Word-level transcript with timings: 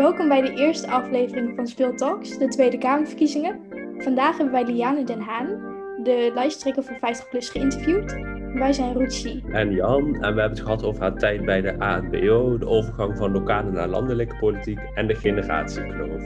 Welkom 0.00 0.28
bij 0.28 0.40
de 0.40 0.54
eerste 0.54 0.90
aflevering 0.90 1.56
van 1.56 1.66
Speeltalks, 1.66 2.38
de 2.38 2.48
Tweede 2.48 2.78
Kamerverkiezingen. 2.78 3.60
Vandaag 3.98 4.36
hebben 4.36 4.52
wij 4.52 4.64
Liane 4.64 5.04
Den 5.04 5.20
Haan, 5.20 5.48
de 6.02 6.30
lijsttrekker 6.34 6.82
van 6.82 6.96
50PLUS, 6.96 7.50
geïnterviewd. 7.50 8.12
Wij 8.54 8.72
zijn 8.72 8.92
Ruchi. 8.92 9.44
En 9.52 9.72
Jan, 9.72 9.98
en 9.98 10.20
we 10.20 10.24
hebben 10.24 10.48
het 10.48 10.60
gehad 10.60 10.84
over 10.84 11.02
haar 11.02 11.14
tijd 11.14 11.44
bij 11.44 11.60
de 11.60 11.78
ANBO, 11.78 12.58
de 12.58 12.66
overgang 12.66 13.16
van 13.16 13.32
lokale 13.32 13.70
naar 13.70 13.88
landelijke 13.88 14.36
politiek 14.36 14.78
en 14.94 15.06
de 15.06 15.14
generatiekloof. 15.14 16.22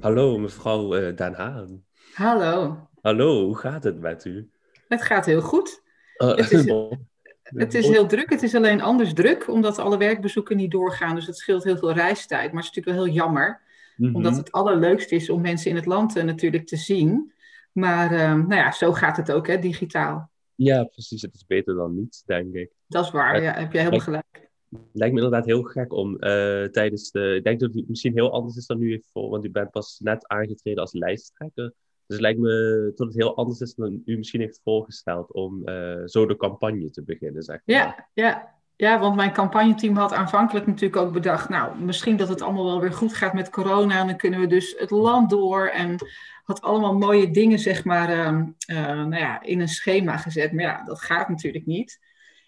Hallo 0.00 0.38
mevrouw 0.38 0.96
uh, 0.96 1.16
Den 1.16 1.34
Haan. 1.34 1.84
Hallo. 2.14 2.88
Hallo, 3.00 3.44
hoe 3.44 3.58
gaat 3.58 3.84
het 3.84 4.00
met 4.00 4.24
u? 4.24 4.50
Het 4.88 5.02
gaat 5.02 5.26
heel 5.26 5.42
goed. 5.42 5.82
Uh, 6.16 6.34
het 6.34 6.50
is, 6.50 6.64
het 7.54 7.74
is 7.74 7.88
heel 7.88 8.06
druk. 8.06 8.30
Het 8.30 8.42
is 8.42 8.54
alleen 8.54 8.80
anders 8.80 9.12
druk, 9.12 9.48
omdat 9.48 9.78
alle 9.78 9.98
werkbezoeken 9.98 10.56
niet 10.56 10.70
doorgaan. 10.70 11.14
Dus 11.14 11.26
het 11.26 11.36
scheelt 11.36 11.64
heel 11.64 11.76
veel 11.76 11.92
reistijd. 11.92 12.52
Maar 12.52 12.62
het 12.62 12.70
is 12.70 12.76
natuurlijk 12.76 12.96
wel 12.96 13.04
heel 13.04 13.14
jammer. 13.14 13.60
Mhm. 13.96 14.14
Omdat 14.14 14.36
het 14.36 14.52
allerleukste 14.52 15.14
is 15.14 15.30
om 15.30 15.40
mensen 15.40 15.70
in 15.70 15.76
het 15.76 15.86
land 15.86 16.16
uh, 16.16 16.24
natuurlijk 16.24 16.66
te 16.66 16.76
zien. 16.76 17.32
Maar 17.72 18.12
uh, 18.12 18.18
nou 18.18 18.54
ja, 18.54 18.72
zo 18.72 18.92
gaat 18.92 19.16
het 19.16 19.32
ook, 19.32 19.46
hè, 19.46 19.58
digitaal. 19.58 20.30
Ja, 20.54 20.84
precies. 20.84 21.22
Het 21.22 21.34
is 21.34 21.46
beter 21.46 21.74
dan 21.74 21.94
niets, 21.94 22.22
denk 22.24 22.54
ik. 22.54 22.70
Dat 22.86 23.04
is 23.04 23.10
waar, 23.10 23.42
ja. 23.42 23.52
Heb 23.52 23.72
jij 23.72 23.82
helemaal 23.82 24.04
gelijk. 24.04 24.50
Lijkt 24.92 25.14
me 25.14 25.20
inderdaad 25.20 25.46
heel 25.46 25.62
gek 25.62 25.92
om 25.92 26.12
uh, 26.12 26.18
tijdens 26.64 27.10
de... 27.10 27.34
Ik 27.34 27.44
denk 27.44 27.60
dat 27.60 27.74
het 27.74 27.88
misschien 27.88 28.12
heel 28.12 28.32
anders 28.32 28.56
is 28.56 28.66
dan 28.66 28.78
nu 28.78 29.02
voor, 29.12 29.30
want 29.30 29.44
u 29.44 29.50
bent 29.50 29.70
pas 29.70 29.98
net 29.98 30.28
aangetreden 30.28 30.80
als 30.80 30.92
lijsttrekker. 30.92 31.72
Dus 32.12 32.20
het 32.20 32.36
lijkt 32.36 32.40
me 32.40 32.92
dat 32.96 33.06
het 33.06 33.16
heel 33.16 33.36
anders 33.36 33.60
is 33.60 33.74
dan 33.74 34.02
u 34.04 34.16
misschien 34.16 34.40
heeft 34.40 34.60
voorgesteld 34.64 35.32
om 35.32 35.62
uh, 35.64 36.02
zo 36.04 36.26
de 36.26 36.36
campagne 36.36 36.90
te 36.90 37.02
beginnen, 37.02 37.42
zeg 37.42 37.60
maar. 37.64 37.76
Ja, 37.76 38.08
ja. 38.12 38.54
ja, 38.76 39.00
want 39.00 39.16
mijn 39.16 39.32
campagneteam 39.32 39.96
had 39.96 40.12
aanvankelijk 40.12 40.66
natuurlijk 40.66 40.96
ook 40.96 41.12
bedacht, 41.12 41.48
nou, 41.48 41.78
misschien 41.78 42.16
dat 42.16 42.28
het 42.28 42.42
allemaal 42.42 42.64
wel 42.64 42.80
weer 42.80 42.92
goed 42.92 43.14
gaat 43.14 43.32
met 43.32 43.50
corona 43.50 44.00
en 44.00 44.06
dan 44.06 44.16
kunnen 44.16 44.40
we 44.40 44.46
dus 44.46 44.74
het 44.78 44.90
land 44.90 45.30
door 45.30 45.66
en 45.66 45.96
had 46.44 46.62
allemaal 46.62 46.94
mooie 46.94 47.30
dingen, 47.30 47.58
zeg 47.58 47.84
maar, 47.84 48.10
uh, 48.10 48.42
uh, 48.66 48.86
nou 48.86 49.16
ja, 49.16 49.42
in 49.42 49.60
een 49.60 49.68
schema 49.68 50.16
gezet. 50.16 50.52
Maar 50.52 50.64
ja, 50.64 50.84
dat 50.84 51.00
gaat 51.00 51.28
natuurlijk 51.28 51.66
niet. 51.66 52.00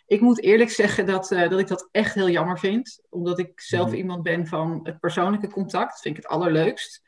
Ik 0.06 0.21
moet 0.21 0.43
eerlijk 0.43 0.71
zeggen 0.71 1.06
dat, 1.06 1.31
uh, 1.31 1.49
dat 1.49 1.59
ik 1.59 1.69
dat 1.69 1.89
echt 1.93 2.15
heel 2.15 2.31
jammer 2.31 2.59
vind. 2.59 3.01
Omdat 3.11 3.39
ik 3.39 3.61
zelf 3.61 3.89
mm. 3.89 3.95
iemand 3.95 4.23
ben 4.23 4.47
van 4.47 4.81
het 4.83 5.01
persoonlijke 5.01 5.51
contact. 5.51 6.01
Vind 6.01 6.17
ik 6.17 6.23
het 6.23 6.33
allerleukst. 6.33 7.03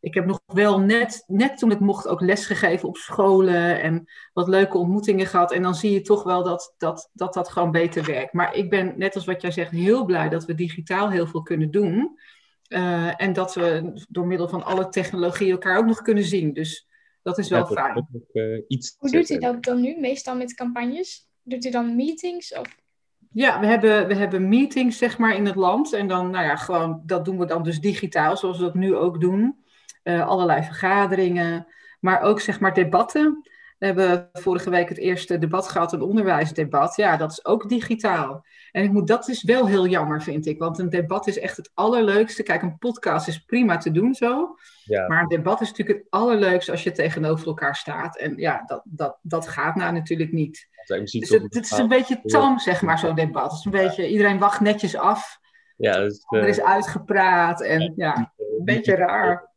Ik 0.00 0.14
heb 0.14 0.26
nog 0.26 0.40
wel 0.46 0.80
net, 0.80 1.24
net 1.26 1.58
toen 1.58 1.70
ik 1.70 1.80
mocht 1.80 2.08
ook 2.08 2.20
lesgegeven 2.20 2.88
op 2.88 2.96
scholen 2.96 3.80
en 3.80 4.04
wat 4.32 4.48
leuke 4.48 4.78
ontmoetingen 4.78 5.26
gehad. 5.26 5.52
En 5.52 5.62
dan 5.62 5.74
zie 5.74 5.92
je 5.92 6.00
toch 6.00 6.22
wel 6.22 6.44
dat 6.44 6.74
dat, 6.78 7.10
dat, 7.12 7.34
dat 7.34 7.48
gewoon 7.48 7.70
beter 7.70 8.04
werkt. 8.04 8.32
Maar 8.32 8.54
ik 8.54 8.70
ben, 8.70 8.94
net 8.96 9.14
als 9.14 9.24
wat 9.24 9.42
jij 9.42 9.50
zegt, 9.50 9.70
heel 9.70 10.04
blij 10.04 10.28
dat 10.28 10.44
we 10.44 10.54
digitaal 10.54 11.10
heel 11.10 11.26
veel 11.26 11.42
kunnen 11.42 11.70
doen. 11.70 12.18
Uh, 12.68 13.22
en 13.22 13.32
dat 13.32 13.54
we 13.54 13.92
door 14.08 14.26
middel 14.26 14.48
van 14.48 14.64
alle 14.64 14.88
technologie 14.88 15.50
elkaar 15.50 15.78
ook 15.78 15.86
nog 15.86 16.02
kunnen 16.02 16.24
zien. 16.24 16.52
Dus 16.52 16.88
dat 17.22 17.38
is 17.38 17.48
wel 17.48 17.58
ja, 17.58 17.66
fijn. 17.66 18.08
uh, 18.32 18.62
iets 18.68 18.94
Hoe 18.98 19.10
doet 19.10 19.30
u 19.30 19.38
dat 19.38 19.62
dan 19.62 19.80
nu, 19.80 20.00
meestal 20.00 20.36
met 20.36 20.54
campagnes? 20.54 21.28
Doet 21.42 21.64
u 21.64 21.70
dan 21.70 21.96
meetings? 21.96 22.54
Of? 22.54 22.76
Ja, 23.32 23.60
we 23.60 23.66
hebben, 23.66 24.06
we 24.06 24.14
hebben 24.14 24.48
meetings 24.48 24.98
zeg 24.98 25.18
maar 25.18 25.36
in 25.36 25.46
het 25.46 25.54
land. 25.54 25.92
En 25.92 26.08
dan, 26.08 26.30
nou 26.30 26.44
ja, 26.44 26.56
gewoon, 26.56 27.02
dat 27.06 27.24
doen 27.24 27.38
we 27.38 27.44
dan 27.44 27.62
dus 27.62 27.80
digitaal, 27.80 28.36
zoals 28.36 28.58
we 28.58 28.64
dat 28.64 28.74
nu 28.74 28.96
ook 28.96 29.20
doen. 29.20 29.64
Uh, 30.10 30.26
allerlei 30.26 30.62
vergaderingen, 30.62 31.66
maar 32.00 32.22
ook 32.22 32.40
zeg 32.40 32.60
maar 32.60 32.74
debatten. 32.74 33.48
We 33.78 33.86
hebben 33.86 34.28
vorige 34.32 34.70
week 34.70 34.88
het 34.88 34.98
eerste 34.98 35.38
debat 35.38 35.68
gehad, 35.68 35.92
een 35.92 36.02
onderwijsdebat. 36.02 36.96
Ja, 36.96 37.16
dat 37.16 37.30
is 37.30 37.44
ook 37.44 37.68
digitaal. 37.68 38.44
En 38.72 38.84
ik 38.84 38.92
moet, 38.92 39.06
dat 39.06 39.28
is 39.28 39.42
wel 39.42 39.66
heel 39.66 39.86
jammer, 39.86 40.22
vind 40.22 40.46
ik. 40.46 40.58
Want 40.58 40.78
een 40.78 40.90
debat 40.90 41.26
is 41.26 41.38
echt 41.38 41.56
het 41.56 41.70
allerleukste. 41.74 42.42
Kijk, 42.42 42.62
een 42.62 42.78
podcast 42.78 43.28
is 43.28 43.38
prima 43.38 43.76
te 43.76 43.90
doen 43.90 44.14
zo. 44.14 44.56
Ja. 44.84 45.08
Maar 45.08 45.22
een 45.22 45.28
debat 45.28 45.60
is 45.60 45.68
natuurlijk 45.68 45.98
het 45.98 46.10
allerleukste 46.10 46.70
als 46.70 46.82
je 46.82 46.92
tegenover 46.92 47.46
elkaar 47.46 47.76
staat. 47.76 48.18
En 48.18 48.36
ja, 48.36 48.62
dat, 48.66 48.82
dat, 48.84 49.18
dat 49.22 49.48
gaat 49.48 49.74
nou 49.74 49.92
natuurlijk 49.92 50.32
niet. 50.32 50.68
Dus 50.86 51.12
het, 51.28 51.54
het, 51.54 51.64
is 51.64 51.78
een 51.78 51.88
beetje 51.88 52.20
tam, 52.22 52.58
zeg 52.58 52.82
maar, 52.82 52.98
zo'n 52.98 53.14
debat. 53.14 53.50
Het 53.50 53.58
is 53.58 53.64
een 53.64 53.70
beetje, 53.70 54.08
iedereen 54.08 54.38
wacht 54.38 54.60
netjes 54.60 54.96
af. 54.96 55.38
Ja, 55.76 55.98
uh, 55.98 56.10
er 56.28 56.48
is 56.48 56.60
uitgepraat 56.60 57.62
en 57.62 57.92
ja, 57.96 58.32
een 58.36 58.64
beetje 58.64 58.94
raar. 58.94 59.49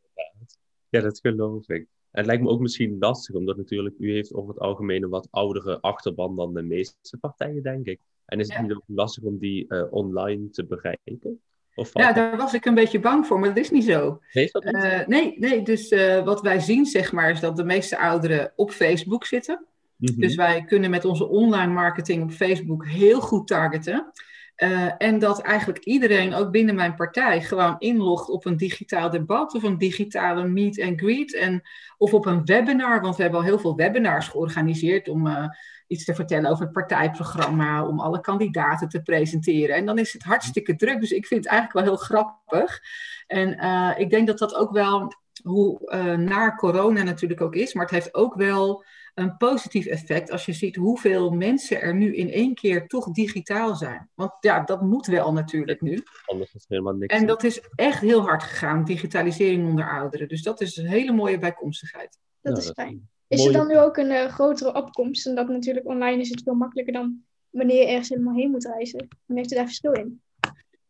Ja, 0.94 1.00
dat 1.00 1.20
geloof 1.22 1.68
ik. 1.68 1.86
En 2.10 2.20
het 2.20 2.26
lijkt 2.26 2.42
me 2.42 2.48
ook 2.48 2.60
misschien 2.60 2.96
lastig, 2.98 3.34
omdat 3.34 3.56
natuurlijk 3.56 3.94
u 3.98 4.12
heeft 4.12 4.34
over 4.34 4.48
het 4.48 4.62
algemeen 4.62 5.02
een 5.02 5.08
wat 5.08 5.28
oudere 5.30 5.80
achterban 5.80 6.36
dan 6.36 6.54
de 6.54 6.62
meeste 6.62 7.18
partijen, 7.20 7.62
denk 7.62 7.86
ik. 7.86 8.00
En 8.24 8.40
is 8.40 8.52
het 8.52 8.62
niet 8.62 8.72
ook 8.72 8.84
lastig 8.86 9.22
om 9.22 9.38
die 9.38 9.64
uh, 9.68 9.82
online 9.90 10.50
te 10.50 10.64
bereiken? 10.64 11.40
Of 11.74 11.90
ja, 11.92 12.12
daar 12.12 12.36
was 12.36 12.54
ik 12.54 12.64
een 12.64 12.74
beetje 12.74 13.00
bang 13.00 13.26
voor, 13.26 13.38
maar 13.38 13.48
dat 13.48 13.58
is 13.58 13.70
niet 13.70 13.84
zo. 13.84 14.20
Nee, 14.32 14.48
dat 14.52 14.64
niet? 14.64 14.74
Uh, 14.74 15.06
nee, 15.06 15.38
nee, 15.38 15.62
dus 15.62 15.92
uh, 15.92 16.24
wat 16.24 16.40
wij 16.40 16.60
zien, 16.60 16.86
zeg 16.86 17.12
maar, 17.12 17.30
is 17.30 17.40
dat 17.40 17.56
de 17.56 17.64
meeste 17.64 17.98
ouderen 17.98 18.52
op 18.56 18.70
Facebook 18.70 19.24
zitten. 19.24 19.66
Mm 19.96 20.08
-hmm. 20.08 20.20
Dus 20.20 20.34
wij 20.34 20.64
kunnen 20.64 20.90
met 20.90 21.04
onze 21.04 21.28
online 21.28 21.72
marketing 21.72 22.22
op 22.22 22.30
Facebook 22.30 22.86
heel 22.86 23.20
goed 23.20 23.46
targeten. 23.46 24.12
Uh, 24.56 24.92
en 24.98 25.18
dat 25.18 25.40
eigenlijk 25.40 25.84
iedereen, 25.84 26.34
ook 26.34 26.50
binnen 26.50 26.74
mijn 26.74 26.94
partij, 26.94 27.42
gewoon 27.42 27.76
inlogt 27.78 28.28
op 28.28 28.44
een 28.44 28.56
digitaal 28.56 29.10
debat 29.10 29.54
of 29.54 29.62
een 29.62 29.78
digitale 29.78 30.48
meet 30.48 30.82
and 30.82 31.00
greet. 31.00 31.34
En, 31.34 31.62
of 31.98 32.14
op 32.14 32.26
een 32.26 32.44
webinar, 32.44 33.00
want 33.00 33.16
we 33.16 33.22
hebben 33.22 33.40
al 33.40 33.46
heel 33.46 33.58
veel 33.58 33.76
webinars 33.76 34.28
georganiseerd 34.28 35.08
om 35.08 35.26
uh, 35.26 35.48
iets 35.86 36.04
te 36.04 36.14
vertellen 36.14 36.50
over 36.50 36.64
het 36.64 36.72
partijprogramma, 36.72 37.86
om 37.86 38.00
alle 38.00 38.20
kandidaten 38.20 38.88
te 38.88 39.02
presenteren. 39.02 39.76
En 39.76 39.86
dan 39.86 39.98
is 39.98 40.12
het 40.12 40.22
hartstikke 40.22 40.76
druk, 40.76 41.00
dus 41.00 41.10
ik 41.10 41.26
vind 41.26 41.44
het 41.44 41.52
eigenlijk 41.52 41.86
wel 41.86 41.94
heel 41.94 42.04
grappig. 42.04 42.80
En 43.26 43.64
uh, 43.64 43.90
ik 43.96 44.10
denk 44.10 44.26
dat 44.26 44.38
dat 44.38 44.54
ook 44.54 44.72
wel, 44.72 45.12
hoe 45.42 45.96
naar 46.18 46.56
corona 46.56 47.02
natuurlijk 47.02 47.40
ook 47.40 47.54
is, 47.54 47.74
maar 47.74 47.84
het 47.84 47.94
heeft 47.94 48.14
ook 48.14 48.34
wel 48.34 48.84
een 49.14 49.36
positief 49.36 49.86
effect 49.86 50.30
als 50.30 50.46
je 50.46 50.52
ziet 50.52 50.76
hoeveel 50.76 51.30
mensen 51.30 51.80
er 51.80 51.94
nu 51.94 52.16
in 52.16 52.30
één 52.30 52.54
keer 52.54 52.86
toch 52.86 53.10
digitaal 53.10 53.74
zijn. 53.76 54.08
Want 54.14 54.32
ja, 54.40 54.60
dat 54.60 54.82
moet 54.82 55.06
wel 55.06 55.32
natuurlijk 55.32 55.80
nu. 55.80 56.02
Anders 56.24 56.54
is 56.54 56.64
helemaal 56.68 56.92
niks. 56.92 57.14
En 57.14 57.26
dat 57.26 57.42
is 57.42 57.60
echt 57.74 58.00
heel 58.00 58.20
hard 58.20 58.42
gegaan, 58.42 58.84
digitalisering 58.84 59.68
onder 59.68 59.90
ouderen. 59.90 60.28
Dus 60.28 60.42
dat 60.42 60.60
is 60.60 60.76
een 60.76 60.86
hele 60.86 61.12
mooie 61.12 61.38
bijkomstigheid. 61.38 62.18
Dat 62.40 62.58
is 62.58 62.70
fijn. 62.70 63.08
Is 63.28 63.46
er 63.46 63.52
dan 63.52 63.66
nu 63.66 63.78
ook 63.78 63.96
een 63.96 64.10
uh, 64.10 64.26
grotere 64.26 64.74
opkomst? 64.74 65.26
En 65.26 65.34
dat 65.34 65.48
natuurlijk 65.48 65.86
online 65.86 66.20
is 66.20 66.30
het 66.30 66.42
veel 66.42 66.54
makkelijker 66.54 66.92
dan 66.92 67.22
wanneer 67.50 67.80
je 67.80 67.88
ergens 67.88 68.08
helemaal 68.08 68.34
heen 68.34 68.50
moet 68.50 68.64
reizen. 68.64 69.08
Dan 69.26 69.36
heeft 69.36 69.52
u 69.52 69.54
daar 69.54 69.64
verschil 69.64 69.92
in? 69.92 70.22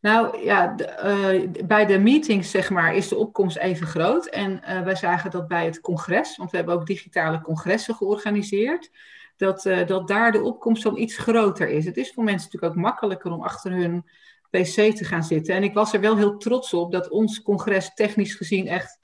Nou 0.05 0.45
ja, 0.45 0.67
de, 0.67 1.49
uh, 1.57 1.67
bij 1.67 1.87
de 1.87 1.99
meetings 1.99 2.51
zeg 2.51 2.71
maar 2.71 2.95
is 2.95 3.09
de 3.09 3.17
opkomst 3.17 3.57
even 3.57 3.87
groot. 3.87 4.27
En 4.27 4.61
uh, 4.69 4.83
wij 4.83 4.97
zagen 4.97 5.31
dat 5.31 5.49
bij 5.49 5.65
het 5.65 5.81
congres, 5.81 6.37
want 6.37 6.51
we 6.51 6.57
hebben 6.57 6.75
ook 6.75 6.87
digitale 6.87 7.41
congressen 7.41 7.95
georganiseerd, 7.95 8.91
dat, 9.37 9.65
uh, 9.65 9.87
dat 9.87 10.09
daar 10.09 10.33
de 10.33 10.43
opkomst 10.43 10.83
dan 10.83 10.97
iets 10.97 11.17
groter 11.17 11.69
is. 11.69 11.85
Het 11.85 11.97
is 11.97 12.13
voor 12.13 12.25
mensen 12.25 12.45
natuurlijk 12.45 12.73
ook 12.73 12.85
makkelijker 12.85 13.33
om 13.33 13.43
achter 13.43 13.73
hun 13.73 14.05
pc 14.51 14.97
te 14.97 15.05
gaan 15.05 15.25
zitten. 15.25 15.55
En 15.55 15.63
ik 15.63 15.75
was 15.75 15.93
er 15.93 16.01
wel 16.01 16.17
heel 16.17 16.37
trots 16.37 16.75
op 16.75 16.93
dat 16.93 17.09
ons 17.09 17.43
congres 17.43 17.95
technisch 17.95 18.35
gezien 18.35 18.67
echt 18.67 18.99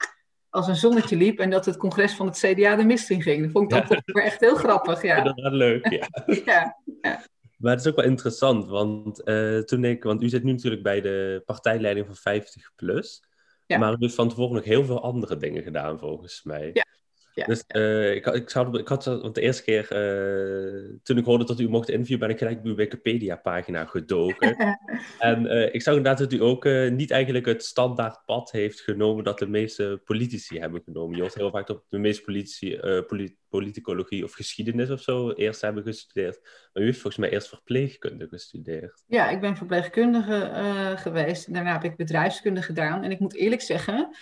als 0.49 0.67
een 0.67 0.75
zonnetje 0.75 1.15
liep 1.15 1.39
en 1.39 1.49
dat 1.49 1.65
het 1.65 1.77
congres 1.77 2.13
van 2.13 2.25
het 2.25 2.37
CDA 2.37 2.75
de 2.75 2.83
mist 2.83 3.09
in 3.09 3.21
ging. 3.21 3.43
Dat 3.43 3.51
vond 3.51 3.63
ik 3.63 3.87
dan 3.87 3.87
ja. 3.89 4.01
toch 4.05 4.23
echt 4.23 4.39
heel 4.39 4.55
grappig. 4.55 5.01
Ja, 5.01 5.21
dat 5.31 5.41
was 5.41 5.53
leuk, 5.53 5.89
ja. 5.89 6.07
ja, 6.45 6.77
ja. 7.01 7.21
Maar 7.61 7.71
het 7.71 7.81
is 7.81 7.87
ook 7.87 7.95
wel 7.95 8.05
interessant, 8.05 8.67
want 8.67 9.27
uh, 9.27 9.59
toen 9.59 9.83
ik, 9.83 10.03
want 10.03 10.23
u 10.23 10.29
zit 10.29 10.43
nu 10.43 10.51
natuurlijk 10.51 10.83
bij 10.83 11.01
de 11.01 11.41
partijleiding 11.45 12.05
van 12.05 12.15
50 12.15 12.71
plus. 12.75 13.23
Ja. 13.65 13.77
Maar 13.77 13.93
u 13.93 13.95
heeft 13.99 14.15
van 14.15 14.29
tevoren 14.29 14.55
nog 14.55 14.63
heel 14.63 14.85
veel 14.85 15.01
andere 15.01 15.37
dingen 15.37 15.63
gedaan, 15.63 15.99
volgens 15.99 16.43
mij. 16.43 16.69
Ja. 16.73 16.85
Ja, 17.33 17.45
dus 17.45 17.63
uh, 17.75 18.15
ik, 18.15 18.25
ik, 18.25 18.49
zou, 18.49 18.79
ik 18.79 18.87
had, 18.87 19.05
want 19.05 19.35
de 19.35 19.41
eerste 19.41 19.63
keer 19.63 19.87
uh, 19.91 20.97
toen 21.03 21.17
ik 21.17 21.25
hoorde 21.25 21.45
dat 21.45 21.59
u 21.59 21.69
mocht 21.69 21.89
interviewen, 21.89 22.27
ben 22.27 22.35
ik 22.35 22.37
gelijk 22.37 22.59
op 22.59 22.65
uw 22.65 22.75
Wikipedia-pagina 22.75 23.85
gedoken. 23.85 24.55
en 25.19 25.45
uh, 25.45 25.73
ik 25.73 25.81
zag 25.81 25.95
inderdaad 25.95 26.17
dat 26.17 26.33
u 26.33 26.41
ook 26.41 26.65
niet 26.89 27.11
eigenlijk 27.11 27.45
het 27.45 27.63
standaard 27.63 28.25
pad 28.25 28.51
heeft 28.51 28.81
genomen 28.81 29.23
dat 29.23 29.39
de 29.39 29.47
meeste 29.47 30.01
politici 30.05 30.59
hebben 30.59 30.81
genomen. 30.85 31.15
Je 31.15 31.21
hoort 31.21 31.35
heel 31.35 31.51
vaak 31.51 31.67
dat 31.67 31.83
de 31.89 31.97
meeste 31.97 32.23
politici 32.23 32.79
polit 33.07 33.39
politicologie 33.49 34.23
of 34.23 34.33
geschiedenis 34.33 34.89
of 34.89 35.01
zo 35.01 35.31
eerst 35.31 35.61
hebben 35.61 35.83
gestudeerd. 35.83 36.39
Maar 36.73 36.83
u 36.83 36.85
heeft 36.85 36.99
volgens 36.99 37.17
mij 37.17 37.31
eerst 37.31 37.47
verpleegkunde 37.47 38.27
gestudeerd. 38.27 39.03
Ja, 39.07 39.29
ik 39.29 39.41
ben 39.41 39.57
verpleegkundige 39.57 40.51
geweest. 40.97 41.53
Daarna 41.53 41.71
heb 41.71 41.83
ik 41.83 41.95
bedrijfskunde 41.95 42.61
gedaan. 42.61 43.03
En 43.03 43.11
ik 43.11 43.19
moet 43.19 43.35
eerlijk 43.35 43.61
zeggen 43.61 44.15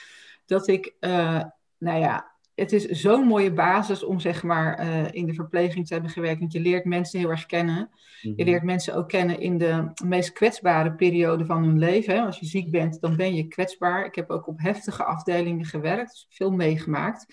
dat 0.46 0.68
ik, 0.68 0.94
nou 1.00 2.00
ja 2.00 2.39
het 2.60 2.72
is 2.72 2.86
zo'n 2.86 3.28
mooie 3.28 3.54
basis 3.54 4.04
om 4.04 4.20
zeg 4.20 4.44
maar 4.44 4.86
uh, 4.86 5.12
in 5.12 5.26
de 5.26 5.34
verpleging 5.34 5.88
te 5.88 5.94
hebben 5.94 6.12
gewerkt. 6.12 6.40
Want 6.40 6.54
je 6.54 6.60
leert 6.60 6.86
mensen 6.86 7.20
heel 7.20 7.30
erg 7.30 7.46
kennen. 7.46 7.76
Mm 7.76 7.90
-hmm. 8.22 8.34
Je 8.36 8.44
leert 8.44 8.64
mensen 8.64 8.96
ook 8.96 9.08
kennen 9.08 9.40
in 9.40 9.58
de 9.58 9.92
meest 10.06 10.32
kwetsbare 10.32 10.94
periode 10.94 11.46
van 11.46 11.64
hun 11.64 11.80
leven. 11.80 12.16
Hè. 12.16 12.22
Als 12.22 12.40
je 12.40 12.46
ziek 12.46 12.72
bent, 12.72 13.02
dan 13.02 13.16
ben 13.16 13.36
je 13.36 13.48
kwetsbaar. 13.48 14.06
Ik 14.06 14.16
heb 14.16 14.30
ook 14.30 14.48
op 14.48 14.60
heftige 14.60 15.04
afdelingen 15.04 15.66
gewerkt, 15.66 16.12
dus 16.12 16.26
veel 16.30 16.52
meegemaakt. 16.52 17.26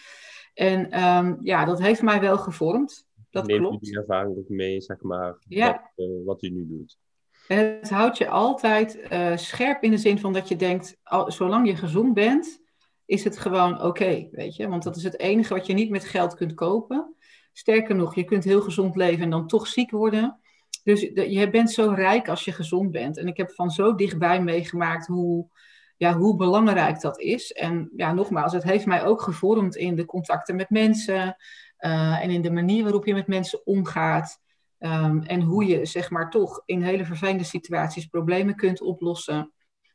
En 0.54 1.04
um, 1.04 1.38
ja, 1.40 1.64
dat 1.64 1.80
heeft 1.80 2.02
mij 2.02 2.20
wel 2.20 2.38
gevormd. 2.38 3.06
Dat 3.30 3.46
Neemt 3.46 3.60
klopt. 3.60 3.84
die 3.84 3.96
ervaring 3.96 4.36
ook 4.36 4.48
mee, 4.48 4.80
zeg 4.80 5.00
maar, 5.00 5.36
ja. 5.48 5.90
wat, 5.94 6.06
uh, 6.08 6.26
wat 6.26 6.42
u 6.42 6.48
nu 6.48 6.66
doet? 6.68 6.98
Het 7.46 7.90
houdt 7.90 8.18
je 8.18 8.28
altijd 8.28 8.98
uh, 9.12 9.36
scherp 9.36 9.82
in 9.82 9.90
de 9.90 9.96
zin 9.96 10.18
van 10.18 10.32
dat 10.32 10.48
je 10.48 10.56
denkt, 10.56 10.96
al, 11.02 11.32
zolang 11.32 11.66
je 11.66 11.76
gezond 11.76 12.14
bent, 12.14 12.60
is 13.06 13.24
het 13.24 13.38
gewoon 13.38 13.82
oké, 13.82 14.28
weet 14.30 14.56
je. 14.56 14.68
Want 14.68 14.82
dat 14.82 14.96
is 14.96 15.02
het 15.02 15.18
enige 15.18 15.54
wat 15.54 15.66
je 15.66 15.72
niet 15.72 15.90
met 15.90 16.04
geld 16.04 16.34
kunt 16.34 16.54
kopen. 16.54 17.14
Sterker 17.52 17.94
nog, 17.94 18.14
je 18.14 18.24
kunt 18.24 18.44
heel 18.44 18.60
gezond 18.60 18.96
leven 18.96 19.22
en 19.22 19.30
dan 19.30 19.46
toch 19.46 19.66
ziek 19.66 19.90
worden. 19.90 20.40
Dus 20.84 21.00
je 21.14 21.50
bent 21.50 21.70
zo 21.70 21.90
rijk 21.90 22.28
als 22.28 22.44
je 22.44 22.52
gezond 22.52 22.90
bent. 22.90 23.16
En 23.16 23.26
ik 23.26 23.36
heb 23.36 23.50
van 23.50 23.70
zo 23.70 23.94
dichtbij 23.94 24.42
meegemaakt 24.42 25.06
hoe, 25.06 25.48
ja, 25.96 26.16
hoe 26.16 26.36
belangrijk 26.36 27.00
dat 27.00 27.20
is. 27.20 27.52
En 27.52 27.90
ja, 27.96 28.12
nogmaals, 28.12 28.52
het 28.52 28.62
heeft 28.62 28.86
mij 28.86 29.04
ook 29.04 29.22
gevormd 29.22 29.76
in 29.76 29.96
de 29.96 30.04
contacten 30.04 30.56
met 30.56 30.70
mensen 30.70 31.36
uh, 31.78 32.22
en 32.22 32.30
in 32.30 32.42
de 32.42 32.50
manier 32.50 32.82
waarop 32.82 33.06
je 33.06 33.14
met 33.14 33.26
mensen 33.26 33.66
omgaat. 33.66 34.44
Um, 34.78 35.22
en 35.22 35.40
hoe 35.40 35.66
je 35.66 35.86
zeg 35.86 36.10
maar 36.10 36.30
toch 36.30 36.62
in 36.64 36.82
hele 36.82 37.04
vervelende 37.04 37.44
situaties 37.44 38.06
problemen 38.06 38.56
kunt 38.56 38.80
oplossen 38.80 39.52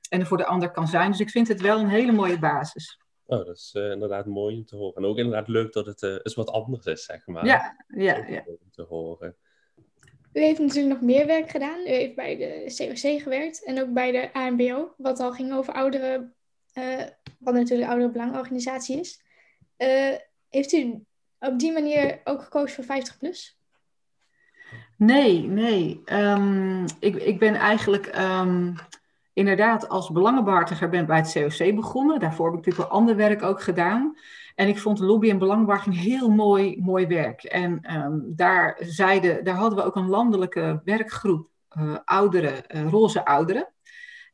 en 0.10 0.20
er 0.20 0.26
voor 0.26 0.38
de 0.38 0.46
ander 0.46 0.72
kan 0.72 0.88
zijn. 0.88 1.12
Dus 1.12 1.20
ik 1.20 1.30
vind 1.30 1.48
het 1.48 1.62
wel 1.62 1.80
een 1.80 1.90
hele 1.90 2.12
mooie 2.12 2.40
basis. 2.40 3.01
Oh, 3.32 3.46
dat 3.46 3.56
is 3.56 3.74
uh, 3.78 3.92
inderdaad 3.92 4.26
mooi 4.26 4.56
om 4.56 4.66
te 4.66 4.76
horen. 4.76 4.96
En 4.96 5.06
ook 5.06 5.18
inderdaad 5.18 5.48
leuk 5.48 5.74
dat 5.74 5.86
het 5.86 6.02
uh, 6.02 6.12
eens 6.12 6.34
wat 6.34 6.50
anders 6.50 6.86
is, 6.86 7.06
zeg 7.06 7.26
maar. 7.26 7.46
Ja, 7.46 7.86
ja, 7.88 8.26
ja. 8.28 8.44
Om 8.46 8.72
te 8.72 8.82
horen. 8.82 9.36
U 10.34 10.40
heeft 10.42 10.60
natuurlijk 10.60 10.94
nog 10.94 11.02
meer 11.02 11.26
werk 11.26 11.50
gedaan. 11.50 11.80
U 11.80 11.90
heeft 11.90 12.16
bij 12.16 12.38
de 12.38 12.74
COC 12.78 13.22
gewerkt 13.22 13.64
en 13.64 13.82
ook 13.82 13.94
bij 13.94 14.12
de 14.12 14.34
ANBO, 14.34 14.94
wat 14.98 15.20
al 15.20 15.32
ging 15.32 15.54
over 15.54 15.74
ouderen, 15.74 16.34
uh, 16.74 17.04
wat 17.40 17.54
natuurlijk 17.54 17.82
de 17.82 17.88
oudere 17.88 18.12
belangorganisatie 18.12 19.00
is. 19.00 19.22
Uh, 19.78 20.16
heeft 20.50 20.72
u 20.72 21.06
op 21.40 21.60
die 21.60 21.72
manier 21.72 22.22
ook 22.24 22.42
gekozen 22.42 22.76
voor 22.76 22.84
50 22.84 23.18
plus? 23.18 23.60
Nee, 24.98 25.42
nee. 25.42 26.02
Um, 26.06 26.86
ik, 27.00 27.16
ik 27.16 27.40
ben 27.40 27.56
eigenlijk 27.56 28.18
um, 28.18 28.76
inderdaad 29.42 29.90
als 29.90 30.12
belangenbehartiger 30.12 30.90
ben 30.90 31.06
bij 31.06 31.18
het 31.18 31.32
COC 31.34 31.76
begonnen. 31.76 32.20
Daarvoor 32.20 32.46
heb 32.46 32.60
ik 32.60 32.66
natuurlijk 32.66 32.94
ander 32.94 33.16
werk 33.16 33.44
ook 33.44 33.62
gedaan. 33.62 34.18
En 34.56 34.68
ik 34.68 34.80
vond 34.80 35.00
lobby 35.00 35.30
en 35.30 35.38
belangenbehartiging 35.38 36.00
heel 36.02 36.30
mooi, 36.30 36.82
mooi 36.82 37.08
werk. 37.08 37.44
En 37.44 37.96
um, 37.96 38.24
daar, 38.36 38.78
zeiden, 38.80 39.44
daar 39.44 39.56
hadden 39.56 39.80
we 39.80 39.86
ook 39.86 39.96
een 39.96 40.10
landelijke 40.10 40.82
werkgroep, 40.84 41.50
uh, 41.78 41.98
ouderen, 42.06 42.64
uh, 42.68 42.90
roze 42.90 43.26
ouderen. 43.26 43.74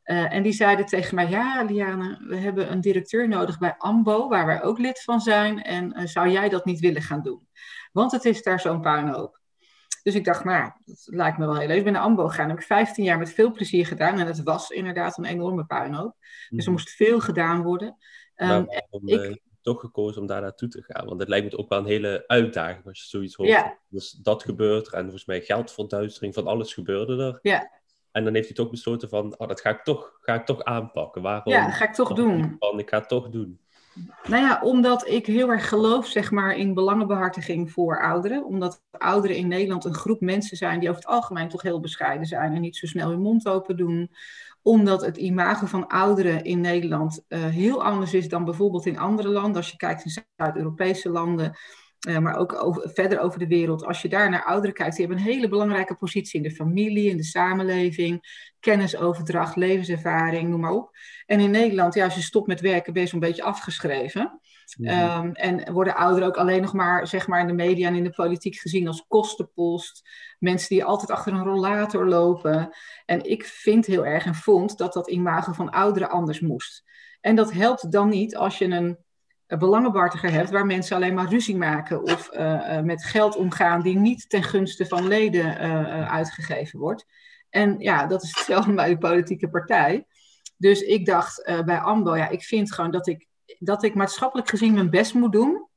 Uh, 0.06 0.34
en 0.34 0.44
die 0.44 0.52
zeiden 0.52 0.86
tegen 0.86 1.16
mij, 1.16 1.30
ja 1.30 1.64
Liane, 1.64 2.18
we 2.28 2.36
hebben 2.36 2.72
een 2.72 2.82
directeur 2.82 3.28
nodig 3.28 3.58
bij 3.58 3.76
AMBO, 3.78 4.28
waar 4.28 4.46
wij 4.46 4.64
ook 4.64 4.78
lid 4.78 5.04
van 5.04 5.20
zijn. 5.20 5.62
En 5.62 6.08
zou 6.10 6.30
jij 6.30 6.50
dat 6.50 6.66
niet 6.66 6.80
willen 6.80 7.02
gaan 7.02 7.22
doen? 7.22 7.48
Want 7.92 8.12
het 8.12 8.26
is 8.26 8.44
daar 8.44 8.60
zo'n 8.60 8.82
puinhoop. 8.82 9.37
Dus 10.08 10.16
ik 10.16 10.26
dacht, 10.26 10.44
nou, 10.44 10.72
dat 10.86 11.08
lijkt 11.10 11.38
me 11.38 11.46
wel 11.46 11.58
heel 11.58 11.68
leuk. 11.68 11.78
Ik 11.78 11.84
ben 11.84 11.94
naar 11.94 12.02
AMBO 12.02 12.28
gegaan. 12.28 12.48
Dat 12.48 12.52
heb 12.52 12.60
ik 12.60 12.66
15 12.66 13.04
jaar 13.04 13.18
met 13.18 13.34
veel 13.34 13.52
plezier 13.52 13.86
gedaan. 13.86 14.20
En 14.20 14.28
het 14.28 14.44
was 14.44 14.70
inderdaad 14.70 15.18
een 15.18 15.26
enorme 15.26 15.66
puinhoop. 15.66 16.16
Dus 16.50 16.66
er 16.66 16.72
moest 16.72 16.90
veel 16.90 17.20
gedaan 17.20 17.64
worden. 17.64 17.98
Um, 18.36 18.66
ik, 19.06 19.42
toch 19.62 19.80
gekozen 19.80 20.22
om 20.22 20.28
daar 20.28 20.42
naartoe 20.42 20.70
te 20.70 20.84
gaan? 20.88 21.06
Want 21.06 21.20
het 21.20 21.30
lijkt 21.30 21.52
me 21.52 21.58
ook 21.58 21.70
wel 21.70 21.80
een 21.80 21.86
hele 21.86 22.24
uitdaging 22.28 22.86
als 22.86 23.02
je 23.02 23.08
zoiets 23.08 23.36
hoort. 23.36 23.78
Dus 23.88 24.12
dat 24.12 24.44
gebeurt 24.44 24.88
er 24.88 24.94
en 24.94 25.02
volgens 25.02 25.26
mij 25.26 25.42
geldverduistering 25.42 26.34
van 26.34 26.48
alles 26.48 26.74
gebeurde 26.74 27.24
er. 27.24 27.40
Ja. 27.42 27.72
En 28.12 28.24
dan 28.24 28.34
heeft 28.34 28.48
hij 28.48 28.56
toch 28.56 28.70
besloten 28.70 29.10
van, 29.10 29.38
oh, 29.38 29.48
dat 29.48 29.62
ga 29.62 29.70
ik 29.70 29.84
toch, 29.84 30.18
ga 30.22 30.34
ik 30.34 30.46
toch 30.46 30.64
aanpakken. 30.64 31.22
Waarom? 31.22 31.54
Ja, 31.54 31.66
dat 31.66 31.76
ga 31.76 31.86
ik 31.88 31.94
toch 31.94 32.14
doen. 32.14 32.56
Van, 32.60 32.80
ik 32.80 32.90
ga 32.90 32.98
het 32.98 33.10
toch 33.10 33.30
doen. 33.30 33.60
Nou 34.28 34.44
ja, 34.44 34.60
omdat 34.64 35.08
ik 35.08 35.26
heel 35.26 35.50
erg 35.50 35.70
geloof 35.70 36.08
zeg 36.08 36.32
maar, 36.32 36.56
in 36.56 36.74
belangenbehartiging 36.74 37.72
voor 37.72 38.02
ouderen. 38.02 38.46
Omdat 38.46 38.82
ouderen 38.92 39.38
in 39.38 39.48
Nederland 39.48 39.86
een 39.86 39.94
groep 39.94 40.22
mensen 40.22 40.58
zijn 40.58 40.80
die 40.80 40.90
over 40.90 41.02
het 41.02 41.12
algemeen 41.12 41.50
toch 41.50 41.62
heel 41.62 41.80
bescheiden 41.80 42.28
zijn 42.28 42.54
en 42.54 42.62
niet 42.62 42.76
zo 42.76 42.88
snel 42.88 43.10
hun 43.10 43.22
mond 43.22 43.48
open 43.48 43.78
doen 43.78 44.12
omdat 44.68 45.02
het 45.02 45.18
imago 45.18 45.66
van 45.66 45.88
ouderen 45.88 46.44
in 46.44 46.62
Nederland 46.62 47.26
uh, 47.28 47.46
heel 47.46 47.84
anders 47.84 48.14
is 48.14 48.30
dan 48.30 48.46
bijvoorbeeld 48.46 48.86
in 48.86 48.98
andere 48.98 49.30
landen. 49.30 49.56
Als 49.56 49.70
je 49.70 49.78
kijkt 49.78 50.06
in 50.06 50.24
Zuid-Europese 50.36 51.10
landen, 51.10 51.58
uh, 52.08 52.18
maar 52.18 52.36
ook 52.36 52.82
verder 52.94 53.20
over 53.20 53.40
de 53.40 53.48
wereld. 53.48 53.86
Als 53.86 54.02
je 54.02 54.10
daar 54.10 54.30
naar 54.30 54.44
ouderen 54.44 54.76
kijkt, 54.76 54.96
die 54.96 55.06
hebben 55.06 55.24
een 55.24 55.32
hele 55.32 55.48
belangrijke 55.48 55.96
positie 55.96 56.42
in 56.42 56.50
de 56.50 56.56
familie, 56.56 57.10
in 57.10 57.18
de 57.18 57.24
samenleving. 57.24 58.22
Kennisoverdracht, 58.68 59.56
levenservaring, 59.56 60.50
noem 60.50 60.60
maar 60.60 60.72
op. 60.72 60.98
En 61.26 61.40
in 61.40 61.52
Nederland, 61.52 61.94
ja, 61.94 62.04
als 62.04 62.16
je 62.16 62.22
stopt 62.22 62.48
met 62.48 62.62
werken, 62.62 62.94
ben 62.94 63.02
je 63.02 63.08
zo'n 63.08 63.20
beetje 63.20 63.44
afgeschreven. 63.44 64.40
Mm-hmm. 64.78 65.26
Um, 65.26 65.32
en 65.32 65.72
worden 65.74 65.96
ouderen 65.96 66.28
ook 66.28 66.38
alleen 66.38 66.62
nog 66.62 66.74
maar, 66.74 67.08
zeg 67.08 67.28
maar 67.28 67.40
in 67.40 67.48
de 67.48 67.54
media 67.54 67.88
en 67.88 67.96
in 67.96 68.04
de 68.04 68.10
politiek 68.10 68.56
gezien 68.56 68.88
als 68.88 69.06
kostenpost. 69.08 70.10
Mensen 70.40 70.70
die 70.70 70.84
altijd 70.84 71.12
achter 71.12 71.34
een 71.34 71.44
rollator 71.44 72.08
lopen. 72.08 72.70
En 73.06 73.30
ik 73.30 73.46
vind 73.46 73.86
heel 73.86 74.06
erg 74.06 74.26
en 74.26 74.36
vond 74.36 74.78
dat 74.78 74.94
dat 74.94 75.10
imago 75.10 75.52
van 75.52 75.70
ouderen 75.70 76.10
anders 76.10 76.40
moest. 76.40 76.84
En 77.22 77.36
dat 77.36 77.54
helpt 77.54 77.92
dan 77.92 78.10
niet 78.10 78.36
als 78.36 78.58
je 78.58 78.66
een, 78.66 78.98
belangenbehartiger 79.48 80.32
hebt 80.32 80.50
waar 80.50 80.66
mensen 80.66 80.96
alleen 80.96 81.14
maar 81.14 81.30
ruzie 81.30 81.58
maken 81.58 82.04
of 82.04 82.30
uh, 82.34 82.40
uh, 82.40 82.82
met 82.82 83.04
geld 83.04 83.36
omgaan 83.36 83.82
die 83.82 83.98
niet 83.98 84.30
ten 84.30 84.44
gunste 84.44 84.86
van 84.86 85.08
leden 85.08 85.46
uh, 85.46 86.12
uitgegeven 86.12 86.80
wordt. 86.80 87.06
En 87.50 87.80
ja, 87.80 88.08
dat 88.08 88.24
is 88.24 88.36
hetzelfde 88.36 88.74
bij 88.74 88.90
de 88.90 88.98
politieke 88.98 89.50
partij. 89.50 90.06
Dus 90.58 90.82
ik 90.82 91.06
dacht 91.06 91.44
bij 91.66 91.78
AMBO, 91.78 92.16
ja, 92.16 92.30
ik 92.30 92.44
vind 92.44 92.74
gewoon 92.74 92.92
dat 92.92 93.08
ik 93.08 93.28
dat 93.60 93.84
ik 93.84 93.96
maatschappelijk 93.96 94.50
gezien 94.50 94.74
mijn 94.74 94.90
best 94.90 95.14
moet 95.14 95.32
doen. 95.32 95.68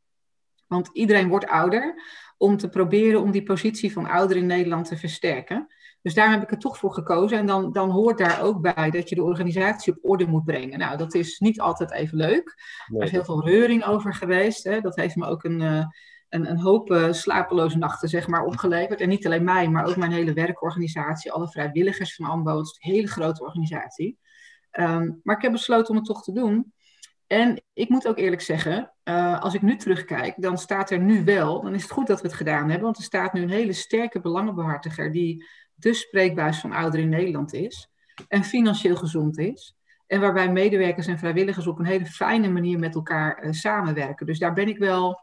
Want 0.67 0.91
iedereen 0.93 1.29
wordt 1.29 1.47
ouder. 1.47 2.03
Om 2.37 2.57
te 2.57 2.69
proberen 2.69 3.21
om 3.21 3.31
die 3.31 3.43
positie 3.43 3.93
van 3.93 4.09
ouder 4.09 4.37
in 4.37 4.47
Nederland 4.47 4.89
te 4.89 4.97
versterken. 4.97 5.67
Dus 6.03 6.15
daar 6.15 6.31
heb 6.31 6.43
ik 6.43 6.51
er 6.51 6.59
toch 6.59 6.79
voor 6.79 6.93
gekozen. 6.93 7.39
En 7.39 7.47
dan, 7.47 7.73
dan 7.73 7.91
hoort 7.91 8.19
daar 8.19 8.43
ook 8.43 8.61
bij 8.61 8.91
dat 8.91 9.09
je 9.09 9.15
de 9.15 9.23
organisatie 9.23 9.93
op 9.93 10.11
orde 10.11 10.27
moet 10.27 10.45
brengen. 10.45 10.79
Nou, 10.79 10.97
dat 10.97 11.15
is 11.15 11.39
niet 11.39 11.61
altijd 11.61 11.93
even 11.93 12.17
leuk. 12.17 12.55
Nee. 12.87 13.01
Er 13.01 13.07
is 13.07 13.13
heel 13.13 13.25
veel 13.25 13.45
reuring 13.45 13.85
over 13.85 14.15
geweest. 14.15 14.65
Hè. 14.65 14.81
Dat 14.81 14.97
heeft 14.97 15.17
me 15.17 15.27
ook 15.27 15.45
een, 15.45 15.61
uh, 15.61 15.85
een, 16.31 16.59
hoop 16.59 16.91
uh, 16.91 17.13
slapeloze 17.13 17.79
nachten 17.79 18.09
zeg 18.09 18.27
maar, 18.27 18.45
opgeleverd. 18.45 19.01
En 19.01 19.09
niet 19.09 19.27
alleen 19.27 19.45
mij, 19.45 19.69
maar 19.69 19.85
ook 19.85 19.97
mijn 19.97 20.13
hele 20.13 20.33
werkorganisatie. 20.33 21.33
Alle 21.33 21.49
vrijwilligers 21.49 22.15
van 22.15 22.27
AMBO. 22.27 22.59
Een 22.59 22.67
hele 22.79 23.09
grote 23.09 23.43
organisatie. 23.43 24.19
Um, 24.73 25.21
maar 25.23 25.37
ik 25.37 25.43
heb 25.43 25.53
besloten 25.53 25.91
om 25.91 25.97
het 25.97 26.05
toch 26.05 26.23
te 26.23 26.33
doen. 26.33 26.73
En 27.27 27.63
ik 27.73 27.89
moet 27.89 28.09
ook 28.09 28.19
eerlijk 28.19 28.43
zeggen, 28.43 28.93
uh, 29.05 29.41
als 29.41 29.55
ik 29.55 29.63
nu 29.63 29.77
terugkijk, 29.77 30.35
dan 30.37 30.59
staat 30.59 30.91
er 30.91 30.99
nu 30.99 31.25
wel, 31.25 31.63
dan 31.63 31.75
is 31.75 31.83
het 31.83 31.91
goed 31.91 32.07
dat 32.07 32.21
we 32.21 32.27
het 32.27 32.37
gedaan 32.37 32.65
hebben, 32.69 32.83
want 32.83 32.97
er 32.97 33.03
staat 33.03 33.33
nu 33.33 33.43
een 33.43 33.51
hele 33.51 33.73
sterke 33.73 34.21
belangenbehartiger 34.21 35.13
die 35.13 35.47
de 35.75 35.95
spreekbuis 35.95 36.59
van 36.61 36.73
ouderen 36.73 37.05
in 37.05 37.11
Nederland 37.11 37.53
is 37.53 37.91
en 38.29 38.45
financieel 38.45 38.97
gezond 38.97 39.39
is. 39.39 39.77
En 40.07 40.21
waarbij 40.21 40.53
medewerkers 40.53 41.07
en 41.07 41.19
vrijwilligers 41.19 41.67
op 41.67 41.79
een 41.79 41.85
hele 41.85 42.07
fijne 42.07 42.49
manier 42.49 42.79
met 42.79 42.95
elkaar 42.95 43.45
uh, 43.45 43.53
samenwerken. 43.53 44.27
Dus 44.27 44.39
daar 44.39 44.53
ben 44.53 44.69
ik 44.69 44.79
wel 44.79 45.21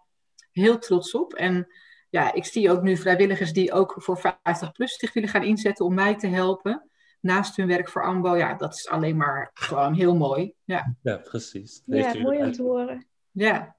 heel 0.57 0.77
trots 0.77 1.13
op. 1.13 1.33
En 1.33 1.67
ja, 2.09 2.33
ik 2.33 2.45
zie 2.45 2.71
ook 2.71 2.81
nu 2.81 2.97
vrijwilligers 2.97 3.53
die 3.53 3.71
ook 3.71 3.95
voor 3.97 4.17
50 4.43 4.71
plus 4.71 4.95
zich 4.95 5.13
willen 5.13 5.29
gaan 5.29 5.43
inzetten 5.43 5.85
om 5.85 5.93
mij 5.93 6.15
te 6.15 6.27
helpen 6.27 6.87
naast 7.21 7.55
hun 7.55 7.67
werk 7.67 7.89
voor 7.89 8.03
AMBO, 8.03 8.35
ja, 8.35 8.53
dat 8.53 8.73
is 8.73 8.87
alleen 8.87 9.17
maar 9.17 9.51
gewoon 9.53 9.93
heel 9.93 10.15
mooi. 10.15 10.53
Ja, 10.63 10.95
ja 11.01 11.17
precies. 11.17 11.81
Ja, 11.85 12.13
mooi 12.13 12.43
om 12.43 12.51
te 12.51 12.61
horen. 12.61 13.07
Ja. 13.31 13.75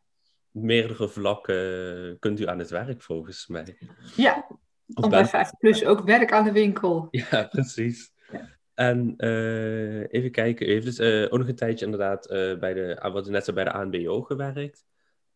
Meerdere 0.50 1.08
vlakken 1.08 2.18
kunt 2.18 2.40
u 2.40 2.47
aan 2.47 2.58
het 2.58 2.70
werk, 2.70 3.02
volgens 3.02 3.47
mij. 3.47 3.78
Ja, 4.16 4.47
of 4.94 5.08
bij 5.08 5.26
50 5.26 5.58
plus 5.58 5.85
ook 5.85 6.00
werk 6.00 6.32
aan 6.32 6.44
de 6.44 6.52
winkel. 6.52 7.08
Ja, 7.11 7.42
precies. 7.50 8.12
Ja. 8.32 8.56
En 8.75 9.14
uh, 9.16 10.12
even 10.12 10.30
kijken, 10.30 10.68
u 10.68 10.73
heeft 10.73 10.85
dus 10.85 10.99
uh, 10.99 11.25
ook 11.25 11.38
nog 11.38 11.49
een 11.49 11.54
tijdje 11.54 11.85
inderdaad 11.85 12.30
uh, 12.30 12.58
bij 12.58 12.75
de, 12.75 13.08
wat 13.12 13.28
u 13.28 13.30
net 13.30 13.44
zei, 13.44 13.56
bij 13.56 13.64
de 13.64 13.73
ANBO 13.73 14.23
gewerkt. 14.23 14.85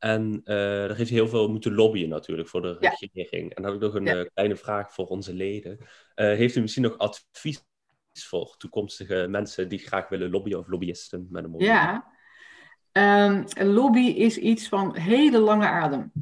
En 0.02 0.40
daar 0.44 0.96
heeft 0.96 1.10
heel 1.10 1.28
veel 1.28 1.48
moeten 1.48 1.74
lobbyen 1.74 2.08
natuurlijk 2.08 2.48
voor 2.48 2.62
de 2.62 2.76
regering. 2.78 3.54
En 3.54 3.62
dan 3.62 3.64
had 3.64 3.74
ik 3.74 3.80
nog 3.80 3.94
een 3.94 4.04
ja. 4.04 4.24
kleine 4.34 4.56
vraag 4.56 4.92
voor 4.92 5.06
onze 5.06 5.34
leden. 5.34 5.78
heeft 6.14 6.56
u 6.56 6.60
misschien 6.60 6.82
nog 6.82 6.98
advies 6.98 7.64
voor 8.20 8.54
toekomstige 8.56 9.26
mensen 9.28 9.68
die 9.68 9.78
graag 9.78 10.08
willen 10.08 10.30
lobbyen 10.30 10.58
of 10.58 10.68
lobbyisten 10.68 11.26
met 11.30 11.44
een 11.44 11.50
mooie 11.50 11.64
Ja, 11.64 12.12
um, 12.92 13.44
lobby 13.54 14.06
is 14.06 14.38
iets 14.38 14.68
van 14.68 14.96
hele 14.96 15.38
lange 15.38 15.66
adem. 15.66 16.12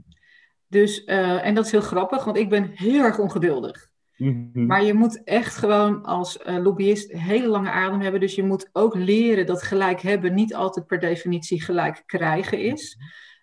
Dus, 0.67 1.05
uh, 1.07 1.47
en 1.47 1.55
dat 1.55 1.65
is 1.65 1.71
heel 1.71 1.81
grappig, 1.81 2.25
want 2.25 2.37
ik 2.37 2.49
ben 2.49 2.71
heel 2.75 3.05
erg 3.05 3.19
ongeduldig. 3.19 3.89
Mm 4.17 4.51
-hmm. 4.53 4.67
Maar 4.67 4.85
je 4.85 4.95
moet 4.95 5.25
echt 5.25 5.57
gewoon 5.57 6.05
als 6.05 6.39
uh, 6.47 6.63
lobbyist 6.63 7.13
hele 7.13 7.47
lange 7.47 7.71
adem 7.71 8.01
hebben. 8.01 8.21
Dus 8.21 8.35
je 8.35 8.43
moet 8.43 8.69
ook 8.73 8.95
leren 8.95 9.47
dat 9.47 9.63
gelijk 9.63 10.01
hebben 10.01 10.35
niet 10.35 10.55
altijd 10.55 10.87
per 10.87 10.99
definitie 10.99 11.63
gelijk 11.63 12.03
krijgen 12.07 12.59
is. 12.59 12.97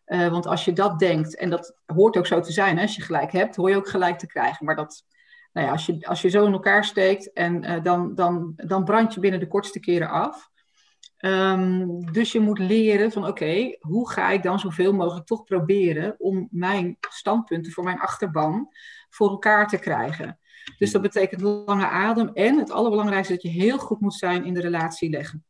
Uh, 0.08 0.28
want 0.28 0.46
als 0.46 0.66
je 0.66 0.74
dat 0.74 1.00
denkt, 1.00 1.36
en 1.36 1.50
dat 1.50 1.78
hoort 1.86 2.18
ook 2.18 2.28
zo 2.28 2.40
te 2.40 2.52
zijn, 2.52 2.76
hè, 2.76 2.82
als 2.82 2.96
je 2.96 3.02
gelijk 3.02 3.32
hebt, 3.32 3.56
hoor 3.56 3.70
je 3.70 3.76
ook 3.76 3.90
gelijk 3.90 4.20
te 4.20 4.28
krijgen. 4.28 4.66
Maar 4.66 4.76
dat, 4.76 5.06
nou 5.54 5.66
ja, 5.66 5.72
als 5.72 5.86
je, 5.86 6.08
als 6.08 6.22
je 6.22 6.30
zo 6.30 6.46
in 6.46 6.52
elkaar 6.52 6.86
steekt 6.86 7.34
en 7.34 7.64
uh, 7.64 7.84
dan, 7.84 8.16
dan, 8.16 8.54
dan 8.56 8.84
brand 8.84 9.14
je 9.14 9.20
binnen 9.20 9.40
de 9.40 9.48
kortste 9.48 9.80
keren 9.80 10.10
af. 10.10 10.50
Ehm, 11.18 11.88
dus 12.12 12.32
je 12.32 12.40
moet 12.40 12.60
leren 12.60 13.12
van 13.12 13.28
oké, 13.28 13.76
hoe 13.80 14.10
ga 14.10 14.30
ik 14.30 14.44
dan 14.44 14.60
zoveel 14.60 14.94
mogelijk 14.94 15.26
toch 15.26 15.44
proberen 15.44 16.16
om 16.18 16.48
mijn 16.52 16.98
standpunten 17.00 17.72
voor 17.72 17.84
mijn 17.84 18.00
achterban 18.00 18.70
voor 19.10 19.30
elkaar 19.30 19.68
te 19.68 19.78
krijgen. 19.78 20.40
Dus 20.78 20.92
dat 20.92 21.02
betekent 21.02 21.42
lange 21.42 21.88
adem 21.88 22.30
en 22.34 22.58
het 22.58 22.72
allerbelangrijkste 22.72 23.34
dat 23.34 23.42
je 23.42 23.50
heel 23.50 23.78
goed 23.78 24.00
moet 24.00 24.14
zijn 24.14 24.46
in 24.46 24.54
de 24.54 24.62
relatie 24.62 25.10
leggen. 25.10 25.46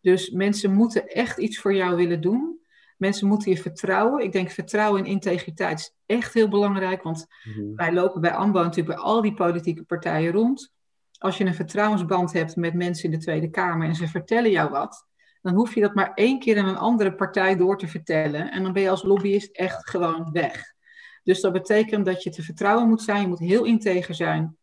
Dus 0.00 0.30
mensen 0.30 0.74
moeten 0.74 1.08
echt 1.08 1.38
iets 1.38 1.58
voor 1.58 1.74
jou 1.74 1.96
willen 1.96 2.20
doen. 2.20 2.58
Mensen 2.96 3.28
moeten 3.28 3.50
je 3.50 3.58
vertrouwen. 3.58 4.24
Ik 4.24 4.32
denk 4.32 4.50
vertrouwen 4.50 5.00
en 5.00 5.10
integriteit 5.10 5.78
is 5.78 5.94
echt 6.06 6.34
heel 6.34 6.48
belangrijk. 6.48 7.02
Want 7.02 7.26
mhm. 7.44 7.74
wij 7.74 7.92
lopen 7.92 8.20
bij 8.20 8.32
AMBO 8.32 8.62
natuurlijk 8.62 8.96
bij 8.96 9.04
al 9.04 9.22
die 9.22 9.34
politieke 9.34 9.82
partijen 9.82 10.32
rond. 10.32 10.72
Als 11.18 11.38
je 11.38 11.44
een 11.44 11.54
vertrouwensband 11.54 12.32
hebt 12.32 12.56
met 12.56 12.74
mensen 12.74 13.04
in 13.04 13.10
de 13.10 13.24
Tweede 13.24 13.50
Kamer 13.50 13.88
en 13.88 13.94
ze 13.94 14.08
vertellen 14.08 14.50
jou 14.50 14.70
wat, 14.70 15.06
dan 15.42 15.54
hoef 15.54 15.74
je 15.74 15.80
dat 15.80 15.94
maar 15.94 16.12
één 16.14 16.38
keer 16.38 16.58
aan 16.58 16.68
een 16.68 16.76
andere 16.76 17.14
partij 17.14 17.56
door 17.56 17.78
te 17.78 17.88
vertellen. 17.88 18.50
En 18.50 18.62
dan 18.62 18.72
ben 18.72 18.82
je 18.82 18.90
als 18.90 19.02
lobbyist 19.02 19.56
echt 19.56 19.90
gewoon 19.90 20.28
weg. 20.32 20.74
Dus 21.22 21.40
dat 21.40 21.52
betekent 21.52 22.04
dat 22.04 22.22
je 22.22 22.30
te 22.30 22.42
vertrouwen 22.42 22.88
moet 22.88 23.02
zijn. 23.02 23.20
Je 23.20 23.28
moet 23.28 23.38
heel 23.38 23.64
integer 23.64 24.14
zijn. 24.14 24.56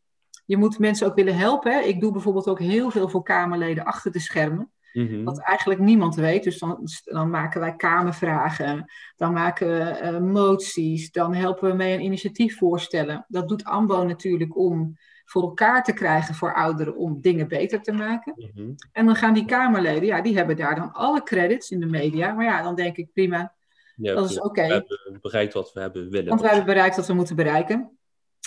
Je 0.46 0.58
moet 0.58 0.80
mensen 0.80 1.08
ook 1.08 1.16
willen 1.16 1.38
helpen. 1.38 1.88
Ik 1.88 2.00
doe 2.00 2.12
bijvoorbeeld 2.12 2.48
ook 2.48 2.60
heel 2.60 2.92
veel 2.92 3.10
voor 3.10 3.24
Kamerleden 3.24 3.86
achter 3.86 4.12
de 4.12 4.20
schermen. 4.20 4.72
Mhm. 4.94 5.24
Wat 5.24 5.40
eigenlijk 5.40 5.80
niemand 5.80 6.16
weet. 6.16 6.44
Dus 6.44 6.60
dan, 6.60 6.88
dan 7.04 7.30
maken 7.30 7.60
wij 7.60 7.76
Kamervragen, 7.76 8.92
dan 9.16 9.34
maken 9.34 9.68
we 9.68 10.00
uh, 10.04 10.20
moties, 10.20 11.12
dan 11.12 11.34
helpen 11.34 11.70
we 11.70 11.76
mee 11.76 11.94
een 11.94 12.04
initiatief 12.04 12.58
voorstellen. 12.58 13.26
Dat 13.28 13.50
doet 13.50 13.64
AMBO 13.64 14.04
natuurlijk 14.04 14.58
om 14.58 14.98
voor 15.26 15.42
elkaar 15.42 15.84
te 15.84 15.94
krijgen 15.94 16.36
voor 16.36 16.54
ouderen 16.54 16.96
om 16.96 17.22
dingen 17.22 17.48
beter 17.48 17.82
te 17.82 17.92
maken. 17.92 18.34
Mhm. 18.36 18.72
En 18.92 19.06
dan 19.06 19.16
gaan 19.16 19.34
die 19.34 19.46
Kamerleden, 19.46 20.06
ja, 20.06 20.22
die 20.22 20.36
hebben 20.36 20.56
daar 20.56 20.76
dan 20.76 20.92
alle 20.92 21.24
credits 21.24 21.72
in 21.72 21.80
de 21.80 21.86
media. 21.86 22.34
Maar 22.34 22.46
ja, 22.46 22.62
dan 22.62 22.76
denk 22.76 22.98
ik 22.98 23.14
prima, 23.14 23.54
ja, 23.96 24.14
dat 24.14 24.30
is 24.30 24.40
oké. 24.40 24.68
We 24.68 24.74
hebben 24.74 25.20
bereikt 25.22 25.54
wat 25.54 25.74
we 25.74 25.80
hebben 25.80 26.10
willen. 26.10 26.28
Want 26.28 26.42
we 26.42 26.48
hebben 26.48 26.66
bereikt 26.66 26.96
wat 26.96 27.08
we 27.08 27.14
moeten 27.14 27.36
bereiken. 27.36 27.98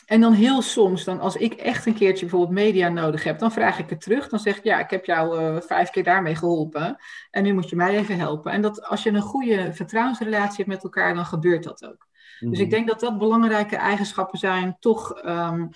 En 0.06 0.20
dan 0.20 0.32
heel 0.32 0.62
soms, 0.62 1.04
dan 1.04 1.20
als 1.20 1.36
ik 1.36 1.54
echt 1.54 1.86
een 1.86 1.94
keertje 1.94 2.26
bijvoorbeeld 2.26 2.58
media 2.58 2.88
nodig 2.88 3.24
heb, 3.24 3.38
dan 3.38 3.52
vraag 3.52 3.78
ik 3.78 3.90
het 3.90 4.00
terug. 4.00 4.28
Dan 4.28 4.38
zeg 4.38 4.56
ik, 4.56 4.64
ja, 4.64 4.78
ik 4.78 4.90
heb 4.90 5.04
jou 5.04 5.40
uh, 5.40 5.60
vijf 5.60 5.90
keer 5.90 6.04
daarmee 6.04 6.34
geholpen. 6.34 6.96
En 7.30 7.42
nu 7.42 7.52
moet 7.52 7.68
je 7.68 7.76
mij 7.76 7.96
even 7.96 8.18
helpen. 8.18 8.52
En 8.52 8.62
dat, 8.62 8.82
als 8.82 9.02
je 9.02 9.10
een 9.10 9.20
goede 9.20 9.72
vertrouwensrelatie 9.72 10.56
hebt 10.56 10.68
met 10.68 10.84
elkaar, 10.84 11.14
dan 11.14 11.24
gebeurt 11.24 11.64
dat 11.64 11.84
ook. 11.84 12.08
Dus 12.40 12.58
ik 12.58 12.66
mhm. 12.66 12.74
denk 12.74 12.88
dat 12.88 13.00
dat 13.00 13.18
belangrijke 13.18 13.76
eigenschappen 13.76 14.38
zijn. 14.38 14.76
Toch 14.78 15.24
um, 15.24 15.68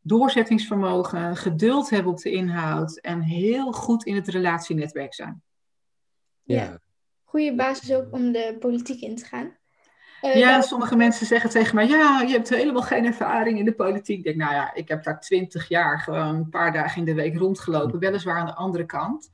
doorzettingsvermogen, 0.00 1.36
geduld 1.36 1.90
hebben 1.90 2.12
op 2.12 2.18
de 2.18 2.30
inhoud 2.30 2.98
en 2.98 3.20
heel 3.20 3.72
goed 3.72 4.04
in 4.04 4.14
het 4.14 4.28
relatienetwerk 4.28 5.14
zijn. 5.14 5.42
Ja. 6.42 6.80
Goede 7.24 7.54
basis 7.54 7.94
ook 7.94 8.12
om 8.12 8.32
de 8.32 8.56
politiek 8.58 9.00
in 9.00 9.16
te 9.16 9.24
gaan. 9.24 9.56
Uh, 10.22 10.36
ja, 10.36 10.60
sommige 10.60 10.96
mensen 10.96 11.26
zeggen 11.26 11.50
tegen 11.50 11.74
mij, 11.74 11.86
ja, 11.86 12.20
je 12.20 12.32
hebt 12.32 12.48
helemaal 12.48 12.82
geen 12.82 13.04
ervaring 13.04 13.58
in 13.58 13.64
de 13.64 13.74
politiek. 13.74 14.18
Ik 14.18 14.24
denk, 14.24 14.36
nou 14.36 14.54
ja, 14.54 14.74
ik 14.74 14.88
heb 14.88 15.02
daar 15.02 15.20
twintig 15.20 15.68
jaar 15.68 16.00
gewoon 16.00 16.34
een 16.34 16.48
paar 16.48 16.72
dagen 16.72 16.98
in 16.98 17.04
de 17.04 17.14
week 17.14 17.36
rondgelopen, 17.36 17.98
weliswaar 17.98 18.38
aan 18.38 18.46
de 18.46 18.54
andere 18.54 18.86
kant. 18.86 19.30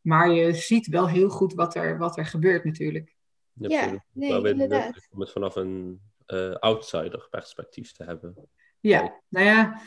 Maar 0.00 0.30
je 0.30 0.52
ziet 0.52 0.86
wel 0.86 1.08
heel 1.08 1.28
goed 1.28 1.54
wat 1.54 1.74
er, 1.74 1.98
wat 1.98 2.18
er 2.18 2.26
gebeurt 2.26 2.64
natuurlijk. 2.64 3.14
Ja, 3.52 4.04
nee, 4.12 4.48
inderdaad. 4.48 5.08
Om 5.10 5.20
het 5.20 5.32
vanaf 5.32 5.56
een 5.56 6.00
uh, 6.26 6.54
outsider 6.54 7.26
perspectief 7.30 7.92
te 7.92 8.04
hebben. 8.04 8.48
Ja, 8.80 9.20
nou 9.28 9.46
ja, 9.46 9.80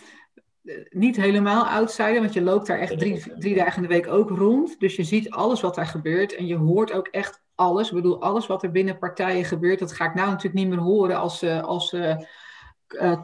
niet 0.90 1.16
helemaal 1.16 1.68
outsider, 1.68 2.20
want 2.20 2.34
je 2.34 2.42
loopt 2.42 2.68
daar 2.68 2.80
echt 2.80 3.00
drie, 3.00 3.38
drie 3.38 3.56
dagen 3.56 3.76
in 3.76 3.90
de 3.90 3.96
week 3.96 4.08
ook 4.08 4.30
rond. 4.30 4.80
Dus 4.80 4.96
je 4.96 5.04
ziet 5.04 5.30
alles 5.30 5.62
wat 5.62 5.76
daar 5.76 5.86
gebeurt 5.86 6.36
en 6.36 6.46
je 6.46 6.56
hoort 6.56 6.92
ook 6.92 7.08
echt 7.08 7.44
alles. 7.56 7.88
Ik 7.88 7.96
bedoel, 7.96 8.22
alles 8.22 8.48
wat 8.48 8.64
er 8.64 8.72
binnen 8.72 8.98
partijen 8.98 9.46
gebeurt, 9.46 9.80
dat 9.80 9.92
ga 9.92 10.06
ik 10.06 10.14
nou 10.14 10.28
natuurlijk 10.28 10.56
niet 10.56 10.68
meer 10.68 10.84
horen 10.84 11.18
als, 11.18 11.44
uh, 11.44 11.64
als 11.64 11.94
uh, 11.94 12.16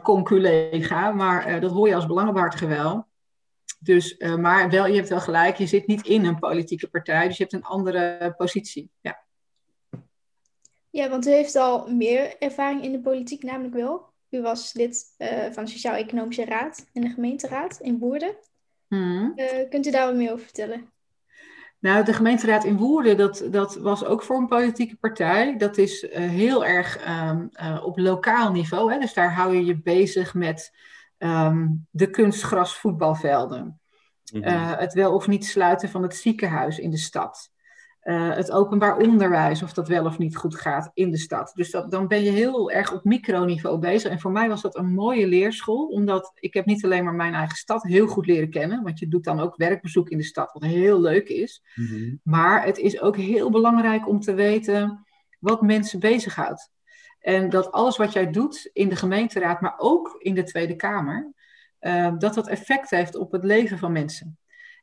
conculega, 0.02 1.10
maar 1.10 1.60
dat 1.60 1.70
hoor 1.70 1.88
je 1.88 1.94
als 1.94 2.06
belangenbehartiger 2.06 2.68
wel. 2.68 3.06
Dus, 3.80 4.16
maar 4.38 4.70
wel, 4.70 4.86
je 4.86 4.94
hebt 4.94 5.08
wel 5.08 5.20
gelijk, 5.20 5.56
je 5.56 5.66
zit 5.66 5.86
niet 5.86 6.06
in 6.06 6.24
een 6.24 6.38
politieke 6.38 6.88
partij, 6.88 7.28
dus 7.28 7.36
je 7.36 7.42
hebt 7.42 7.54
een 7.54 7.64
andere 7.64 8.34
positie. 8.36 8.90
Ja, 9.00 9.24
ja 10.90 11.08
want 11.08 11.26
u 11.26 11.30
heeft 11.30 11.56
al 11.56 11.88
meer 11.92 12.36
ervaring 12.38 12.82
in 12.82 12.92
de 12.92 13.00
politiek, 13.00 13.42
namelijk 13.42 13.74
wel. 13.74 14.07
U 14.30 14.42
was 14.42 14.72
lid 14.72 15.04
uh, 15.18 15.28
van 15.50 15.64
de 15.64 15.70
Sociaal-Economische 15.70 16.44
Raad 16.44 16.86
en 16.92 17.00
de 17.00 17.08
gemeenteraad 17.08 17.78
in 17.80 17.98
Woerden. 17.98 18.36
Hmm. 18.86 19.32
Uh, 19.36 19.68
kunt 19.68 19.86
u 19.86 19.90
daar 19.90 20.06
wat 20.06 20.14
meer 20.14 20.32
over 20.32 20.44
vertellen? 20.44 20.92
Nou, 21.78 22.04
de 22.04 22.12
gemeenteraad 22.12 22.64
in 22.64 22.76
Woerden, 22.76 23.16
dat, 23.16 23.46
dat 23.50 23.76
was 23.76 24.04
ook 24.04 24.22
voor 24.22 24.36
een 24.36 24.46
politieke 24.46 24.96
partij. 24.96 25.56
Dat 25.56 25.76
is 25.76 26.02
uh, 26.02 26.10
heel 26.16 26.64
erg 26.64 27.08
um, 27.28 27.50
op 27.82 27.98
lokaal 27.98 28.52
niveau. 28.52 28.92
Hè? 28.92 28.98
Dus 28.98 29.14
daar 29.14 29.34
hou 29.34 29.54
je 29.54 29.64
je 29.64 29.82
bezig 29.82 30.34
met 30.34 30.76
um, 31.18 31.86
de 31.90 32.10
kunstgrasvoetbalvelden. 32.10 33.80
Mm 34.32 34.42
-hmm. 34.42 34.78
het 34.78 34.92
wel 34.92 35.14
of 35.14 35.26
niet 35.26 35.46
sluiten 35.46 35.88
van 35.88 36.02
het 36.02 36.16
ziekenhuis 36.16 36.78
in 36.78 36.90
de 36.90 36.96
stad. 36.96 37.50
Uh, 38.02 38.34
het 38.34 38.50
openbaar 38.50 38.96
onderwijs, 38.96 39.62
of 39.62 39.72
dat 39.72 39.88
wel 39.88 40.04
of 40.04 40.18
niet 40.18 40.36
goed 40.36 40.56
gaat 40.56 40.90
in 40.94 41.10
de 41.10 41.18
stad. 41.18 41.52
Dus 41.54 41.70
dat, 41.70 41.90
dan 41.90 42.08
ben 42.08 42.22
je 42.22 42.30
heel 42.30 42.70
erg 42.70 42.92
op 42.92 43.04
microniveau 43.04 43.78
bezig. 43.78 44.10
En 44.10 44.20
voor 44.20 44.30
mij 44.30 44.48
was 44.48 44.62
dat 44.62 44.76
een 44.76 44.92
mooie 44.92 45.26
leerschool, 45.26 45.86
omdat 45.86 46.32
ik 46.34 46.54
heb 46.54 46.66
niet 46.66 46.84
alleen 46.84 47.04
maar 47.04 47.14
mijn 47.14 47.34
eigen 47.34 47.56
stad 47.56 47.82
heel 47.82 48.06
goed 48.06 48.26
leren 48.26 48.50
kennen, 48.50 48.82
want 48.82 48.98
je 48.98 49.08
doet 49.08 49.24
dan 49.24 49.40
ook 49.40 49.56
werkbezoek 49.56 50.08
in 50.08 50.18
de 50.18 50.24
stad, 50.24 50.52
wat 50.52 50.64
heel 50.64 51.00
leuk 51.00 51.28
is. 51.28 51.62
Mhm. 51.74 52.16
Maar 52.22 52.64
het 52.64 52.78
is 52.78 53.00
ook 53.00 53.16
heel 53.16 53.50
belangrijk 53.50 54.08
om 54.08 54.20
te 54.20 54.34
weten 54.34 55.06
wat 55.38 55.62
mensen 55.62 56.00
bezighoudt. 56.00 56.70
En 57.20 57.50
dat 57.50 57.72
alles 57.72 57.96
wat 57.96 58.12
jij 58.12 58.30
doet 58.30 58.70
in 58.72 58.88
de 58.88 58.96
gemeenteraad, 58.96 59.60
maar 59.60 59.74
ook 59.76 60.16
in 60.18 60.34
de 60.34 60.42
Tweede 60.42 60.76
Kamer, 60.76 61.32
uh, 61.80 62.12
dat 62.18 62.34
dat 62.34 62.48
effect 62.48 62.90
heeft 62.90 63.16
op 63.16 63.32
het 63.32 63.44
leven 63.44 63.78
van 63.78 63.92
mensen. 63.92 64.38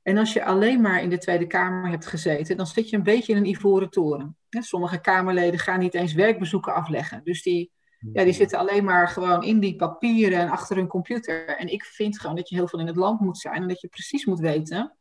En 0.06 0.18
als 0.18 0.34
je 0.34 0.44
alleen 0.44 0.82
maar 0.82 1.02
in 1.02 1.10
de 1.10 1.18
Tweede 1.18 1.48
Kamer 1.48 1.90
hebt 1.90 2.06
gezeten, 2.06 2.58
dan 2.58 2.68
zit 2.68 2.90
je 2.90 2.96
een 2.96 3.04
beetje 3.04 3.34
in 3.34 3.38
een 3.38 3.50
ivoren 3.50 3.90
toren. 3.90 4.38
Sommige 4.50 5.02
Kamerleden 5.02 5.60
gaan 5.60 5.80
niet 5.80 5.94
eens 5.94 6.14
werkbezoeken 6.14 6.74
afleggen. 6.74 7.22
Dus 7.24 7.44
die, 7.44 7.72
ja, 8.14 8.24
die 8.24 8.34
zitten 8.34 8.60
alleen 8.60 8.84
maar 8.84 9.08
gewoon 9.08 9.44
in 9.44 9.60
die 9.60 9.76
papieren 9.76 10.40
en 10.40 10.50
achter 10.50 10.76
hun 10.76 10.88
computer. 10.88 11.48
En 11.48 11.68
ik 11.68 11.84
vind 11.84 12.20
gewoon 12.20 12.36
dat 12.36 12.50
je 12.50 12.56
heel 12.56 12.68
veel 12.68 12.80
in 12.80 12.88
het 12.88 12.96
land 12.96 13.20
moet 13.20 13.38
zijn 13.38 13.62
en 13.62 13.68
dat 13.68 13.82
je 13.82 13.88
precies 13.88 14.26
moet 14.26 14.40
weten, 14.40 14.98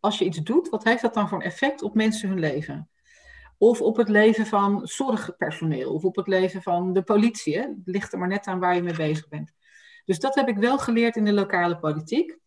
als 0.00 0.18
je 0.18 0.24
iets 0.24 0.38
doet, 0.38 0.68
wat 0.68 0.84
heeft 0.84 1.02
dat 1.02 1.14
dan 1.14 1.28
voor 1.28 1.38
een 1.38 1.46
effect 1.46 1.82
op 1.82 1.94
mensen 1.94 2.28
hun 2.28 2.38
leven? 2.38 2.90
Of 3.58 3.80
op 3.80 3.96
het 3.96 4.08
leven 4.08 4.46
van 4.46 4.86
zorgpersoneel, 4.86 5.92
of 5.92 6.04
op 6.04 6.16
het 6.16 6.26
leven 6.26 6.62
van 6.62 6.92
de 6.92 7.02
politie. 7.02 7.56
Hè? 7.56 7.60
Het 7.60 7.76
ligt 7.84 8.12
er 8.12 8.18
maar 8.18 8.28
net 8.28 8.46
aan 8.46 8.58
waar 8.58 8.74
je 8.74 8.82
mee 8.82 8.96
bezig 8.96 9.28
bent. 9.28 9.52
Dus 10.04 10.18
dat 10.18 10.34
heb 10.34 10.48
ik 10.48 10.56
wel 10.56 10.78
geleerd 10.78 11.16
in 11.16 11.24
de 11.24 11.32
lokale 11.32 11.78
politiek. 11.78 12.38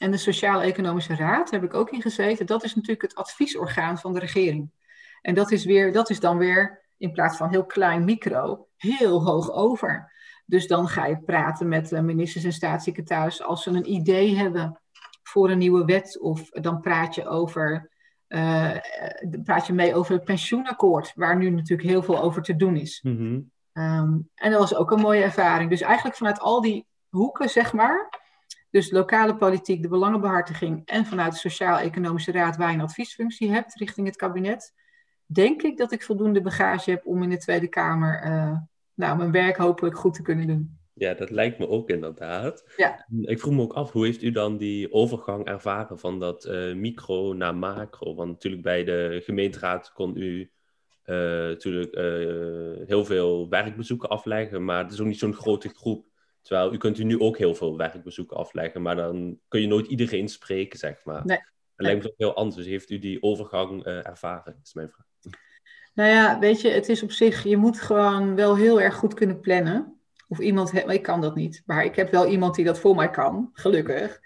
En 0.00 0.10
de 0.10 0.16
Sociaal-Economische 0.16 1.14
Raad 1.14 1.50
heb 1.50 1.64
ik 1.64 1.74
ook 1.74 1.90
in 1.90 2.02
gezeten. 2.02 2.46
Dat 2.46 2.64
is 2.64 2.74
natuurlijk 2.74 3.02
het 3.02 3.14
adviesorgaan 3.14 3.98
van 3.98 4.12
de 4.12 4.18
regering. 4.18 4.70
En 5.22 5.34
dat 5.34 5.50
is, 5.50 5.64
weer, 5.64 5.92
dat 5.92 6.10
is 6.10 6.20
dan 6.20 6.38
weer, 6.38 6.84
in 6.96 7.12
plaats 7.12 7.36
van 7.36 7.50
heel 7.50 7.66
klein 7.66 8.04
micro, 8.04 8.66
heel 8.76 9.24
hoog 9.24 9.52
over. 9.52 10.12
Dus 10.46 10.66
dan 10.66 10.88
ga 10.88 11.06
je 11.06 11.18
praten 11.18 11.68
met 11.68 11.90
ministers 11.90 12.44
en 12.44 12.52
staatssecretaris 12.52 13.42
als 13.42 13.62
ze 13.62 13.70
een 13.70 13.92
idee 13.92 14.36
hebben 14.36 14.80
voor 15.22 15.50
een 15.50 15.58
nieuwe 15.58 15.84
wet. 15.84 16.20
Of 16.20 16.48
dan 16.50 16.80
praat 16.80 17.14
je, 17.14 17.26
over, 17.26 17.90
uh, 18.28 18.76
praat 19.44 19.66
je 19.66 19.72
mee 19.72 19.94
over 19.94 20.14
het 20.14 20.24
pensioenakkoord, 20.24 21.12
waar 21.14 21.36
nu 21.36 21.50
natuurlijk 21.50 21.88
heel 21.88 22.02
veel 22.02 22.20
over 22.20 22.42
te 22.42 22.56
doen 22.56 22.76
is. 22.76 23.00
Mm 23.02 23.50
um, 23.72 24.28
en 24.34 24.50
dat 24.50 24.60
was 24.60 24.74
ook 24.74 24.90
een 24.90 25.00
mooie 25.00 25.22
ervaring. 25.22 25.70
Dus 25.70 25.80
eigenlijk 25.80 26.16
vanuit 26.16 26.40
al 26.40 26.60
die 26.60 26.86
hoeken, 27.08 27.48
zeg 27.48 27.72
maar, 27.72 28.19
dus 28.70 28.90
lokale 28.90 29.36
politiek, 29.36 29.82
de 29.82 29.88
belangenbehartiging 29.88 30.82
en 30.84 31.06
vanuit 31.06 31.32
de 31.32 31.38
Sociaal-Economische 31.38 32.32
Raad 32.32 32.56
waar 32.56 32.68
je 32.68 32.74
een 32.74 32.82
adviesfunctie 32.82 33.50
hebt 33.50 33.74
richting 33.74 34.06
het 34.06 34.16
kabinet, 34.16 34.74
denk 35.26 35.62
ik 35.62 35.76
dat 35.76 35.92
ik 35.92 36.02
voldoende 36.02 36.40
bagage 36.40 36.90
heb 36.90 37.06
om 37.06 37.22
in 37.22 37.30
de 37.30 37.36
Tweede 37.36 37.68
Kamer 37.68 38.24
uh, 38.24 38.56
nou, 38.94 39.16
mijn 39.16 39.32
werk 39.32 39.56
hopelijk 39.56 39.96
goed 39.96 40.14
te 40.14 40.22
kunnen 40.22 40.46
doen. 40.46 40.78
Ja, 40.92 41.14
dat 41.14 41.30
lijkt 41.30 41.58
me 41.58 41.68
ook 41.68 41.88
inderdaad. 41.88 42.72
Ja. 42.76 43.06
Ik 43.20 43.40
vroeg 43.40 43.54
me 43.54 43.62
ook 43.62 43.72
af, 43.72 43.92
hoe 43.92 44.04
heeft 44.04 44.22
u 44.22 44.30
dan 44.30 44.56
die 44.56 44.92
overgang 44.92 45.46
ervaren 45.46 45.98
van 45.98 46.18
dat 46.18 46.44
uh, 46.44 46.74
micro 46.74 47.32
naar 47.32 47.54
macro? 47.54 48.14
Want 48.14 48.30
natuurlijk 48.30 48.62
bij 48.62 48.84
de 48.84 49.20
gemeenteraad 49.24 49.92
kon 49.92 50.16
u 50.16 50.50
uh, 51.04 51.16
natuurlijk 51.16 51.94
heel 52.88 53.04
veel 53.04 53.48
werkbezoeken 53.48 54.08
afleggen, 54.08 54.64
maar 54.64 54.82
het 54.82 54.92
is 54.92 55.00
ook 55.00 55.06
niet 55.06 55.18
zo'n 55.18 55.34
grote 55.34 55.68
groep 55.68 56.09
Terwijl 56.42 56.72
u 56.72 56.76
kunt 56.76 56.98
u 56.98 57.04
nu 57.04 57.20
ook 57.20 57.38
heel 57.38 57.54
veel 57.54 57.76
werkbezoeken 57.76 58.36
afleggen, 58.36 58.82
maar 58.82 58.96
dan 58.96 59.38
kun 59.48 59.60
je 59.60 59.66
nooit 59.66 59.86
iedereen 59.86 60.28
spreken, 60.28 60.78
zeg 60.78 61.04
maar. 61.04 61.22
Nee. 61.24 61.38
Dat 61.76 61.86
lijkt 61.86 62.02
me 62.02 62.08
ook 62.08 62.18
heel 62.18 62.36
anders. 62.36 62.56
Dus 62.56 62.66
heeft 62.66 62.90
u 62.90 62.98
die 62.98 63.22
overgang 63.22 63.86
uh, 63.86 64.06
ervaren, 64.06 64.60
is 64.62 64.74
mijn 64.74 64.88
vraag. 64.88 65.06
Nou 65.94 66.10
ja, 66.10 66.38
weet 66.38 66.60
je, 66.60 66.68
het 66.68 66.88
is 66.88 67.02
op 67.02 67.10
zich, 67.10 67.42
je 67.42 67.56
moet 67.56 67.80
gewoon 67.80 68.34
wel 68.34 68.56
heel 68.56 68.80
erg 68.80 68.94
goed 68.94 69.14
kunnen 69.14 69.40
plannen. 69.40 70.00
Of 70.28 70.38
iemand, 70.38 70.88
ik 70.88 71.02
kan 71.02 71.20
dat 71.20 71.34
niet, 71.34 71.62
maar 71.66 71.84
ik 71.84 71.96
heb 71.96 72.10
wel 72.10 72.26
iemand 72.26 72.54
die 72.54 72.64
dat 72.64 72.78
voor 72.78 72.94
mij 72.94 73.10
kan, 73.10 73.50
gelukkig. 73.52 74.20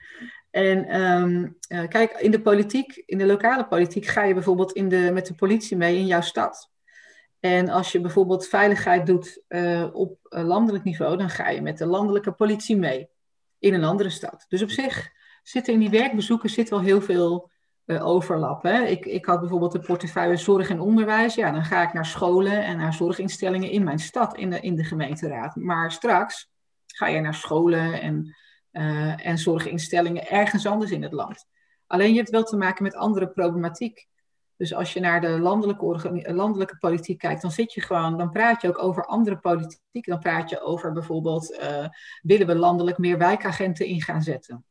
En 0.51 0.85
ehm, 0.85 1.49
eh, 1.69 1.89
kijk, 1.89 2.13
in 2.13 2.31
de 2.31 2.41
politiek, 2.41 3.03
in 3.07 3.19
de 3.19 3.27
lokale 3.27 3.67
politiek, 3.67 4.07
ga 4.07 4.25
je 4.25 4.35
bijvoorbeeld 4.35 4.73
in 4.73 4.89
de, 4.89 5.11
met 5.13 5.27
de 5.27 5.35
politie 5.35 5.77
mee 5.77 5.97
in 5.97 6.07
jouw 6.07 6.21
stad. 6.21 6.71
En 7.45 7.69
als 7.69 7.93
je 7.93 8.01
bijvoorbeeld 8.01 8.47
veiligheid 8.47 9.07
doet 9.07 9.43
uh, 9.49 9.89
op 9.93 10.19
landelijk 10.29 10.85
niveau, 10.85 11.17
dan 11.17 11.31
ga 11.31 11.49
je 11.49 11.63
met 11.63 11.79
de 11.79 11.87
landelijke 11.87 12.33
politie 12.33 12.77
mee 12.77 13.09
in 13.59 13.75
een 13.75 13.85
andere 13.85 14.11
stad. 14.11 14.45
Dus 14.49 14.63
op 14.63 14.71
zich 14.71 15.11
zitten 15.43 15.73
in 15.73 15.79
die 15.79 15.91
werkbezoeken 15.91 16.51
zit 16.51 16.71
wel 16.71 16.81
heel 16.81 17.01
veel 17.01 17.51
uh, 17.87 18.07
overlap. 18.07 18.63
Hè? 18.63 18.83
Ik, 18.83 19.07
ik 19.07 19.25
had 19.25 19.41
bijvoorbeeld 19.41 19.73
de 19.73 19.81
portefeuille 19.81 20.37
zorg 20.37 20.71
en 20.71 20.81
onderwijs. 20.81 21.35
Ja, 21.35 21.51
dan 21.51 21.65
ga 21.65 21.83
ik 21.83 21.93
naar 21.93 22.07
scholen 22.07 22.65
en 22.65 22.77
naar 22.77 22.95
zorginstellingen 22.95 23.71
in 23.71 23.85
mijn 23.85 23.99
stad, 23.99 24.37
in 24.37 24.51
de, 24.51 24.61
in 24.61 24.75
de 24.75 24.85
gemeenteraad. 24.85 25.57
Maar 25.57 25.93
straks 25.93 26.51
ga 26.87 27.07
je 27.07 27.21
naar 27.21 27.35
scholen 27.35 28.01
en, 28.01 28.37
en 29.17 29.39
zorginstellingen 29.39 30.29
ergens 30.29 30.67
anders 30.67 30.91
in 30.91 31.03
het 31.03 31.13
land. 31.13 31.47
Alleen 31.87 32.11
je 32.11 32.19
hebt 32.19 32.31
wel 32.31 32.45
te 32.45 32.57
maken 32.57 32.83
met 32.83 32.95
andere 32.95 33.29
problematiek. 33.29 34.07
Dus 34.65 34.75
als 34.75 34.93
je 34.93 35.01
naar 35.01 35.21
de 35.21 35.29
landelijke, 35.29 36.33
landelijke 36.33 36.77
politiek 36.79 37.19
kijkt, 37.19 37.43
dan 37.43 37.51
zit 37.51 37.73
je 37.73 37.81
gewoon, 37.81 38.19
dan 38.19 38.31
praat 38.31 38.63
je 38.63 38.69
ook 38.69 38.83
over 38.83 39.07
andere 39.07 39.37
politiek. 39.37 40.07
Dan 40.07 40.19
praat 40.19 40.51
je 40.51 40.61
over 40.61 40.93
bijvoorbeeld, 40.93 41.51
uh, 41.53 41.89
willen 42.23 42.47
we 42.47 42.57
landelijk 42.57 42.99
meer 42.99 43.19
wijkagenten 43.19 43.87
in 43.87 44.03
gaan 44.03 44.23
zetten? 44.23 44.65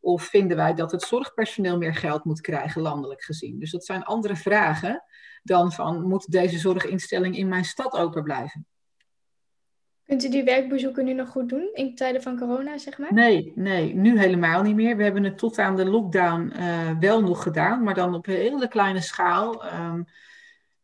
Of 0.00 0.22
vinden 0.22 0.56
wij 0.56 0.74
dat 0.74 0.92
het 0.92 1.02
zorgpersoneel 1.02 1.78
meer 1.78 1.94
geld 1.94 2.24
moet 2.24 2.40
krijgen, 2.40 2.82
landelijk 2.82 3.22
gezien? 3.22 3.58
Dus 3.58 3.70
dat 3.70 3.84
zijn 3.84 4.04
andere 4.04 4.36
vragen 4.36 5.04
dan 5.42 5.72
van, 5.72 6.02
moet 6.02 6.30
deze 6.30 6.58
zorginstelling 6.58 7.36
in 7.36 7.48
mijn 7.48 7.64
stad 7.64 7.92
open 7.92 8.22
blijven? 8.22 8.66
Kunt 10.08 10.24
u 10.24 10.28
die 10.28 10.44
werkbezoeken 10.44 11.04
nu 11.04 11.12
nog 11.12 11.28
goed 11.28 11.48
doen 11.48 11.70
in 11.72 11.94
tijden 11.94 12.22
van 12.22 12.38
corona, 12.38 12.78
zeg 12.78 12.98
maar? 12.98 13.14
Nee, 13.14 13.52
nee, 13.54 13.94
nu 13.94 14.18
helemaal 14.18 14.62
niet 14.62 14.74
meer. 14.74 14.96
We 14.96 15.02
hebben 15.02 15.24
het 15.24 15.38
tot 15.38 15.58
aan 15.58 15.76
de 15.76 15.84
lockdown 15.84 16.52
uh, 16.56 16.98
wel 17.00 17.22
nog 17.22 17.42
gedaan, 17.42 17.82
maar 17.82 17.94
dan 17.94 18.14
op 18.14 18.26
een 18.26 18.34
hele 18.34 18.68
kleine 18.68 19.00
schaal. 19.00 19.64
Um, 19.64 20.04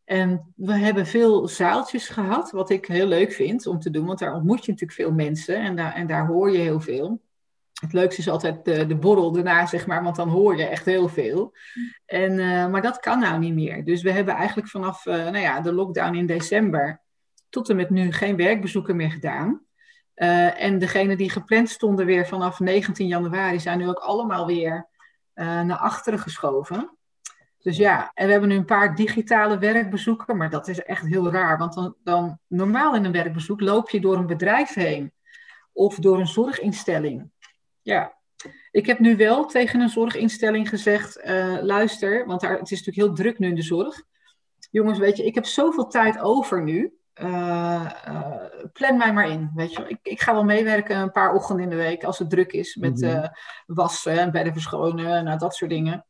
en 0.03 0.53
we 0.55 0.73
hebben 0.73 1.05
veel 1.05 1.47
zaaltjes 1.47 2.09
gehad, 2.09 2.51
wat 2.51 2.69
ik 2.69 2.85
heel 2.85 3.07
leuk 3.07 3.31
vind 3.31 3.67
om 3.67 3.79
te 3.79 3.89
doen, 3.89 4.05
want 4.05 4.19
daar 4.19 4.33
ontmoet 4.33 4.65
je 4.65 4.71
natuurlijk 4.71 4.99
veel 4.99 5.11
mensen 5.11 5.55
en 5.55 5.75
daar, 5.75 5.93
en 5.93 6.07
daar 6.07 6.27
hoor 6.27 6.51
je 6.51 6.57
heel 6.57 6.79
veel. 6.79 7.21
Het 7.81 7.93
leukste 7.93 8.21
is 8.21 8.29
altijd 8.29 8.65
de, 8.65 8.85
de 8.85 8.95
borrel 8.95 9.31
daarna, 9.31 9.65
zeg 9.65 9.87
maar, 9.87 10.03
want 10.03 10.15
dan 10.15 10.29
hoor 10.29 10.57
je 10.57 10.65
echt 10.65 10.85
heel 10.85 11.07
veel. 11.07 11.53
En, 12.05 12.31
uh, 12.31 12.67
maar 12.67 12.81
dat 12.81 12.99
kan 12.99 13.19
nou 13.19 13.39
niet 13.39 13.53
meer. 13.53 13.85
Dus 13.85 14.01
we 14.01 14.11
hebben 14.11 14.33
eigenlijk 14.33 14.67
vanaf 14.67 15.05
uh, 15.05 15.15
nou 15.15 15.37
ja, 15.37 15.61
de 15.61 15.73
lockdown 15.73 16.15
in 16.15 16.25
december 16.25 17.03
tot 17.55 17.69
en 17.69 17.75
met 17.75 17.89
nu 17.89 18.11
geen 18.11 18.35
werkbezoeken 18.35 18.95
meer 18.95 19.11
gedaan. 19.11 19.61
Uh, 20.15 20.61
en 20.61 20.79
degenen 20.79 21.17
die 21.17 21.29
gepland 21.29 21.69
stonden 21.69 22.05
weer 22.05 22.27
vanaf 22.27 22.59
19 22.59 23.07
januari 23.07 23.59
zijn 23.59 23.77
nu 23.77 23.87
ook 23.87 23.99
allemaal 23.99 24.45
weer 24.45 24.87
naar 25.35 25.77
achteren 25.77 26.19
geschoven. 26.19 26.97
Dus 27.61 27.77
ja, 27.77 28.11
en 28.13 28.25
we 28.25 28.31
hebben 28.31 28.49
nu 28.49 28.55
een 28.55 28.65
paar 28.65 28.95
digitale 28.95 29.57
werkbezoeken, 29.57 30.37
maar 30.37 30.49
dat 30.49 30.67
is 30.67 30.81
echt 30.81 31.05
heel 31.05 31.31
raar. 31.31 31.57
Want 31.57 31.73
dan, 31.73 31.95
dan 32.03 32.39
normaal 32.47 32.95
in 32.95 33.05
een 33.05 33.11
werkbezoek 33.11 33.61
loop 33.61 33.89
je 33.89 33.99
door 33.99 34.17
een 34.17 34.27
bedrijf 34.27 34.73
heen 34.73 35.11
of 35.73 35.95
door 35.95 36.19
een 36.19 36.27
zorginstelling. 36.27 37.31
Ja, 37.81 38.17
ik 38.71 38.85
heb 38.85 38.99
nu 38.99 39.15
wel 39.15 39.45
tegen 39.45 39.79
een 39.79 39.89
zorginstelling 39.89 40.69
gezegd: 40.69 41.17
uh, 41.25 41.57
luister, 41.61 42.25
want 42.25 42.41
daar, 42.41 42.57
het 42.59 42.71
is 42.71 42.83
natuurlijk 42.83 43.07
heel 43.07 43.15
druk 43.15 43.39
nu 43.39 43.47
in 43.47 43.55
de 43.55 43.61
zorg. 43.61 44.01
Jongens, 44.71 44.99
weet 44.99 45.17
je, 45.17 45.25
ik 45.25 45.35
heb 45.35 45.45
zoveel 45.45 45.87
tijd 45.87 46.19
over 46.19 46.63
nu. 46.63 46.93
Uh, 47.21 47.91
uh, 48.07 48.43
plan 48.73 48.97
mij 48.97 49.13
maar 49.13 49.29
in. 49.29 49.51
Weet 49.55 49.73
je, 49.73 49.87
ik, 49.87 49.99
ik 50.03 50.21
ga 50.21 50.33
wel 50.33 50.43
meewerken 50.43 50.97
een 50.97 51.11
paar 51.11 51.33
ochtenden 51.33 51.63
in 51.63 51.69
de 51.69 51.75
week 51.75 52.03
als 52.03 52.19
het 52.19 52.29
druk 52.29 52.51
is 52.53 52.75
met 52.75 53.01
mm 53.01 53.09
-hmm. 53.09 53.29
wassen 53.65 54.19
en 54.19 54.31
bedden 54.31 54.53
verschonen, 54.53 55.23
nou, 55.23 55.37
dat 55.37 55.55
soort 55.55 55.71
dingen. 55.71 56.05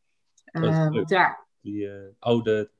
Dat 0.51 1.09
ja. 1.09 1.45
Die 1.61 1.89
oude 2.19 2.71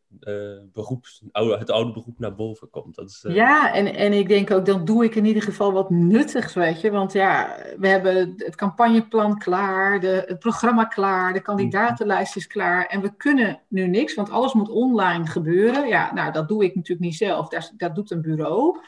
beroeps, 0.73 1.21
oude, 1.31 1.57
het 1.57 1.69
oude 1.69 1.91
beroep 1.91 2.19
naar 2.19 2.35
boven 2.35 2.69
komt. 2.69 2.95
Dat 2.95 3.09
is, 3.09 3.23
uh... 3.27 3.35
Ja, 3.35 3.73
en, 3.73 3.95
en 3.95 4.13
ik 4.13 4.27
denk 4.27 4.51
ook, 4.51 4.65
dan 4.65 4.85
doe 4.85 5.03
ik 5.03 5.15
in 5.15 5.25
ieder 5.25 5.41
geval 5.41 5.71
wat 5.71 5.89
nuttigs, 5.89 6.53
weet 6.53 6.81
je. 6.81 6.91
Want 6.91 7.13
ja, 7.13 7.57
we 7.77 7.87
hebben 7.87 8.33
het 8.37 8.55
campagneplan 8.55 9.37
klaar, 9.37 9.99
de, 9.99 10.23
het 10.27 10.39
programma 10.39 10.85
klaar, 10.85 11.33
de 11.33 11.41
kandidatenlijst 11.41 12.35
is 12.35 12.47
klaar. 12.47 12.85
En 12.85 13.01
we 13.01 13.15
kunnen 13.15 13.61
nu 13.67 13.87
niks, 13.87 14.13
want 14.13 14.29
alles 14.29 14.53
moet 14.53 14.69
online 14.69 15.27
gebeuren. 15.27 15.87
Ja, 15.87 16.13
nou, 16.13 16.31
dat 16.31 16.47
doe 16.47 16.63
ik 16.63 16.75
natuurlijk 16.75 17.05
niet 17.05 17.17
zelf. 17.17 17.49
Dat, 17.49 17.73
dat 17.77 17.95
doet 17.95 18.11
een 18.11 18.21
bureau. 18.21 18.79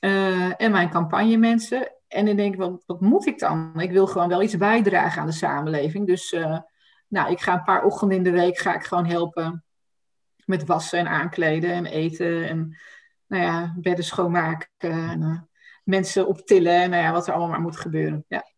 Uh, 0.00 0.60
en 0.60 0.70
mijn 0.70 0.90
campagnemensen. 0.90 1.92
En 2.08 2.26
dan 2.26 2.36
denk 2.36 2.52
ik, 2.54 2.60
wat, 2.60 2.82
wat 2.86 3.00
moet 3.00 3.26
ik 3.26 3.38
dan? 3.38 3.72
Ik 3.80 3.90
wil 3.90 4.06
gewoon 4.06 4.28
wel 4.28 4.42
iets 4.42 4.56
bijdragen 4.56 5.20
aan 5.20 5.26
de 5.26 5.32
samenleving. 5.32 6.06
Dus 6.06 6.36
nou, 7.08 7.30
ik 7.30 7.40
ga 7.40 7.52
een 7.52 7.64
paar 7.64 7.84
ochtenden 7.84 8.16
in 8.16 8.22
de 8.22 8.30
week 8.30 8.58
ga 8.58 8.74
ik 8.74 8.84
gewoon 8.84 9.06
helpen 9.06 9.63
met 10.46 10.64
wassen 10.64 10.98
en 10.98 11.08
aankleden 11.08 11.70
en 11.70 11.86
eten 11.86 12.48
en 12.48 12.76
nou 13.26 13.42
ja, 13.42 13.74
bedden 13.80 14.04
schoonmaken 14.04 14.68
en 14.78 15.22
uh, 15.22 15.40
mensen 15.84 16.26
optillen 16.26 16.82
en 16.82 16.90
nou 16.90 17.02
ja, 17.02 17.12
wat 17.12 17.26
er 17.26 17.32
allemaal 17.32 17.50
maar 17.50 17.60
moet 17.60 17.76
gebeuren. 17.76 18.24
Ja. 18.28 18.52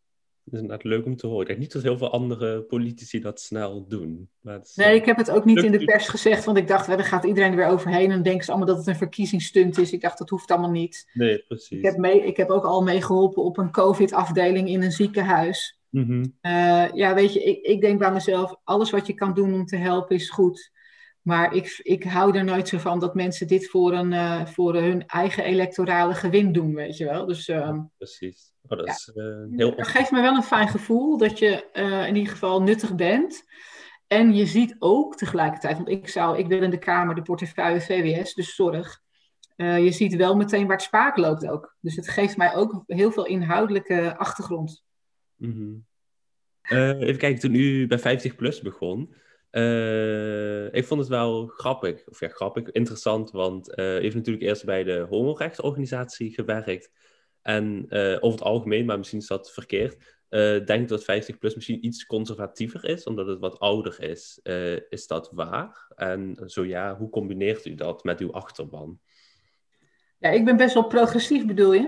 Dat 0.47 0.55
is 0.55 0.61
inderdaad 0.61 0.85
leuk 0.85 1.05
om 1.05 1.17
te 1.17 1.27
horen. 1.27 1.41
Ik 1.41 1.47
denk 1.47 1.59
niet 1.59 1.73
dat 1.73 1.83
heel 1.83 1.99
veel 1.99 2.13
andere 2.13 2.63
politici 2.63 3.21
dat 3.21 3.41
snel 3.41 3.87
doen. 3.89 4.29
Maar 4.41 4.61
is, 4.61 4.75
nee, 4.75 4.95
ik 4.95 5.05
heb 5.05 5.17
het 5.17 5.31
ook 5.31 5.45
niet 5.45 5.63
in 5.63 5.73
de 5.73 5.85
pers 5.85 6.09
gezegd, 6.09 6.45
want 6.45 6.59
ik 6.59 6.69
dacht, 6.69 6.87
dan 6.87 7.05
gaat 7.05 7.25
iedereen 7.25 7.51
er 7.51 7.57
weer 7.57 7.67
overheen 7.67 8.11
en 8.11 8.23
denken 8.23 8.45
ze 8.45 8.51
allemaal 8.51 8.69
dat 8.69 8.79
het 8.79 8.87
een 8.87 8.97
verkiezingsstunt 8.97 9.79
is. 9.79 9.93
Ik 9.93 10.01
dacht, 10.01 10.19
dat 10.19 10.31
hoeft 10.31 10.51
allemaal 10.51 10.71
niet. 10.71 11.11
Nee, 11.13 11.45
precies. 11.49 11.79
Ik 11.79 11.85
heb, 11.85 11.97
mee, 11.97 12.27
ik 12.27 12.37
heb 12.37 12.51
ook 12.51 12.65
al 12.65 12.83
meegeholpen 12.83 13.43
op 13.43 13.59
een 13.59 13.71
COVID-afdeling 13.71 14.69
in 14.69 14.83
een 14.83 14.93
ziekenhuis. 14.93 15.81
Mm 15.91 16.05
-hmm. 16.05 16.23
uh, 16.43 16.93
ja, 16.93 17.15
weet 17.15 17.33
je, 17.33 17.43
ik, 17.43 17.63
ik 17.63 17.81
denk 17.81 17.99
bij 17.99 18.13
mezelf, 18.13 18.57
alles 18.65 18.91
wat 18.91 19.07
je 19.07 19.15
kan 19.15 19.35
doen 19.35 19.55
om 19.55 19.67
te 19.67 19.77
helpen 19.77 20.17
is 20.17 20.31
goed. 20.31 20.73
Maar 21.27 21.55
ik, 21.55 21.81
ik 21.83 22.05
hou 22.05 22.37
er 22.37 22.45
nooit 22.45 22.69
zo 22.69 22.79
van 22.79 23.01
dat 23.01 23.15
mensen 23.15 23.47
dit 23.47 23.69
voor, 23.69 23.93
een, 23.93 24.13
uh, 24.13 24.47
voor 24.47 24.75
hun 24.75 25.07
eigen 25.07 25.45
electorale 25.45 26.15
gewin 26.15 26.53
doen, 26.53 26.75
weet 26.75 26.97
je 26.97 27.05
wel. 27.05 27.27
Dus, 27.27 27.49
uh, 27.49 27.57
ja, 27.57 27.91
precies. 27.97 28.53
Oh, 28.63 28.79
dat, 28.79 28.87
ja. 28.87 28.93
is, 28.93 29.13
uh, 29.15 29.59
heel... 29.59 29.77
dat 29.77 29.89
geeft 29.89 30.11
me 30.11 30.21
wel 30.21 30.35
een 30.35 30.43
fijn 30.43 30.69
gevoel 30.69 31.19
dat 31.19 31.39
je 31.39 31.69
uh, 31.73 32.07
in 32.07 32.17
ieder 32.17 32.33
geval 32.33 32.63
nuttig 32.63 32.95
bent. 32.95 33.45
En 34.07 34.35
je 34.35 34.47
ziet 34.47 34.77
ook 34.79 35.17
tegelijkertijd, 35.17 35.77
want 35.77 35.89
ik, 35.89 36.09
zou, 36.09 36.39
ik 36.39 36.47
wil 36.47 36.63
in 36.63 36.71
de 36.71 36.79
Kamer 36.79 37.15
de 37.15 37.23
portefeuille 37.23 37.81
VWS, 37.81 38.35
dus 38.35 38.55
zorg. 38.55 39.01
je 39.57 39.91
ziet 39.91 40.17
wel 40.17 40.37
meteen 40.37 40.67
waar 40.67 40.77
het 40.77 40.87
spaak 40.87 41.17
loopt 41.17 41.49
ook. 41.49 41.77
Dus 41.81 41.97
het 41.97 42.09
geeft 42.09 42.37
mij 42.37 42.55
ook 42.55 42.83
heel 42.87 43.11
veel 43.11 43.27
inhoudelijke 43.27 44.17
achtergrond. 44.17 44.85
Mm 45.37 45.53
-hmm. 45.53 45.87
even 47.01 47.19
kijken, 47.19 47.41
toen 47.41 47.55
u 47.55 47.87
bij 47.87 47.99
50 47.99 48.37
plus 48.37 48.61
begon, 48.61 49.15
uh, 49.51 50.75
ik 50.75 50.85
vond 50.85 51.01
het 51.01 51.09
wel 51.09 51.47
grappig, 51.47 52.09
of 52.09 52.21
ja, 52.21 52.29
grappig, 52.29 52.71
interessant, 52.71 53.31
want 53.31 53.69
uh, 53.69 53.77
heeft 53.77 54.15
natuurlijk 54.15 54.45
eerst 54.45 54.65
bij 54.65 54.85
de 54.85 55.07
homorechtsorganisatie 55.11 56.35
gewerkt. 56.35 56.91
En 57.43 57.87
uh, 57.89 58.13
over 58.15 58.39
het 58.39 58.43
algemeen, 58.43 58.85
maar 58.85 58.99
misschien 58.99 59.19
is 59.19 59.27
dat 59.27 59.53
verkeerd, 59.53 60.15
denk 60.67 60.89
dat 60.89 61.05
50 61.05 61.39
plus 61.39 61.55
misschien 61.55 61.87
iets 61.87 62.07
conservatiever 62.07 62.85
is, 62.85 63.05
omdat 63.05 63.27
het 63.27 63.39
wat 63.39 63.59
ouder 63.59 64.03
is. 64.03 64.41
is 64.89 65.07
dat 65.07 65.31
waar? 65.33 65.87
En 65.95 66.43
zo 66.47 66.65
ja, 66.65 66.97
hoe 66.97 67.11
combineert 67.11 67.67
u 67.67 67.75
dat 67.75 68.05
met 68.05 68.21
uw 68.21 68.33
achterban? 68.33 69.01
Ja, 70.19 70.31
ik 70.31 70.45
ben 70.45 70.57
best 70.57 70.75
wel 70.75 70.87
progressief, 70.87 71.47
bedoel 71.47 71.73
je? 71.73 71.87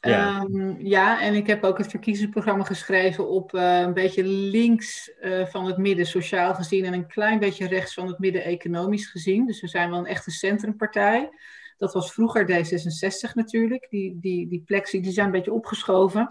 Ja. 0.00 0.40
Um, 0.42 0.76
ja, 0.78 1.20
en 1.20 1.34
ik 1.34 1.46
heb 1.46 1.64
ook 1.64 1.78
het 1.78 1.90
verkiezingsprogramma 1.90 2.64
geschreven 2.64 3.28
op 3.28 3.54
uh, 3.54 3.80
een 3.80 3.94
beetje 3.94 4.24
links 4.24 5.12
uh, 5.20 5.46
van 5.46 5.66
het 5.66 5.76
midden 5.76 6.06
sociaal 6.06 6.54
gezien 6.54 6.84
en 6.84 6.92
een 6.92 7.06
klein 7.06 7.38
beetje 7.38 7.66
rechts 7.66 7.94
van 7.94 8.06
het 8.06 8.18
midden 8.18 8.44
economisch 8.44 9.06
gezien. 9.06 9.46
Dus 9.46 9.60
we 9.60 9.68
zijn 9.68 9.90
wel 9.90 9.98
een 9.98 10.06
echte 10.06 10.30
centrumpartij. 10.30 11.30
Dat 11.76 11.92
was 11.92 12.12
vroeger 12.12 12.46
D66 12.46 13.34
natuurlijk. 13.34 13.86
Die, 13.90 14.18
die, 14.20 14.48
die 14.48 14.62
plexi 14.64 15.00
die 15.00 15.12
zijn 15.12 15.26
een 15.26 15.32
beetje 15.32 15.52
opgeschoven. 15.52 16.26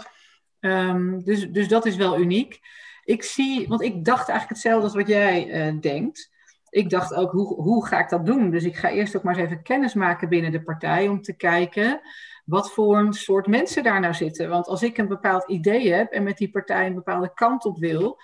Um, 0.59 1.23
dus, 1.23 1.49
dus 1.49 1.67
dat 1.67 1.85
is 1.85 1.95
wel 1.95 2.19
uniek. 2.19 2.59
Ik 3.03 3.23
zie, 3.23 3.67
want 3.67 3.81
ik 3.81 4.05
dacht 4.05 4.29
eigenlijk 4.29 4.49
hetzelfde 4.49 4.83
als 4.83 4.95
wat 4.95 5.07
jij 5.07 5.67
uh, 5.67 5.81
denkt. 5.81 6.31
Ik 6.69 6.89
dacht 6.89 7.13
ook, 7.13 7.31
hoe, 7.31 7.53
hoe 7.55 7.85
ga 7.85 7.99
ik 7.99 8.09
dat 8.09 8.25
doen? 8.25 8.49
Dus 8.49 8.63
ik 8.63 8.77
ga 8.77 8.89
eerst 8.89 9.15
ook 9.15 9.23
maar 9.23 9.37
eens 9.37 9.45
even 9.45 9.63
kennis 9.63 9.93
maken 9.93 10.29
binnen 10.29 10.51
de 10.51 10.63
partij 10.63 11.07
om 11.07 11.21
te 11.21 11.35
kijken 11.35 12.01
wat 12.45 12.71
voor 12.71 12.97
een 12.97 13.13
soort 13.13 13.47
mensen 13.47 13.83
daar 13.83 13.99
nou 13.99 14.13
zitten. 14.13 14.49
Want 14.49 14.67
als 14.67 14.83
ik 14.83 14.97
een 14.97 15.07
bepaald 15.07 15.49
idee 15.49 15.93
heb 15.93 16.11
en 16.11 16.23
met 16.23 16.37
die 16.37 16.49
partij 16.49 16.85
een 16.85 16.93
bepaalde 16.93 17.33
kant 17.33 17.65
op 17.65 17.77
wil, 17.77 18.17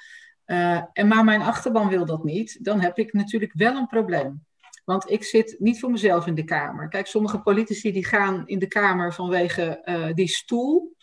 uh, 0.46 0.82
en 0.94 1.08
maar 1.08 1.24
mijn 1.24 1.42
achterban 1.42 1.90
wil 1.90 2.06
dat 2.06 2.24
niet, 2.24 2.64
dan 2.64 2.80
heb 2.80 2.98
ik 2.98 3.14
natuurlijk 3.14 3.54
wel 3.54 3.76
een 3.76 3.88
probleem. 3.88 4.46
Want 4.86 5.12
ik 5.12 5.24
zit 5.24 5.56
niet 5.60 5.80
voor 5.80 5.92
mezelf 5.92 6.28
in 6.28 6.36
de 6.36 6.44
Kamer. 6.44 6.88
Kijk, 6.88 7.08
sommige 7.08 7.40
politici 7.40 7.92
die 7.92 8.06
gaan 8.06 8.48
in 8.48 8.60
de 8.60 8.68
Kamer 8.68 9.14
vanwege 9.14 9.82
uh, 9.86 10.14
die 10.14 10.28
stoel. 10.28 10.96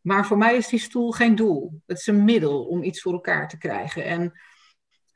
Maar 0.00 0.26
voor 0.26 0.38
mij 0.38 0.56
is 0.56 0.68
die 0.68 0.78
stoel 0.78 1.10
geen 1.10 1.34
doel. 1.34 1.82
Het 1.86 1.98
is 1.98 2.06
een 2.06 2.24
middel 2.24 2.64
om 2.64 2.82
iets 2.82 3.00
voor 3.00 3.12
elkaar 3.12 3.48
te 3.48 3.58
krijgen. 3.58 4.04
En 4.04 4.32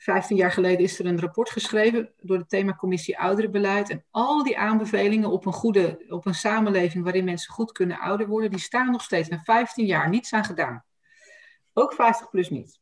15 0.07 0.37
jaar 0.37 0.53
geleden 0.53 0.85
is 0.85 0.99
er 0.99 1.07
een 1.07 1.21
rapport 1.21 1.51
geschreven 1.51 2.13
door 2.21 2.39
de 2.39 2.47
themacommissie 2.47 3.19
Ouderenbeleid. 3.19 3.91
En 3.91 4.05
al 4.11 4.43
die 4.43 4.59
aanbevelingen 4.59 5.31
op 5.31 5.47
een 5.47 5.53
goede, 5.53 6.05
op 6.09 6.27
een 6.27 6.35
samenleving 6.35 7.05
waarin 7.05 7.25
mensen 7.25 7.53
goed 7.53 7.73
kunnen 7.73 7.99
ouder 7.99 8.27
worden, 8.27 8.51
die 8.51 8.61
staan 8.61 8.91
nog 8.91 9.03
steeds. 9.03 9.29
Na 9.29 9.41
15 9.45 9.87
jaar 9.87 10.09
niets 10.09 10.33
aan 10.33 10.45
gedaan. 10.45 10.85
Ook 11.73 11.93
50 11.93 12.31
plus 12.31 12.51
niet. 12.51 12.81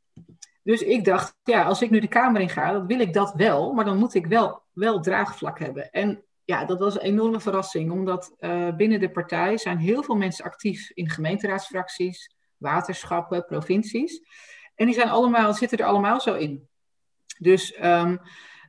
Dus 0.63 0.83
ik 0.83 1.05
dacht, 1.05 1.37
ja, 1.43 1.65
als 1.65 1.83
ik 1.83 1.91
nu 1.91 2.01
de 2.01 2.09
Kamer 2.09 2.41
in 2.41 2.49
ga, 2.49 2.73
dan 2.73 2.87
wil 2.87 3.01
ik 3.01 3.13
dat 3.13 3.33
wel, 3.35 3.73
maar 3.73 3.85
dan 3.85 3.99
moet 3.99 4.15
ik 4.15 4.27
wel, 4.27 4.63
wel 4.73 5.01
draagvlak 5.01 5.59
hebben. 5.59 5.91
En 5.91 6.25
ja, 6.45 6.65
dat 6.65 6.79
was 6.79 6.95
een 6.95 7.01
enorme 7.01 7.41
verrassing, 7.41 7.91
omdat 7.91 8.35
uh, 8.41 8.77
binnen 8.77 9.01
de 9.01 9.11
partij 9.11 9.59
zijn 9.59 9.79
heel 9.79 10.03
veel 10.03 10.17
mensen 10.17 10.45
actief 10.45 10.91
in 10.91 11.11
gemeenteraadsfracties, 11.11 12.35
waterschappen, 12.57 13.45
provincies. 13.45 14.23
En 14.75 14.87
die 14.87 14.95
zijn 14.95 15.09
allemaal, 15.09 15.55
zitten 15.55 15.79
er 15.79 15.85
allemaal 15.85 16.21
zo 16.21 16.35
in. 16.35 16.69
Dus 17.39 17.77
um, 17.83 18.21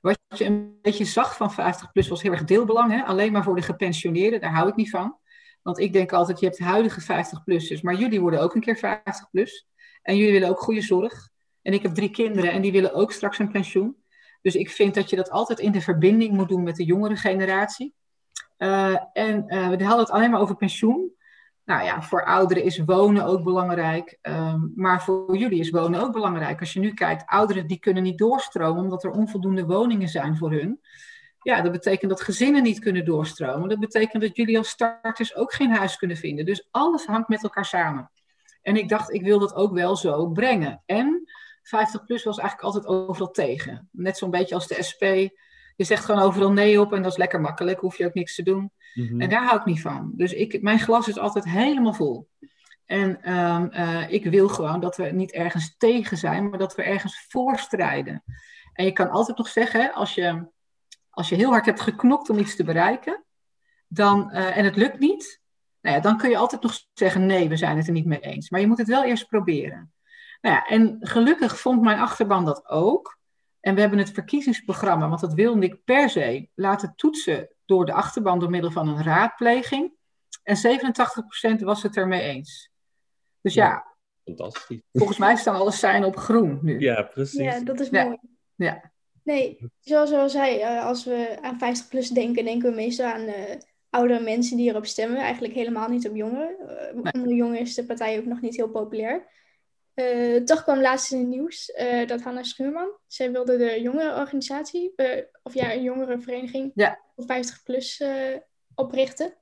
wat 0.02 0.18
je 0.36 0.46
een 0.46 0.80
beetje 0.82 1.06
zag 1.06 1.36
van 1.36 1.52
50 1.52 1.92
plus 1.92 2.08
was 2.08 2.22
heel 2.22 2.32
erg 2.32 2.44
deelbelang. 2.44 2.92
Hè? 2.92 3.04
Alleen 3.04 3.32
maar 3.32 3.44
voor 3.44 3.56
de 3.56 3.62
gepensioneerden, 3.62 4.42
daar 4.42 4.54
hou 4.54 4.68
ik 4.68 4.76
niet 4.76 4.90
van. 4.90 5.18
Want 5.62 5.80
ik 5.80 5.94
denk 5.94 6.14
altijd, 6.14 6.40
je 6.40 6.46
hebt 6.46 6.60
huidige 6.60 7.02
50-plussers, 7.02 7.82
maar 7.82 7.96
jullie 7.96 8.22
worden 8.22 8.42
ook 8.42 8.56
een 8.56 8.62
keer 8.62 8.78
50 8.78 9.30
plus. 9.30 9.68
En 10.02 10.18
jullie 10.18 10.34
willen 10.34 10.50
ook 10.50 10.60
goede 10.60 10.82
zorg. 10.82 11.30
En 11.62 11.74
ik 11.74 11.82
heb 11.82 11.94
drie 11.94 12.10
kinderen 12.10 12.52
en 12.52 12.62
die 12.62 12.72
willen 12.72 12.94
ook 12.94 13.12
straks 13.12 13.40
een 13.40 13.52
pensioen. 13.52 13.96
Dus 14.42 14.56
ik 14.56 14.70
vind 14.70 14.94
dat 14.94 15.10
je 15.10 15.16
dat 15.16 15.30
altijd 15.30 15.60
in 15.60 15.72
de 15.72 15.82
verbinding 15.82 16.34
moet 16.34 16.50
doen 16.50 16.64
met 16.64 16.76
de 16.76 16.84
jongere 16.84 17.16
generatie. 17.16 17.94
Uh, 18.58 18.98
en 19.14 19.44
uh, 19.48 19.70
we 19.70 19.84
hadden 19.84 20.06
het 20.06 20.10
alleen 20.10 20.32
maar 20.32 20.40
over 20.40 20.56
pensioen. 20.56 21.16
Nou 21.66 21.84
ja, 21.84 22.02
voor 22.02 22.26
ouderen 22.26 22.64
is 22.64 22.78
wonen 22.78 23.26
ook 23.26 23.44
belangrijk. 23.44 24.18
Um, 24.22 24.72
maar 24.76 25.04
voor 25.04 25.38
jullie 25.38 25.60
is 25.60 25.70
wonen 25.70 26.02
ook 26.02 26.12
belangrijk. 26.12 26.60
Als 26.60 26.74
je 26.74 26.80
nu 26.80 26.94
kijkt, 26.94 27.24
ouderen 27.26 27.68
die 27.68 27.80
kunnen 27.80 28.04
niet 28.04 28.18
doorstromen 28.18 28.84
omdat 28.84 29.04
er 29.04 29.12
onvoldoende 29.12 29.66
woningen 29.66 30.08
zijn 30.08 30.38
voor 30.38 30.52
hun. 30.52 30.82
Ja, 31.42 31.62
dat 31.62 31.72
betekent 31.72 32.10
dat 32.10 32.22
gezinnen 32.22 32.64
niet 32.64 32.80
kunnen 32.80 33.06
doorstromen. 33.06 33.70
Dat 33.70 33.80
betekent 33.80 34.22
dat 34.22 34.36
jullie 34.36 34.58
als 34.58 34.70
starters 34.70 35.36
ook 35.36 35.54
geen 35.54 35.72
huis 35.72 35.98
kunnen 35.98 36.18
vinden. 36.18 36.46
Dus 36.46 36.68
alles 36.72 37.06
hangt 37.06 37.28
met 37.28 37.44
elkaar 37.44 37.66
samen. 37.66 38.12
En 38.62 38.76
ik 38.76 38.90
dacht, 38.90 39.14
ik 39.14 39.22
wil 39.22 39.40
dat 39.40 39.56
ook 39.56 39.74
wel 39.74 39.96
zo 39.96 40.28
brengen. 40.28 40.82
En 40.86 41.30
50 41.64 42.04
plus 42.04 42.24
was 42.24 42.38
eigenlijk 42.38 42.76
altijd 42.76 42.94
overal 42.94 43.32
tegen. 43.32 43.90
Net 43.92 44.18
zo'n 44.18 44.32
beetje 44.32 44.56
als 44.56 44.68
de 44.68 44.84
SP. 44.90 45.04
Je 45.76 45.84
zegt 45.84 46.06
gewoon 46.06 46.22
overal 46.22 46.52
nee 46.52 46.82
op 46.82 46.94
en 46.94 47.02
dat 47.02 47.12
is 47.12 47.18
lekker 47.18 47.42
makkelijk. 47.42 47.80
Hoef 47.80 47.98
je 47.98 48.06
ook 48.06 48.14
niks 48.14 48.36
te 48.36 48.44
doen. 48.44 48.72
Mhm. 48.94 49.22
En 49.22 49.30
daar 49.30 49.44
hou 49.44 49.60
ik 49.60 49.66
niet 49.66 49.82
van. 49.82 50.12
Dus 50.16 50.34
ik, 50.34 50.62
mijn 50.62 50.80
glas 50.80 51.08
is 51.08 51.18
altijd 51.18 51.46
helemaal 51.46 51.94
vol. 51.94 52.30
En 52.86 53.34
um, 53.36 53.70
uh, 53.74 54.12
ik 54.12 54.26
wil 54.26 54.50
gewoon 54.50 54.80
dat 54.80 54.98
we 54.98 55.04
niet 55.04 55.32
ergens 55.32 55.76
tegen 55.78 56.18
zijn, 56.18 56.50
maar 56.50 56.60
dat 56.60 56.76
we 56.76 56.84
ergens 56.84 57.26
voor 57.30 57.58
strijden. 57.58 58.24
En 58.74 58.86
je 58.86 58.92
kan 58.92 59.10
altijd 59.10 59.38
nog 59.38 59.48
zeggen, 59.48 59.94
als 59.94 60.16
je, 60.16 60.48
als 61.10 61.30
je 61.30 61.36
heel 61.36 61.50
hard 61.50 61.66
hebt 61.66 61.82
geknokt 61.82 62.30
om 62.30 62.38
iets 62.38 62.56
te 62.56 62.64
bereiken, 62.64 63.24
dan, 63.88 64.30
uh, 64.34 64.58
en 64.58 64.66
het 64.66 64.76
lukt 64.76 65.00
niet, 65.00 65.42
nou 65.82 65.96
ja, 65.96 66.02
dan 66.02 66.18
kun 66.18 66.30
je 66.30 66.38
altijd 66.38 66.62
nog 66.62 66.80
zeggen, 66.94 67.26
nee, 67.26 67.50
we 67.50 67.58
zijn 67.58 67.78
het 67.78 67.88
er 67.88 67.94
niet 67.94 68.06
mee 68.06 68.20
eens. 68.20 68.50
Maar 68.50 68.60
je 68.60 68.68
moet 68.68 68.78
het 68.78 68.88
wel 68.88 69.04
eerst 69.04 69.28
proberen. 69.28 69.94
Nou 70.42 70.56
ja, 70.56 70.66
en 70.66 70.98
gelukkig 71.00 71.60
vond 71.60 71.82
mijn 71.82 72.00
achterban 72.00 72.46
dat 72.46 72.70
ook. 72.70 73.18
En 73.66 73.76
we 73.76 73.82
hebben 73.82 74.00
het 74.00 74.12
verkiezingsprogramma, 74.12 75.08
want 75.08 75.22
dat 75.22 75.34
wilde 75.34 75.66
ik 75.66 75.84
per 75.84 76.10
se, 76.10 76.50
laten 76.56 76.94
toetsen 76.96 77.50
door 77.66 77.86
de 77.86 77.94
achterban 77.94 78.40
door 78.40 78.50
middel 78.50 78.72
van 78.72 78.88
een 78.88 79.04
raadpleging. 79.04 79.94
En 80.44 80.58
87% 81.60 81.64
was 81.64 81.84
het 81.84 81.98
ermee 81.98 82.22
eens. 82.22 82.70
Dus 83.42 83.54
ja, 83.54 83.86
Fantastisch. 84.24 84.82
volgens 84.92 85.18
mij 85.18 85.36
staan 85.36 85.56
alle 85.56 85.72
zijn 85.72 86.04
op 86.04 86.18
groen 86.18 86.60
nu. 86.62 86.80
Ja, 86.80 87.02
precies. 87.02 87.40
Ja, 87.40 87.60
dat 87.60 87.80
is 87.80 87.90
mooi. 87.90 88.18
Ja. 88.56 88.92
Nee, 89.24 89.58
zoals 89.80 90.10
we 90.10 90.18
al 90.18 90.30
zei, 90.30 90.60
eh, 90.60 90.86
als 90.86 91.06
we 91.06 91.38
aan 91.42 91.58
50 91.58 91.88
plus 91.88 92.10
denken, 92.10 92.46
denken 92.46 92.70
we 92.70 92.76
meestal 92.76 93.06
aan 93.06 93.28
uh, 93.28 93.34
oudere 93.90 94.24
mensen 94.24 94.58
die 94.58 94.70
erop 94.70 94.86
stemmen. 94.86 95.18
Eigenlijk 95.18 95.54
helemaal 95.54 95.90
niet 95.90 96.10
op 96.10 96.16
jongeren. 96.16 96.56
Uh, 96.60 97.04
nee. 97.04 97.14
Onder 97.14 97.34
jongeren 97.34 97.62
is 97.62 97.76
de 97.76 97.86
partij 97.86 98.18
ook 98.18 98.26
nog 98.26 98.42
niet 98.42 98.56
heel 98.56 98.70
populair. 98.70 99.28
Uh, 99.96 100.44
toch 100.44 100.64
kwam 100.64 100.82
laatst 100.82 101.12
in 101.12 101.20
het 101.20 101.28
nieuws 101.28 101.70
uh, 101.80 102.08
dat 102.08 102.22
Hanna 102.22 102.44
Schuurman, 102.44 102.90
zij 103.08 103.32
wilde 103.32 103.58
de 103.58 103.82
jongerenorganisatie, 103.82 104.94
uh, 104.96 105.22
of 105.44 105.54
ja, 105.54 105.74
een 105.74 105.84
jongerenvereniging 105.84 106.72
ja. 106.76 107.00
voor 107.16 107.26
50 107.26 107.64
plus 107.64 108.04
oprichten. 108.76 109.34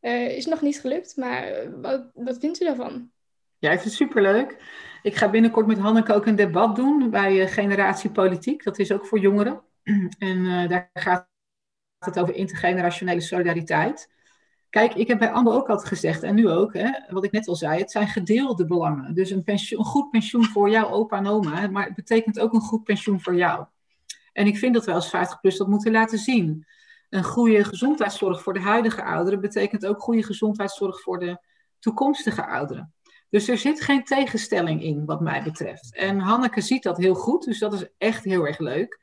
is 0.00 0.46
nog 0.46 0.60
niet 0.60 0.80
gelukt, 0.80 1.16
maar 1.16 1.70
wat, 1.80 2.10
wat 2.14 2.38
vindt 2.38 2.60
u 2.60 2.64
daarvan? 2.64 3.10
Ja, 3.58 3.70
ik 3.70 3.80
vind 3.80 3.90
het 3.90 4.08
superleuk. 4.08 4.56
Ik 5.02 5.16
ga 5.16 5.30
binnenkort 5.30 5.66
met 5.66 5.78
Hanneke 5.78 6.14
ook 6.14 6.26
een 6.26 6.36
debat 6.36 6.76
doen 6.76 7.10
bij 7.10 7.48
Generatie 7.48 8.10
Politiek. 8.10 8.64
Dat 8.64 8.78
is 8.78 8.92
ook 8.92 9.06
voor 9.06 9.18
jongeren. 9.18 9.62
en 10.18 10.68
daar 10.68 10.90
gaat 10.92 11.28
het 11.98 12.18
over 12.18 12.34
intergenerationele 12.34 13.20
solidariteit. 13.20 14.08
Kijk, 14.70 14.94
ik 14.94 15.08
heb 15.08 15.18
bij 15.18 15.30
Amber 15.30 15.52
ook 15.52 15.68
altijd 15.68 15.88
gezegd, 15.88 16.22
en 16.22 16.34
nu 16.34 16.48
ook, 16.48 16.74
hè, 16.74 16.90
wat 17.08 17.24
ik 17.24 17.32
net 17.32 17.48
al 17.48 17.54
zei, 17.54 17.78
het 17.78 17.90
zijn 17.90 18.08
gedeelde 18.08 18.66
belangen. 18.66 19.14
Dus 19.14 19.30
een, 19.30 19.42
een 19.44 19.84
goed 19.84 20.10
pensioen 20.10 20.44
voor 20.44 20.70
jouw 20.70 20.88
opa 20.88 21.16
en 21.16 21.26
oma, 21.26 21.66
maar 21.66 21.84
het 21.84 21.94
betekent 21.94 22.40
ook 22.40 22.52
een 22.52 22.60
goed 22.60 22.84
pensioen 22.84 23.20
voor 23.20 23.34
jou. 23.34 23.66
En 24.32 24.46
ik 24.46 24.58
vind 24.58 24.74
dat 24.74 24.84
we 24.84 24.92
als 24.92 25.08
50PLUS 25.16 25.56
dat 25.56 25.68
moeten 25.68 25.92
laten 25.92 26.18
zien. 26.18 26.66
Een 27.10 27.24
goede 27.24 27.64
gezondheidszorg 27.64 28.42
voor 28.42 28.52
de 28.52 28.60
huidige 28.60 29.04
ouderen 29.04 29.40
betekent 29.40 29.86
ook 29.86 30.00
goede 30.00 30.22
gezondheidszorg 30.22 31.00
voor 31.00 31.18
de 31.18 31.40
toekomstige 31.78 32.46
ouderen. 32.46 32.92
Dus 33.30 33.48
er 33.48 33.58
zit 33.58 33.80
geen 33.80 34.04
tegenstelling 34.04 34.82
in, 34.82 35.04
wat 35.04 35.20
mij 35.20 35.42
betreft. 35.42 35.94
En 35.94 36.18
Hanneke 36.18 36.60
ziet 36.60 36.82
dat 36.82 36.96
heel 36.96 37.14
goed, 37.14 37.44
dus 37.44 37.58
dat 37.58 37.72
is 37.72 37.86
echt 37.98 38.24
heel 38.24 38.46
erg 38.46 38.58
leuk. 38.58 39.00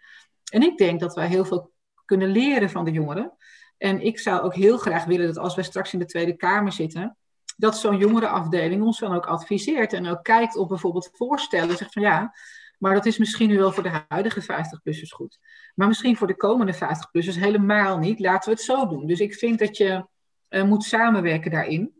En 0.51 0.62
ik 0.62 0.78
denk 0.78 0.99
dat 0.99 1.15
wij 1.15 1.28
heel 1.28 1.45
veel 1.45 1.71
kunnen 2.06 2.30
leren 2.30 2.69
van 2.69 2.86
de 2.86 2.91
jongeren. 2.91 3.34
En 3.77 4.01
ik 4.01 4.19
zou 4.19 4.41
ook 4.41 4.55
heel 4.55 4.77
graag 4.77 5.05
willen 5.05 5.27
dat 5.27 5.38
als 5.38 5.55
wij 5.55 5.63
straks 5.63 5.93
in 5.93 5.99
de 5.99 6.05
Tweede 6.05 6.35
Kamer 6.35 6.71
zitten, 6.71 7.17
dat 7.57 7.77
zo'n 7.77 7.97
jongerenafdeling 7.97 8.83
ons 8.83 8.99
dan 8.99 9.15
ook 9.15 9.25
adviseert 9.25 9.93
en 9.93 10.07
ook 10.07 10.23
kijkt 10.23 10.55
op 10.55 10.67
bijvoorbeeld 10.67 11.09
voorstellen. 11.13 11.77
Zegt 11.77 11.93
van 11.93 12.01
ja, 12.01 12.33
maar 12.77 12.93
dat 12.93 13.05
is 13.05 13.17
misschien 13.17 13.49
nu 13.49 13.57
wel 13.57 13.71
voor 13.71 13.83
de 13.83 14.01
huidige 14.07 14.41
50-plussers 14.41 15.11
goed. 15.15 15.39
Maar 15.75 15.88
misschien 15.88 16.17
voor 16.17 16.27
de 16.27 16.35
komende 16.35 16.75
50-plussers 16.75 17.39
helemaal 17.39 17.97
niet. 17.97 18.19
Laten 18.19 18.49
we 18.49 18.55
het 18.55 18.65
zo 18.65 18.88
doen. 18.88 19.05
Dus 19.05 19.19
ik 19.19 19.33
vind 19.33 19.59
dat 19.59 19.77
je 19.77 20.05
uh, 20.49 20.63
moet 20.63 20.83
samenwerken 20.83 21.51
daarin. 21.51 21.93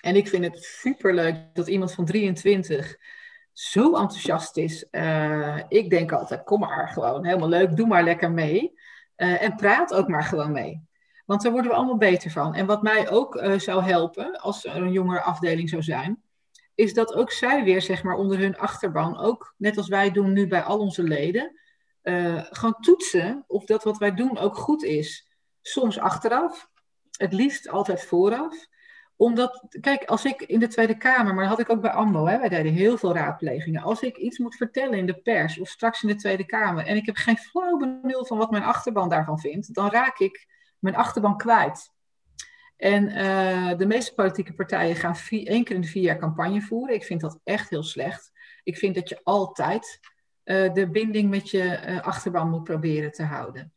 En 0.00 0.16
ik 0.16 0.28
vind 0.28 0.44
het 0.44 0.62
superleuk 0.62 1.36
dat 1.52 1.68
iemand 1.68 1.92
van 1.92 2.04
23 2.04 2.96
zo 3.52 3.96
enthousiast 3.96 4.56
is. 4.56 4.86
Uh, 4.90 5.58
ik 5.68 5.90
denk 5.90 6.12
altijd, 6.12 6.44
kom 6.44 6.60
maar 6.60 6.88
gewoon, 6.88 7.24
helemaal 7.24 7.48
leuk, 7.48 7.76
doe 7.76 7.86
maar 7.86 8.04
lekker 8.04 8.32
mee. 8.32 8.72
Uh, 9.16 9.42
en 9.42 9.54
praat 9.56 9.94
ook 9.94 10.08
maar 10.08 10.22
gewoon 10.22 10.52
mee. 10.52 10.82
Want 11.24 11.42
daar 11.42 11.52
worden 11.52 11.70
we 11.70 11.76
allemaal 11.76 11.96
beter 11.96 12.30
van. 12.30 12.54
En 12.54 12.66
wat 12.66 12.82
mij 12.82 13.10
ook 13.10 13.34
uh, 13.34 13.58
zou 13.58 13.82
helpen, 13.82 14.40
als 14.40 14.64
er 14.64 14.76
een 14.76 14.92
jongere 14.92 15.20
afdeling 15.20 15.68
zou 15.68 15.82
zijn, 15.82 16.22
is 16.74 16.94
dat 16.94 17.14
ook 17.14 17.30
zij 17.30 17.64
weer, 17.64 17.82
zeg 17.82 18.02
maar, 18.02 18.16
onder 18.16 18.38
hun 18.38 18.56
achterban, 18.56 19.18
ook 19.18 19.54
net 19.56 19.76
als 19.76 19.88
wij 19.88 20.10
doen 20.10 20.32
nu 20.32 20.46
bij 20.46 20.62
al 20.62 20.78
onze 20.78 21.02
leden, 21.02 21.60
uh, 22.02 22.42
gewoon 22.50 22.76
toetsen 22.80 23.44
of 23.46 23.64
dat 23.64 23.84
wat 23.84 23.98
wij 23.98 24.14
doen 24.14 24.38
ook 24.38 24.56
goed 24.56 24.82
is. 24.82 25.28
Soms 25.62 25.98
achteraf, 25.98 26.70
het 27.16 27.32
liefst 27.32 27.68
altijd 27.68 28.04
vooraf. 28.04 28.66
Omdat, 29.16 29.66
kijk, 29.80 30.04
als 30.04 30.24
ik 30.24 30.42
in 30.42 30.60
de 30.60 30.68
Tweede 30.68 30.96
Kamer, 30.96 31.34
maar 31.34 31.48
dat 31.48 31.52
had 31.52 31.60
ik 31.60 31.70
ook 31.70 31.80
bij 31.80 31.90
AMBO, 31.90 32.26
hè, 32.26 32.38
wij 32.38 32.48
deden 32.48 32.72
heel 32.72 32.98
veel 32.98 33.14
raadplegingen. 33.14 33.82
Als 33.82 34.00
ik 34.00 34.16
iets 34.16 34.38
moet 34.38 34.56
vertellen 34.56 34.98
in 34.98 35.06
de 35.06 35.20
pers 35.20 35.58
of 35.58 35.68
straks 35.68 36.02
in 36.02 36.08
de 36.08 36.14
Tweede 36.14 36.46
Kamer 36.46 36.86
en 36.86 36.96
ik 36.96 37.06
heb 37.06 37.16
geen 37.16 37.38
flauw 37.38 37.76
benul 37.76 38.24
van 38.26 38.38
wat 38.38 38.50
mijn 38.50 38.62
achterban 38.62 39.08
daarvan 39.08 39.38
vindt, 39.38 39.74
dan 39.74 39.90
raak 39.90 40.18
ik 40.18 40.46
mijn 40.84 40.96
achterban 40.96 41.36
kwijt. 41.36 41.92
En 42.76 43.08
uh, 43.08 43.78
de 43.78 43.86
meeste 43.86 44.14
politieke 44.14 44.54
partijen 44.54 44.96
gaan 44.96 45.16
één 45.28 45.64
keer 45.64 45.74
in 45.74 45.80
de 45.80 45.86
vier 45.86 46.02
jaar 46.02 46.18
campagne 46.18 46.60
voeren. 46.60 46.94
Ik 46.94 47.04
vind 47.04 47.20
dat 47.20 47.40
echt 47.44 47.70
heel 47.70 47.82
slecht. 47.82 48.32
Ik 48.62 48.76
vind 48.76 48.94
dat 48.94 49.08
je 49.08 49.20
altijd 49.22 50.00
uh, 50.44 50.72
de 50.72 50.90
binding 50.90 51.30
met 51.30 51.50
je 51.50 51.80
uh, 51.86 52.00
achterban 52.00 52.50
moet 52.50 52.64
proberen 52.64 53.12
te 53.12 53.22
houden. 53.22 53.72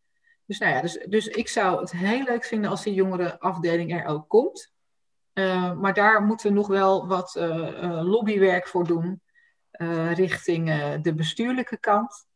Dus, 0.46 0.60
nou 0.60 0.74
ja, 0.74 0.82
dus, 0.82 1.06
dus 1.10 1.28
ik 1.28 1.48
zou 1.48 1.80
het 1.80 1.92
heel 1.92 2.24
leuk 2.24 2.46
vinden 2.46 2.70
als 2.70 2.84
die 2.84 2.94
jongere 2.94 3.40
afdeling 3.40 3.94
er 3.94 4.06
ook 4.06 4.28
komt. 4.28 4.74
maar 5.80 5.94
daar 5.94 6.22
moeten 6.22 6.48
we 6.48 6.54
nog 6.54 6.68
wel 6.68 7.08
wat 7.08 7.36
lobbywerk 8.02 8.68
voor 8.68 8.88
doen 8.88 9.22
richting 10.14 10.66
de 11.02 11.14
bestuurlijke 11.14 11.78
kant. 11.78 12.27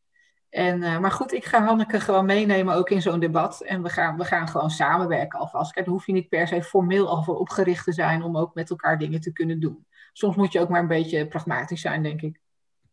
En, 0.51 0.81
uh, 0.81 0.99
maar 0.99 1.11
goed, 1.11 1.33
ik 1.33 1.45
ga 1.45 1.63
Hanneke 1.63 1.99
gewoon 1.99 2.25
meenemen 2.25 2.75
ook 2.75 2.89
in 2.89 3.01
zo'n 3.01 3.19
debat. 3.19 3.61
En 3.61 3.83
we 3.83 3.89
gaan, 3.89 4.17
we 4.17 4.25
gaan 4.25 4.47
gewoon 4.47 4.69
samenwerken 4.69 5.39
alvast. 5.39 5.73
Kijk, 5.73 5.85
dan 5.85 5.93
hoef 5.93 6.05
je 6.05 6.13
niet 6.13 6.29
per 6.29 6.47
se 6.47 6.63
formeel 6.63 7.07
al 7.07 7.23
voor 7.23 7.37
opgericht 7.37 7.85
te 7.85 7.93
zijn 7.93 8.23
om 8.23 8.37
ook 8.37 8.53
met 8.53 8.69
elkaar 8.69 8.97
dingen 8.97 9.21
te 9.21 9.31
kunnen 9.31 9.59
doen. 9.59 9.85
Soms 10.13 10.35
moet 10.35 10.51
je 10.51 10.59
ook 10.59 10.69
maar 10.69 10.81
een 10.81 10.87
beetje 10.87 11.27
pragmatisch 11.27 11.81
zijn, 11.81 12.03
denk 12.03 12.21
ik. 12.21 12.39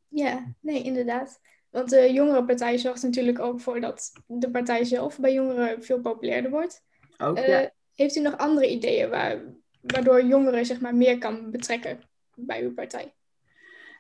Ja, 0.09 0.55
nee, 0.61 0.83
inderdaad. 0.83 1.41
Want 1.71 1.91
de 1.91 2.13
jongerenpartij 2.13 2.79
zorgt 2.79 3.03
natuurlijk 3.03 3.39
ook 3.39 3.61
voor 3.61 3.81
dat 3.81 4.13
de 4.27 4.51
partij 4.51 4.85
zelf 4.85 5.19
bij 5.19 5.33
jongeren 5.33 5.83
veel 5.83 6.01
populairder 6.01 6.51
wordt. 6.51 6.83
Ook, 7.17 7.39
uh, 7.39 7.49
ja. 7.49 7.71
Heeft 7.95 8.17
u 8.17 8.21
nog 8.21 8.37
andere 8.37 8.71
ideeën 8.71 9.11
waar, 9.11 9.41
waardoor 9.81 10.25
jongeren 10.25 10.67
zeg 10.67 10.81
maar, 10.81 10.95
meer 10.95 11.19
kan 11.19 11.51
betrekken 11.51 12.01
bij 12.35 12.63
uw 12.63 12.75
partij? 12.75 13.15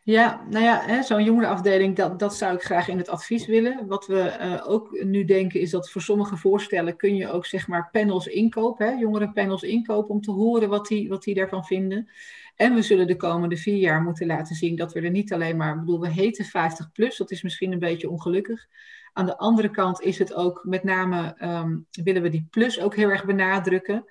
Ja, 0.02 0.46
nou 0.50 0.64
ja, 0.64 1.02
zo'n 1.02 1.24
jongerenafdeling, 1.24 1.96
dat, 1.96 2.18
dat 2.18 2.36
zou 2.36 2.54
ik 2.54 2.62
graag 2.62 2.88
in 2.88 2.98
het 2.98 3.08
advies 3.08 3.46
willen. 3.46 3.86
Wat 3.86 4.06
we 4.06 4.36
uh, 4.40 4.70
ook 4.70 5.02
nu 5.04 5.24
denken 5.24 5.60
is 5.60 5.70
dat 5.70 5.90
voor 5.90 6.02
sommige 6.02 6.36
voorstellen 6.36 6.96
kun 6.96 7.16
je 7.16 7.30
ook 7.30 7.46
zeg 7.46 7.68
maar 7.68 7.88
panels 7.92 8.26
inkopen, 8.26 8.86
hè, 8.86 8.92
jongerenpanels 8.92 9.62
inkopen 9.62 10.14
om 10.14 10.20
te 10.20 10.30
horen 10.30 10.68
wat 10.68 10.86
die, 10.86 11.08
wat 11.08 11.22
die 11.22 11.34
daarvan 11.34 11.64
vinden. 11.64 12.08
En 12.56 12.74
we 12.74 12.82
zullen 12.82 13.06
de 13.06 13.16
komende 13.16 13.56
vier 13.56 13.76
jaar 13.76 14.02
moeten 14.02 14.26
laten 14.26 14.56
zien 14.56 14.76
dat 14.76 14.92
we 14.92 15.00
er 15.00 15.10
niet 15.10 15.32
alleen 15.32 15.56
maar, 15.56 15.74
ik 15.74 15.80
bedoel, 15.80 16.00
we 16.00 16.10
heten 16.10 16.44
50 16.44 16.92
plus, 16.92 17.16
dat 17.16 17.30
is 17.30 17.42
misschien 17.42 17.72
een 17.72 17.78
beetje 17.78 18.10
ongelukkig. 18.10 18.66
Aan 19.12 19.26
de 19.26 19.38
andere 19.38 19.70
kant 19.70 20.00
is 20.00 20.18
het 20.18 20.34
ook 20.34 20.64
met 20.64 20.84
name, 20.84 21.36
um, 21.42 21.86
willen 21.90 22.22
we 22.22 22.28
die 22.28 22.46
plus 22.50 22.80
ook 22.80 22.96
heel 22.96 23.08
erg 23.08 23.24
benadrukken 23.24 24.04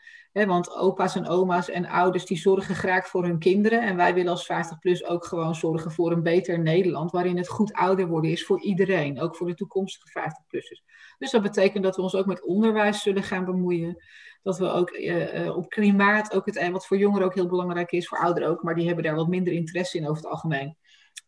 want 0.45 0.75
opa's 0.75 1.15
en 1.15 1.27
oma's 1.27 1.69
en 1.69 1.85
ouders 1.85 2.25
die 2.25 2.37
zorgen 2.37 2.75
graag 2.75 3.07
voor 3.07 3.23
hun 3.23 3.39
kinderen. 3.39 3.81
En 3.81 3.95
wij 3.95 4.13
willen 4.13 4.31
als 4.31 4.49
50PLUS 4.51 5.07
ook 5.07 5.25
gewoon 5.25 5.55
zorgen 5.55 5.91
voor 5.91 6.11
een 6.11 6.23
beter 6.23 6.59
Nederland. 6.59 7.11
Waarin 7.11 7.37
het 7.37 7.47
goed 7.47 7.73
ouder 7.73 8.07
worden 8.07 8.31
is 8.31 8.45
voor 8.45 8.61
iedereen. 8.61 9.21
Ook 9.21 9.35
voor 9.35 9.47
de 9.47 9.53
toekomstige 9.53 10.19
50-plussers. 10.19 10.83
Dus 11.17 11.31
dat 11.31 11.41
betekent 11.41 11.83
dat 11.83 11.95
we 11.95 12.01
ons 12.01 12.15
ook 12.15 12.25
met 12.25 12.45
onderwijs 12.45 13.01
zullen 13.01 13.23
gaan 13.23 13.45
bemoeien. 13.45 14.03
Dat 14.43 14.57
we 14.57 14.69
ook 14.69 14.91
uh, 14.91 15.55
op 15.55 15.69
klimaat, 15.69 16.33
ook 16.33 16.45
het, 16.45 16.69
wat 16.69 16.87
voor 16.87 16.97
jongeren 16.97 17.25
ook 17.25 17.35
heel 17.35 17.47
belangrijk 17.47 17.91
is, 17.91 18.07
voor 18.07 18.17
ouderen 18.17 18.49
ook. 18.49 18.63
Maar 18.63 18.75
die 18.75 18.85
hebben 18.85 19.03
daar 19.03 19.15
wat 19.15 19.27
minder 19.27 19.53
interesse 19.53 19.97
in 19.97 20.07
over 20.07 20.23
het 20.23 20.31
algemeen. 20.31 20.77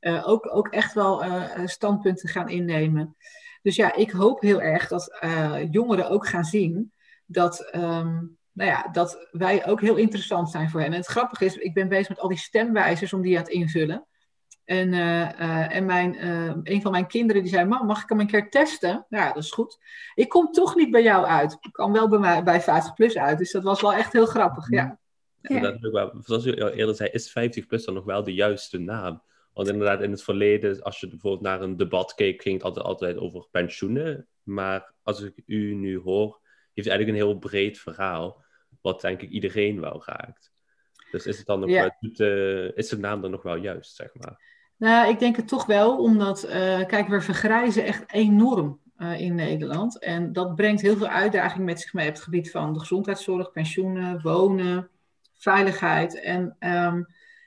Uh, 0.01 0.27
ook, 0.27 0.55
ook 0.55 0.67
echt 0.67 0.93
wel 0.93 1.23
standpunten 1.65 2.29
gaan 2.29 2.49
innemen. 2.49 3.15
Dus 3.61 3.75
ja, 3.75 3.95
ik 3.95 4.11
hoop 4.11 4.41
heel 4.41 4.61
erg 4.61 4.87
dat 4.87 5.17
jongeren 5.71 6.09
ook 6.09 6.27
gaan 6.27 6.45
zien 6.45 6.91
dat... 7.25 7.75
Um, 7.75 8.37
nou 8.59 8.71
ja, 8.71 8.89
dat 8.91 9.27
wij 9.31 9.67
ook 9.67 9.81
heel 9.81 9.95
interessant 9.95 10.49
zijn 10.49 10.69
voor 10.69 10.79
hen. 10.79 10.91
En 10.91 10.97
het 10.97 11.05
grappige 11.05 11.45
is, 11.45 11.55
ik 11.55 11.73
ben 11.73 11.87
bezig 11.87 12.09
met 12.09 12.19
al 12.19 12.27
die 12.27 12.37
stemwijzers 12.37 13.13
om 13.13 13.21
die 13.21 13.37
aan 13.37 13.43
het 13.43 13.51
invullen. 13.51 14.05
En, 14.65 14.93
uh, 14.93 15.29
uh, 15.39 15.75
en 15.75 15.85
mijn, 15.85 16.25
uh, 16.25 16.53
een 16.63 16.81
van 16.81 16.91
mijn 16.91 17.07
kinderen 17.07 17.41
die 17.41 17.51
zei, 17.51 17.65
mam, 17.65 17.85
mag 17.85 18.03
ik 18.03 18.09
hem 18.09 18.19
een 18.19 18.27
keer 18.27 18.49
testen? 18.49 19.05
Nou 19.09 19.23
ja, 19.23 19.33
dat 19.33 19.43
is 19.43 19.51
goed. 19.51 19.79
Ik 20.15 20.29
kom 20.29 20.51
toch 20.51 20.75
niet 20.75 20.91
bij 20.91 21.03
jou 21.03 21.25
uit. 21.25 21.57
Ik 21.61 21.73
kan 21.73 21.91
wel 21.91 22.07
bij, 22.07 22.19
mij, 22.19 22.43
bij 22.43 22.61
50 22.61 22.93
plus 22.93 23.17
uit. 23.17 23.37
Dus 23.37 23.51
dat 23.51 23.63
was 23.63 23.81
wel 23.81 23.93
echt 23.93 24.13
heel 24.13 24.25
grappig, 24.25 24.69
ja. 24.69 24.99
ja. 25.41 25.71
Dat, 25.71 26.13
zoals 26.19 26.45
u 26.45 26.53
eerder 26.53 26.95
zei, 26.95 27.09
is 27.09 27.31
50 27.31 27.65
plus 27.65 27.85
dan 27.85 27.93
nog 27.93 28.05
wel 28.05 28.23
de 28.23 28.33
juiste 28.33 28.77
naam? 28.77 29.23
Want 29.53 29.67
inderdaad, 29.67 30.01
in 30.01 30.11
het 30.11 30.23
verleden, 30.23 30.81
als 30.81 30.99
je 30.99 31.07
bijvoorbeeld 31.07 31.43
naar 31.43 31.61
een 31.61 31.77
debat 31.77 32.13
keek, 32.13 32.41
ging 32.41 32.55
het 32.55 32.63
altijd, 32.63 32.85
altijd 32.85 33.17
over 33.17 33.47
pensioenen. 33.51 34.27
Maar 34.43 34.93
als 35.03 35.21
ik 35.21 35.33
u 35.45 35.73
nu 35.73 35.99
hoor, 35.99 36.39
heeft 36.73 36.87
eigenlijk 36.87 37.09
een 37.09 37.25
heel 37.25 37.39
breed 37.39 37.79
verhaal 37.79 38.47
wat 38.81 39.01
denk 39.01 39.21
ik 39.21 39.29
iedereen 39.29 39.79
wel 39.79 40.03
raakt. 40.05 40.51
Dus 41.11 41.25
is, 41.25 41.37
het 41.37 41.45
dan 41.45 41.59
nog, 41.59 41.69
ja. 41.69 41.97
uh, 41.99 42.77
is 42.77 42.89
de 42.89 42.97
naam 42.97 43.21
dan 43.21 43.31
nog 43.31 43.43
wel 43.43 43.55
juist, 43.55 43.95
zeg 43.95 44.09
maar? 44.13 44.41
Nou, 44.77 45.09
ik 45.09 45.19
denk 45.19 45.35
het 45.35 45.47
toch 45.47 45.65
wel, 45.65 45.97
omdat, 45.97 46.45
uh, 46.45 46.85
kijk, 46.85 47.07
we 47.07 47.21
vergrijzen 47.21 47.83
echt 47.83 48.13
enorm 48.13 48.79
uh, 48.97 49.19
in 49.19 49.35
Nederland. 49.35 49.99
En 49.99 50.33
dat 50.33 50.55
brengt 50.55 50.81
heel 50.81 50.97
veel 50.97 51.07
uitdaging 51.07 51.65
met 51.65 51.81
zich 51.81 51.93
mee 51.93 52.07
op 52.07 52.13
het 52.13 52.23
gebied 52.23 52.51
van 52.51 52.73
de 52.73 52.79
gezondheidszorg, 52.79 53.51
pensioenen, 53.51 54.21
wonen, 54.21 54.89
veiligheid. 55.33 56.21
En 56.21 56.55
um, 56.59 57.05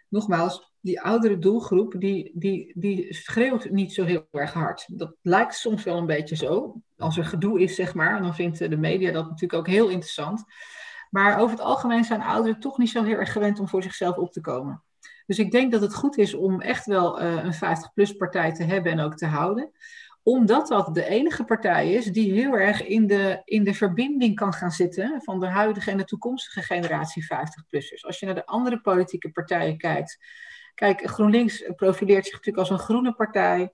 nogmaals, 0.09 0.73
die 0.81 1.01
oudere 1.01 1.39
doelgroep, 1.39 1.95
die, 1.99 2.31
die, 2.35 2.73
die 2.75 3.15
schreeuwt 3.15 3.71
niet 3.71 3.93
zo 3.93 4.05
heel 4.05 4.27
erg 4.31 4.53
hard. 4.53 4.99
Dat 4.99 5.15
lijkt 5.23 5.55
soms 5.55 5.85
wel 5.85 5.97
een 5.97 6.07
beetje 6.07 6.37
zo. 6.37 6.81
Als 6.97 7.17
er 7.17 7.25
gedoe 7.25 7.61
is, 7.61 7.75
zeg 7.75 7.95
maar, 7.95 8.23
dan 8.23 8.35
vindt 8.35 8.59
de 8.59 8.77
media 8.77 9.13
dat 9.13 9.25
natuurlijk 9.25 9.59
ook 9.61 9.75
heel 9.75 9.89
interessant. 9.89 10.45
Maar 11.13 11.39
over 11.39 11.57
het 11.57 11.65
algemeen 11.65 12.05
zijn 12.05 12.23
ouderen 12.23 12.61
toch 12.61 12.79
niet 12.79 12.91
zo 12.91 13.05
heel 13.05 13.19
erg 13.19 13.33
gewend 13.33 13.61
om 13.61 13.69
voor 13.69 13.83
zichzelf 13.83 14.17
op 14.17 14.33
te 14.33 14.41
komen. 14.41 14.83
Dus 15.27 15.39
ik 15.39 15.51
denk 15.51 15.73
dat 15.73 15.81
het 15.81 15.95
goed 15.95 16.19
is 16.19 16.35
om 16.35 16.61
echt 16.61 16.87
wel 16.87 17.23
uh, 17.23 17.45
een 17.45 17.55
50-plus 17.55 18.13
partij 18.13 18.53
te 18.53 18.65
hebben 18.65 18.93
en 18.93 19.01
ook 19.01 19.17
te 19.17 19.27
houden. 19.27 19.71
Omdat 20.23 20.69
dat 20.69 20.95
de 20.95 21.05
enige 21.05 21.45
partij 21.45 21.93
is 21.93 22.07
die 22.07 22.33
heel 22.33 22.53
erg 22.53 22.87
in 22.87 23.07
de, 23.07 23.43
in 23.45 23.65
de 23.65 23.75
verbinding 23.75 24.35
kan 24.35 24.53
gaan 24.53 24.71
zitten 24.71 25.23
van 25.23 25.41
de 25.41 25.47
huidige 25.47 25.91
en 25.91 25.97
de 25.97 26.05
toekomstige 26.05 26.63
generatie 26.63 27.25
50-plussers. 27.25 28.07
Als 28.07 28.21
je 28.21 28.27
naar 28.27 28.35
de 28.35 28.47
andere 28.47 28.81
politieke 28.81 29.31
partijen 29.31 29.79
kijkt. 29.79 30.19
Kijk, 30.75 31.09
GroenLinks 31.11 31.65
profileert 31.77 32.25
zich 32.25 32.35
natuurlijk 32.35 32.69
als 32.69 32.71
een 32.71 32.87
groene 32.87 33.13
partij 33.15 33.73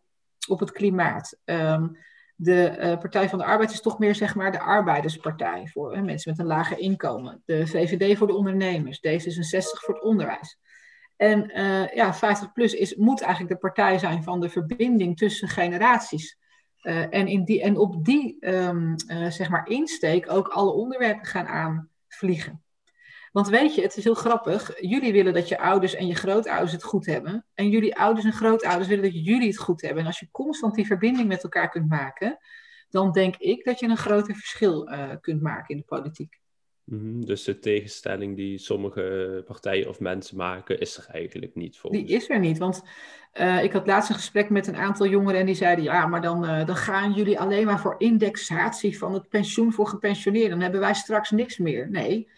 op 0.49 0.61
het 0.61 0.73
klimaat. 0.73 1.39
Um, 1.45 1.97
de 2.41 2.77
uh, 2.79 2.99
Partij 2.99 3.29
van 3.29 3.39
de 3.39 3.45
Arbeid 3.45 3.71
is 3.71 3.81
toch 3.81 3.99
meer 3.99 4.15
zeg 4.15 4.35
maar 4.35 4.53
de 4.53 4.61
arbeiderspartij 4.61 5.69
voor 5.73 5.97
uh, 5.97 6.03
mensen 6.03 6.31
met 6.31 6.41
een 6.41 6.47
lager 6.47 6.79
inkomen. 6.79 7.43
De 7.45 7.67
VVD 7.67 8.19
voor 8.19 8.27
de 8.27 8.35
ondernemers, 8.35 8.99
D66 8.99 9.85
voor 9.85 9.95
het 9.95 10.03
onderwijs. 10.03 10.59
En 11.17 11.59
uh, 11.59 11.89
ja, 11.89 12.15
50 12.15 12.53
plus 12.53 12.75
is, 12.75 12.95
moet 12.95 13.21
eigenlijk 13.21 13.53
de 13.53 13.61
partij 13.61 13.99
zijn 13.99 14.23
van 14.23 14.41
de 14.41 14.49
verbinding 14.49 15.17
tussen 15.17 15.49
generaties. 15.49 16.39
en, 16.81 17.27
in 17.27 17.45
die, 17.45 17.63
en 17.63 17.77
op 17.77 18.05
die 18.05 18.37
um, 18.41 18.95
zeg 19.29 19.49
maar 19.49 19.69
insteek 19.69 20.31
ook 20.31 20.49
alle 20.49 20.73
onderwerpen 20.73 21.27
gaan 21.27 21.47
aanvliegen. 21.47 22.63
Want 23.39 23.51
weet 23.51 23.75
je, 23.75 23.83
het 23.83 23.97
is 23.97 24.05
heel 24.05 24.15
grappig. 24.15 24.81
Jullie 24.81 25.13
willen 25.13 25.33
dat 25.33 25.49
je 25.49 25.59
ouders 25.59 25.95
en 25.95 26.07
je 26.07 26.15
grootouders 26.15 26.73
het 26.73 26.83
goed 26.83 27.07
hebben. 27.07 27.47
En 27.55 27.71
jullie 27.71 27.97
ouders 27.97 28.27
en 28.27 28.33
grootouders 28.33 28.89
willen 28.89 29.05
dat 29.05 29.25
jullie 29.25 29.47
het 29.47 29.59
goed 29.59 29.83
hebben. 29.83 30.01
En 30.01 30.07
als 30.07 30.21
je 30.21 30.29
constant 30.31 30.75
die 30.75 30.87
verbinding 30.87 31.29
met 31.29 31.43
elkaar 31.43 31.69
kunt 31.69 31.89
maken, 31.89 32.39
dan 32.89 33.13
denk 33.13 33.37
ik 33.37 33.65
dat 33.65 33.81
je 33.81 33.87
een 33.87 33.97
groter 33.97 34.35
verschil 34.35 34.89
uh, 34.89 35.11
kunt 35.21 35.43
maken 35.43 35.75
in 35.75 35.77
de 35.77 35.87
politiek. 35.87 36.41
-hmm. 36.85 37.25
Dus 37.27 37.45
de 37.45 37.59
tegenstelling 37.59 38.37
die 38.37 38.59
sommige 38.59 39.43
partijen 39.47 39.89
of 39.89 40.01
mensen 40.01 40.37
maken, 40.37 40.81
is 40.81 40.97
er 40.97 41.07
eigenlijk 41.09 41.55
niet 41.55 41.79
volgens 41.79 42.03
Die 42.03 42.17
is 42.17 42.31
er 42.31 42.39
niet, 42.39 42.59
want 42.59 42.83
uh, 43.35 43.63
ik 43.63 43.73
had 43.73 43.87
laatst 43.87 44.11
een 44.11 44.17
gesprek 44.17 44.51
met 44.51 44.67
een 44.67 44.77
aantal 44.77 45.07
jongeren 45.07 45.41
en 45.41 45.47
die 45.47 45.55
zeiden, 45.55 45.85
ja, 45.85 46.07
maar 46.07 46.23
dan, 46.23 46.45
uh, 46.45 46.67
dan 46.67 46.77
gaan 46.77 47.13
jullie 47.13 47.41
alleen 47.41 47.67
maar 47.67 47.81
voor 47.81 47.95
indexatie 47.99 48.99
van 48.99 49.15
het 49.15 49.29
pensioen 49.29 49.73
voor 49.73 49.87
gepensioneerden. 49.87 50.51
Dan 50.51 50.61
hebben 50.61 50.81
wij 50.81 50.95
straks 50.95 51.31
niks 51.31 51.59
meer. 51.59 51.91
Nee, 51.91 52.29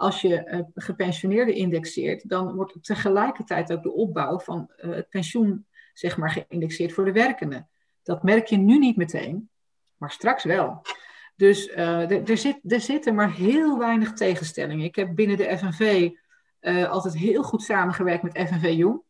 als 0.00 0.20
je 0.20 0.46
uh, 0.46 0.60
gepensioneerden 0.74 1.54
indexeert, 1.54 2.28
dan 2.28 2.54
wordt 2.54 2.84
tegelijkertijd 2.84 3.72
ook 3.72 3.82
de 3.82 3.92
opbouw 3.92 4.38
van 4.38 4.70
uh, 4.76 4.94
het 4.94 5.08
pensioen 5.08 5.66
zeg 5.92 6.16
maar, 6.16 6.30
geïndexeerd 6.30 6.92
voor 6.92 7.04
de 7.04 7.12
werkenden. 7.12 7.68
Dat 8.02 8.22
merk 8.22 8.46
je 8.46 8.56
nu 8.56 8.78
niet 8.78 8.96
meteen, 8.96 9.50
maar 9.96 10.10
straks 10.10 10.44
wel. 10.44 10.82
Dus 11.36 11.68
uh, 11.68 12.28
er, 12.28 12.36
zit, 12.36 12.58
er 12.72 12.80
zitten 12.80 13.14
maar 13.14 13.32
heel 13.32 13.78
weinig 13.78 14.12
tegenstellingen. 14.12 14.84
Ik 14.84 14.96
heb 14.96 15.14
binnen 15.14 15.36
de 15.36 15.58
FNV 15.58 16.10
altijd 16.88 17.16
heel 17.16 17.42
goed 17.42 17.62
samengewerkt 17.62 18.22
met 18.22 18.38
FNV 18.48 18.72
Jong. 18.76 19.02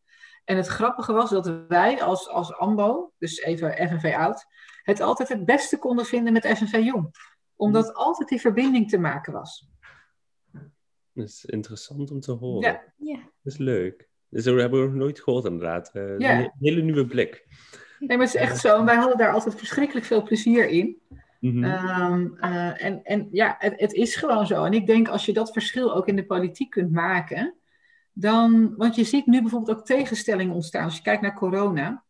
En 0.43 0.57
het 0.57 0.67
grappige 0.67 1.13
was 1.13 1.29
dat 1.29 1.65
wij 1.67 2.01
als, 2.01 2.29
als 2.29 2.53
AMBO, 2.53 3.11
dus 3.17 3.39
even 3.39 3.87
FNV 3.89 4.13
Oud, 4.17 4.45
het 4.83 5.01
altijd 5.01 5.29
het 5.29 5.45
beste 5.45 5.77
konden 5.77 6.05
vinden 6.05 6.33
met 6.33 6.47
FNV 6.47 6.79
Jong. 6.83 7.15
Omdat 7.55 7.93
altijd 7.93 8.29
die 8.29 8.41
verbinding 8.41 8.89
te 8.89 8.97
maken 8.97 9.33
was. 9.33 9.71
Dat 11.13 11.27
is 11.27 11.45
interessant 11.45 12.11
om 12.11 12.19
te 12.19 12.31
horen. 12.31 12.69
Ja. 12.69 12.81
ja. 12.97 13.15
Dat 13.15 13.53
is 13.53 13.57
leuk. 13.57 14.09
Dus 14.29 14.43
dat 14.43 14.59
hebben 14.59 14.81
we 14.81 14.87
nog 14.87 14.95
nooit 14.95 15.19
gehoord 15.19 15.45
inderdaad. 15.45 15.91
Uh, 15.93 16.19
ja. 16.19 16.39
Een 16.39 16.51
hele 16.59 16.81
nieuwe 16.81 17.05
blik. 17.05 17.45
Nee, 17.99 18.17
maar 18.17 18.25
het 18.25 18.35
is 18.35 18.41
echt 18.41 18.57
zo. 18.57 18.77
En 18.77 18.85
wij 18.85 18.95
hadden 18.95 19.17
daar 19.17 19.33
altijd 19.33 19.55
verschrikkelijk 19.55 20.05
veel 20.05 20.23
plezier 20.23 20.67
in. 20.67 21.01
Mm 21.39 21.63
-hmm. 21.63 21.63
um, 21.63 22.37
uh, 22.41 22.83
en, 22.83 23.03
en 23.03 23.27
ja, 23.31 23.55
het, 23.59 23.79
het, 23.79 23.93
is 23.93 24.15
gewoon 24.15 24.47
zo. 24.47 24.63
En 24.63 24.73
ik 24.73 24.85
denk 24.85 25.07
als 25.07 25.25
je 25.25 25.33
dat 25.33 25.51
verschil 25.51 25.95
ook 25.95 26.07
in 26.07 26.15
de 26.15 26.25
politiek 26.25 26.69
kunt 26.69 26.91
maken, 26.91 27.55
dan, 28.13 28.73
want 28.77 28.95
je 28.95 29.03
ziet 29.03 29.25
nu 29.25 29.41
bijvoorbeeld 29.41 29.77
ook 29.77 29.85
tegenstellingen 29.85 30.53
ontstaan. 30.53 30.83
Als 30.83 30.95
je 30.95 31.01
kijkt 31.01 31.21
naar 31.21 31.33
corona, 31.33 32.03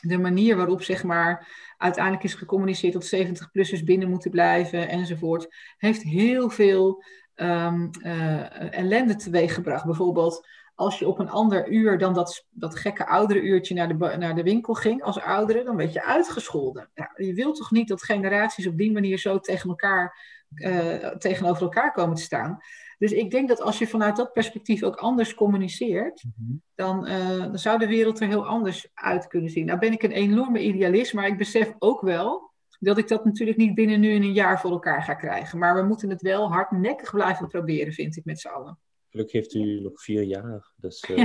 de 0.00 0.18
manier 0.18 0.56
waarop 0.56 0.82
zeg 0.82 1.04
maar 1.04 1.48
uiteindelijk 1.76 2.24
is 2.24 2.34
gecommuniceerd 2.34 2.92
dat 2.92 3.14
70-plussers 3.14 3.84
binnen 3.84 4.08
moeten 4.08 4.30
blijven 4.30 4.88
enzovoort, 4.88 5.54
heeft 5.76 6.02
heel 6.02 6.50
veel 6.50 7.04
um, 7.36 7.90
uh, 8.02 8.72
ellende 8.72 9.16
teweeggebracht. 9.16 9.84
Bijvoorbeeld 9.84 10.46
als 10.74 10.98
je 10.98 11.08
op 11.08 11.18
een 11.18 11.30
ander 11.30 11.68
uur 11.68 11.98
dan 11.98 12.14
dat, 12.14 12.46
dat 12.50 12.76
gekke 12.76 13.06
oudere 13.06 13.40
uurtje 13.40 13.74
naar 13.74 13.88
de, 13.88 14.16
naar 14.18 14.34
de 14.34 14.42
winkel 14.42 14.74
ging 14.74 15.02
als 15.02 15.20
oudere, 15.20 15.64
dan 15.64 15.76
werd 15.76 15.92
je 15.92 16.04
uitgescholden. 16.04 16.90
Je 17.16 17.34
wilt 17.34 17.56
toch 17.56 17.70
niet 17.70 17.88
dat 17.88 18.02
generaties 18.04 18.66
op 18.66 18.76
die 18.76 18.92
manier 18.92 19.18
zo 19.18 19.40
tegen 19.40 19.68
elkaar, 19.68 20.18
uh, 20.54 21.06
tegenover 21.06 21.62
elkaar 21.62 21.92
komen 21.92 22.16
te 22.16 22.22
staan. 22.22 22.58
Dus 22.98 23.12
ik 23.12 23.30
denk 23.30 23.48
dat 23.48 23.60
als 23.60 23.78
je 23.78 23.86
vanuit 23.86 24.16
dat 24.16 24.32
perspectief 24.32 24.82
ook 24.82 24.96
anders 24.96 25.34
communiceert, 25.34 26.24
mm-hmm. 26.24 26.62
dan, 26.74 27.08
uh, 27.08 27.38
dan 27.38 27.58
zou 27.58 27.78
de 27.78 27.86
wereld 27.86 28.20
er 28.20 28.28
heel 28.28 28.46
anders 28.46 28.88
uit 28.94 29.26
kunnen 29.26 29.50
zien. 29.50 29.66
Nou 29.66 29.78
ben 29.78 29.92
ik 29.92 30.02
een 30.02 30.12
enorme 30.12 30.62
idealist, 30.62 31.14
maar 31.14 31.26
ik 31.26 31.38
besef 31.38 31.74
ook 31.78 32.00
wel 32.00 32.52
dat 32.84 32.98
ik 32.98 33.08
dat 33.08 33.24
natuurlijk 33.24 33.58
niet 33.58 33.74
binnen 33.74 34.00
nu 34.00 34.10
in 34.10 34.22
een 34.22 34.32
jaar 34.32 34.60
voor 34.60 34.70
elkaar 34.70 35.02
ga 35.02 35.14
krijgen. 35.14 35.58
Maar 35.58 35.74
we 35.74 35.82
moeten 35.82 36.10
het 36.10 36.22
wel 36.22 36.52
hardnekkig 36.52 37.10
blijven 37.10 37.48
proberen, 37.48 37.92
vind 37.92 38.16
ik, 38.16 38.24
met 38.24 38.40
z'n 38.40 38.48
allen. 38.48 38.78
Gelukkig 39.08 39.34
heeft 39.34 39.54
u 39.54 39.80
nog 39.80 40.02
vier 40.02 40.22
jaar. 40.22 40.72
Dus, 40.76 41.04
uh... 41.10 41.16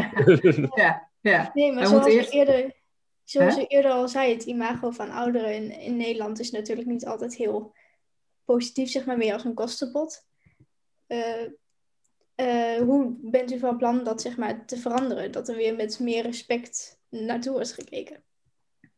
ja. 0.75 1.09
ja, 1.21 1.51
Nee, 1.53 1.73
maar 1.73 1.87
zoals, 1.87 2.05
eerst... 2.05 2.33
eerder, 2.33 2.75
zoals 3.23 3.57
u 3.57 3.63
eerder 3.63 3.91
al 3.91 4.07
zei, 4.07 4.33
het 4.33 4.43
imago 4.43 4.91
van 4.91 5.09
ouderen 5.09 5.55
in, 5.55 5.79
in 5.79 5.97
Nederland 5.97 6.39
is 6.39 6.51
natuurlijk 6.51 6.87
niet 6.87 7.05
altijd 7.05 7.35
heel 7.35 7.75
positief, 8.45 8.89
zeg 8.89 9.05
maar, 9.05 9.17
meer 9.17 9.33
als 9.33 9.43
een 9.43 9.53
kostenpot. 9.53 10.27
Uh, 11.07 11.45
uh, 12.35 12.77
hoe 12.77 13.15
bent 13.21 13.51
u 13.51 13.59
van 13.59 13.77
plan 13.77 14.03
dat 14.03 14.21
zeg 14.21 14.37
maar, 14.37 14.65
te 14.65 14.77
veranderen? 14.77 15.31
Dat 15.31 15.49
er 15.49 15.55
weer 15.55 15.75
met 15.75 15.99
meer 15.99 16.23
respect 16.23 16.99
naartoe 17.09 17.53
wordt 17.53 17.73
gekeken. 17.73 18.23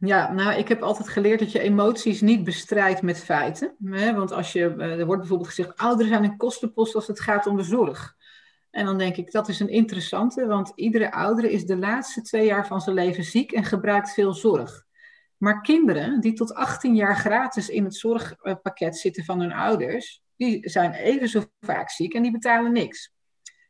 Ja, 0.04 0.32
nou, 0.32 0.54
ik 0.54 0.68
heb 0.68 0.82
altijd 0.82 1.10
geleerd 1.10 1.40
dat 1.40 1.52
je 1.52 1.60
emoties 1.60 2.22
niet 2.22 2.44
bestrijdt 2.44 3.02
met 3.02 3.20
feiten. 3.20 3.76
Hè? 3.84 4.14
Want 4.14 4.32
als 4.32 4.52
je, 4.54 4.76
eh, 4.76 5.00
er 5.00 5.06
wordt 5.06 5.20
bijvoorbeeld 5.20 5.50
gezegd, 5.50 5.78
ouderen 5.78 6.12
zijn 6.12 6.24
een 6.24 6.38
kostenpost 6.38 6.96
als 6.96 7.08
het 7.08 7.20
gaat 7.20 7.48
om 7.48 7.58
de 7.58 7.64
zorg. 7.64 8.16
En 8.72 8.86
dan 8.86 8.98
denk 8.98 9.16
ik, 9.16 9.32
dat 9.32 9.50
is 9.50 9.60
een 9.60 9.70
interessante, 9.70 10.46
want 10.46 10.72
iedere 10.76 11.12
oudere 11.12 11.52
is 11.52 11.66
de 11.66 11.78
laatste 11.78 12.22
twee 12.22 12.46
jaar 12.46 12.68
van 12.68 12.82
zijn 12.82 12.96
leven 12.96 13.24
ziek 13.24 13.52
en 13.52 13.64
gebruikt 13.64 14.14
veel 14.14 14.34
zorg. 14.34 14.86
Maar 15.38 15.62
kinderen 15.62 16.22
die 16.22 16.34
tot 16.34 16.54
18 16.54 16.96
jaar 16.96 17.16
gratis 17.16 17.70
in 17.70 17.84
het 17.84 17.96
zorgpakket 17.96 18.98
zitten 18.98 19.26
van 19.26 19.40
hun 19.40 19.54
ouders, 19.54 20.22
die 20.36 20.70
zijn 20.70 20.92
even 20.92 21.28
zo 21.28 21.44
vaak 21.60 21.90
ziek 21.90 22.14
en 22.14 22.22
die 22.22 22.32
betalen 22.32 22.72
niks. 22.72 23.14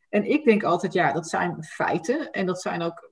En 0.10 0.30
ik 0.30 0.44
denk 0.44 0.64
altijd, 0.64 0.94
ja, 0.94 1.12
dat 1.12 1.30
zijn 1.30 1.64
feiten. 1.64 2.32
En 2.32 2.46
dat 2.46 2.62
zijn 2.62 2.82
ook, 2.82 3.10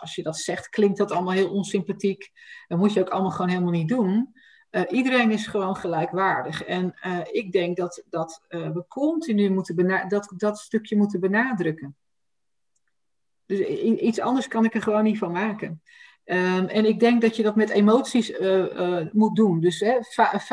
als 0.00 0.14
je 0.14 0.22
dat 0.22 0.38
zegt, 0.38 0.68
klinkt 0.68 0.98
dat 0.98 1.10
allemaal 1.10 1.34
heel 1.34 1.50
onsympathiek. 1.50 2.30
Dat 2.68 2.78
moet 2.78 2.92
je 2.92 3.00
ook 3.00 3.08
allemaal 3.08 3.30
gewoon 3.30 3.50
helemaal 3.50 3.72
niet 3.72 3.88
doen. 3.88 4.34
Uh, 4.70 4.82
iedereen 4.88 5.30
is 5.30 5.46
gewoon 5.46 5.76
gelijkwaardig. 5.76 6.64
En 6.64 6.94
uh, 7.06 7.18
ik 7.30 7.52
denk 7.52 7.76
dat, 7.76 8.02
dat 8.10 8.42
uh, 8.48 8.70
we 8.70 8.84
continu 8.88 9.50
moeten 9.50 10.08
dat, 10.08 10.32
dat 10.36 10.58
stukje 10.58 10.96
moeten 10.96 11.20
benadrukken. 11.20 11.96
Dus 13.46 13.58
iets 13.78 14.20
anders 14.20 14.48
kan 14.48 14.64
ik 14.64 14.74
er 14.74 14.82
gewoon 14.82 15.04
niet 15.04 15.18
van 15.18 15.32
maken. 15.32 15.82
Um, 16.24 16.66
en 16.66 16.84
ik 16.84 17.00
denk 17.00 17.20
dat 17.20 17.36
je 17.36 17.42
dat 17.42 17.56
met 17.56 17.70
emoties 17.70 18.32
moet 19.12 19.36
doen. 19.36 19.60
Dus 19.60 19.80
hè, 19.80 19.98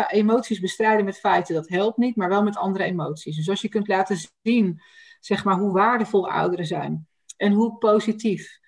emoties 0.08 0.60
bestrijden 0.60 1.06
met 1.06 1.20
feiten, 1.20 1.56
dat 1.56 1.70
helpt 1.70 1.98
niet, 1.98 2.16
maar 2.16 2.30
wel 2.30 2.44
met 2.44 2.58
andere 2.58 2.84
emoties. 2.84 3.36
Dus 3.36 3.50
als 3.50 3.62
je 3.62 3.70
kunt 3.70 3.88
laten 3.88 4.18
zien, 4.42 4.82
zeg 5.20 5.44
maar, 5.44 5.58
hoe 5.58 5.72
waardevol 5.72 6.30
ouderen 6.30 6.66
zijn 6.66 7.08
en 7.38 7.52
hoe 7.52 7.78
positief. 7.78 8.60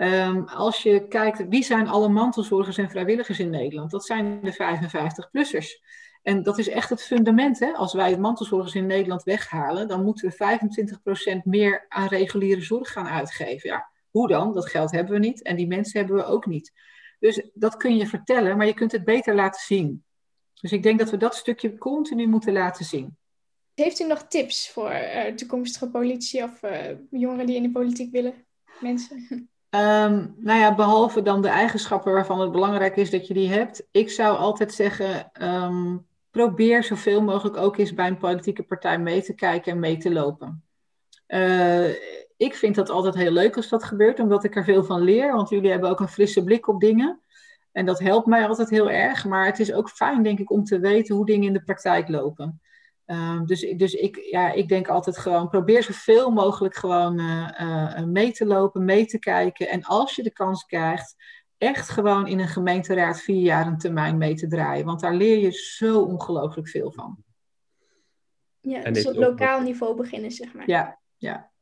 Um, 0.00 0.48
als 0.48 0.82
je 0.82 1.08
kijkt, 1.08 1.48
wie 1.48 1.64
zijn 1.64 1.88
alle 1.88 2.08
mantelzorgers 2.08 2.78
en 2.78 2.90
vrijwilligers 2.90 3.38
in 3.38 3.50
Nederland? 3.50 3.90
Dat 3.90 4.04
zijn 4.04 4.40
de 4.42 4.52
55-plussers. 4.52 5.82
En 6.22 6.42
dat 6.42 6.58
is 6.58 6.68
echt 6.68 6.90
het 6.90 7.02
fundament. 7.02 7.58
Hè? 7.58 7.72
Als 7.72 7.92
wij 7.92 8.18
mantelzorgers 8.18 8.74
in 8.74 8.86
Nederland 8.86 9.22
weghalen, 9.22 9.88
dan 9.88 10.04
moeten 10.04 10.28
we 10.28 10.58
25% 11.38 11.42
meer 11.44 11.84
aan 11.88 12.08
reguliere 12.08 12.62
zorg 12.62 12.92
gaan 12.92 13.08
uitgeven. 13.08 13.70
Ja, 13.70 13.90
hoe 14.10 14.28
dan? 14.28 14.52
Dat 14.52 14.70
geld 14.70 14.90
hebben 14.90 15.12
we 15.12 15.18
niet 15.18 15.42
en 15.42 15.56
die 15.56 15.66
mensen 15.66 15.98
hebben 15.98 16.16
we 16.16 16.24
ook 16.24 16.46
niet. 16.46 16.72
Dus 17.18 17.50
dat 17.54 17.76
kun 17.76 17.96
je 17.96 18.06
vertellen, 18.06 18.56
maar 18.56 18.66
je 18.66 18.74
kunt 18.74 18.92
het 18.92 19.04
beter 19.04 19.34
laten 19.34 19.60
zien. 19.60 20.04
Dus 20.60 20.72
ik 20.72 20.82
denk 20.82 20.98
dat 20.98 21.10
we 21.10 21.16
dat 21.16 21.34
stukje 21.34 21.78
continu 21.78 22.26
moeten 22.26 22.52
laten 22.52 22.84
zien. 22.84 23.16
Heeft 23.74 24.00
u 24.00 24.06
nog 24.06 24.22
tips 24.22 24.70
voor 24.70 24.90
uh, 24.90 25.24
toekomstige 25.24 25.90
politici 25.90 26.42
of 26.42 26.62
uh, 26.62 26.80
jongeren 27.10 27.46
die 27.46 27.56
in 27.56 27.62
de 27.62 27.70
politiek 27.70 28.12
willen? 28.12 28.34
Mensen? 28.80 29.48
Um, 29.74 30.34
nou 30.38 30.58
ja, 30.58 30.74
behalve 30.74 31.22
dan 31.22 31.42
de 31.42 31.48
eigenschappen 31.48 32.12
waarvan 32.12 32.40
het 32.40 32.52
belangrijk 32.52 32.96
is 32.96 33.10
dat 33.10 33.26
je 33.26 33.34
die 33.34 33.48
hebt. 33.48 33.86
Ik 33.90 34.10
zou 34.10 34.36
altijd 34.36 34.72
zeggen, 34.72 35.30
um, 35.42 36.06
probeer 36.30 36.84
zoveel 36.84 37.22
mogelijk 37.22 37.56
ook 37.56 37.76
eens 37.76 37.94
bij 37.94 38.06
een 38.06 38.18
politieke 38.18 38.62
partij 38.62 38.98
mee 38.98 39.22
te 39.22 39.34
kijken 39.34 39.72
en 39.72 39.78
mee 39.78 39.96
te 39.96 40.12
lopen. 40.12 40.64
Uh, 41.28 41.88
ik 42.36 42.54
vind 42.54 42.74
dat 42.74 42.90
altijd 42.90 43.14
heel 43.14 43.30
leuk 43.30 43.56
als 43.56 43.68
dat 43.68 43.84
gebeurt, 43.84 44.20
omdat 44.20 44.44
ik 44.44 44.56
er 44.56 44.64
veel 44.64 44.84
van 44.84 45.00
leer. 45.00 45.32
Want 45.32 45.48
jullie 45.48 45.70
hebben 45.70 45.90
ook 45.90 46.00
een 46.00 46.08
frisse 46.08 46.44
blik 46.44 46.68
op 46.68 46.80
dingen. 46.80 47.20
En 47.72 47.86
dat 47.86 47.98
helpt 47.98 48.26
mij 48.26 48.48
altijd 48.48 48.70
heel 48.70 48.90
erg. 48.90 49.24
Maar 49.24 49.46
het 49.46 49.60
is 49.60 49.72
ook 49.72 49.90
fijn, 49.90 50.22
denk 50.22 50.38
ik, 50.38 50.50
om 50.50 50.64
te 50.64 50.78
weten 50.78 51.14
hoe 51.14 51.26
dingen 51.26 51.46
in 51.46 51.52
de 51.52 51.62
praktijk 51.62 52.08
lopen. 52.08 52.60
Um, 53.06 53.46
dus 53.46 53.60
dus 53.76 53.94
ik, 53.94 54.16
ja, 54.30 54.52
ik 54.52 54.68
denk 54.68 54.88
altijd 54.88 55.18
gewoon, 55.18 55.48
probeer 55.48 55.82
zoveel 55.82 56.30
mogelijk 56.30 56.74
gewoon 56.74 57.20
uh, 57.20 57.48
uh, 57.60 58.02
mee 58.02 58.32
te 58.32 58.46
lopen, 58.46 58.84
mee 58.84 59.06
te 59.06 59.18
kijken. 59.18 59.68
En 59.68 59.82
als 59.82 60.16
je 60.16 60.22
de 60.22 60.32
kans 60.32 60.64
krijgt, 60.64 61.14
echt 61.58 61.88
gewoon 61.88 62.26
in 62.26 62.38
een 62.38 62.48
gemeenteraad 62.48 63.20
vier 63.20 63.42
jaar 63.42 63.66
een 63.66 63.78
termijn 63.78 64.18
mee 64.18 64.34
te 64.34 64.46
draaien. 64.46 64.84
Want 64.84 65.00
daar 65.00 65.14
leer 65.14 65.38
je 65.38 65.50
zo 65.50 66.00
ongelooflijk 66.00 66.68
veel 66.68 66.92
van. 66.92 67.24
Ja, 68.60 68.90
dus 68.90 69.06
op 69.06 69.14
lokaal 69.14 69.60
niveau 69.60 69.96
beginnen, 69.96 70.30
zeg 70.30 70.54
maar. 70.54 70.68
Ja, 70.68 71.00
ja. 71.16 71.52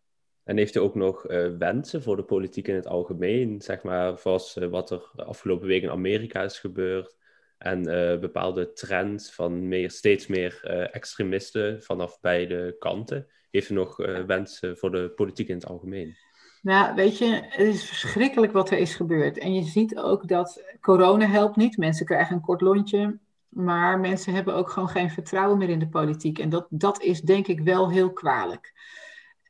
En 0.44 0.57
heeft 0.57 0.74
u 0.74 0.81
ook 0.81 0.94
nog 0.94 1.31
uh, 1.31 1.57
wensen 1.59 2.02
voor 2.02 2.16
de 2.16 2.24
politiek 2.24 2.68
in 2.68 2.74
het 2.74 2.87
algemeen? 2.87 3.61
Zeg 3.61 3.83
maar, 3.83 4.18
zoals 4.18 4.57
uh, 4.57 4.68
wat 4.68 4.90
er 4.90 5.11
afgelopen 5.16 5.66
week 5.66 5.83
in 5.83 5.90
Amerika 5.90 6.42
is 6.42 6.59
gebeurd. 6.59 7.16
En 7.62 7.88
uh, 7.88 8.18
bepaalde 8.18 8.72
trends 8.72 9.35
van 9.35 9.68
meer, 9.68 9.90
steeds 9.90 10.27
meer 10.27 10.64
extremisten 10.92 11.83
vanaf 11.83 12.20
beide 12.20 12.77
kanten. 12.79 13.27
Heeft 13.51 13.70
u 13.70 13.75
nog 13.75 13.96
wensen 14.27 14.77
voor 14.77 14.90
de 14.90 15.09
politiek 15.09 15.48
in 15.48 15.55
het 15.55 15.66
algemeen? 15.66 16.16
Nou, 16.62 16.94
weet 16.94 17.18
je, 17.18 17.40
het 17.48 17.66
is 17.66 17.85
verschrikkelijk 17.85 18.53
wat 18.53 18.70
er 18.70 18.79
is 18.79 18.94
gebeurd. 18.94 19.38
En 19.38 19.55
je 19.55 19.62
ziet 19.62 19.98
ook 19.98 20.29
dat 20.29 20.62
corona 20.81 21.27
helpt 21.27 21.57
niet. 21.57 21.77
Mensen 21.77 22.07
krijgen 22.07 22.35
een 22.35 22.42
kort 22.42 22.61
lontje. 22.61 23.18
Maar 23.48 24.01
mensen 24.01 24.35
hebben 24.35 24.55
ook 24.55 24.70
gewoon 24.70 24.88
geen 24.88 25.11
vertrouwen 25.11 25.59
meer 25.59 25.68
in 25.68 25.79
de 25.79 25.88
politiek. 25.88 26.38
En 26.38 26.48
dat, 26.48 26.66
dat 26.70 27.03
is 27.03 27.20
denk 27.20 27.46
ik 27.46 27.61
wel 27.61 27.90
heel 27.90 28.12
kwalijk. 28.12 28.72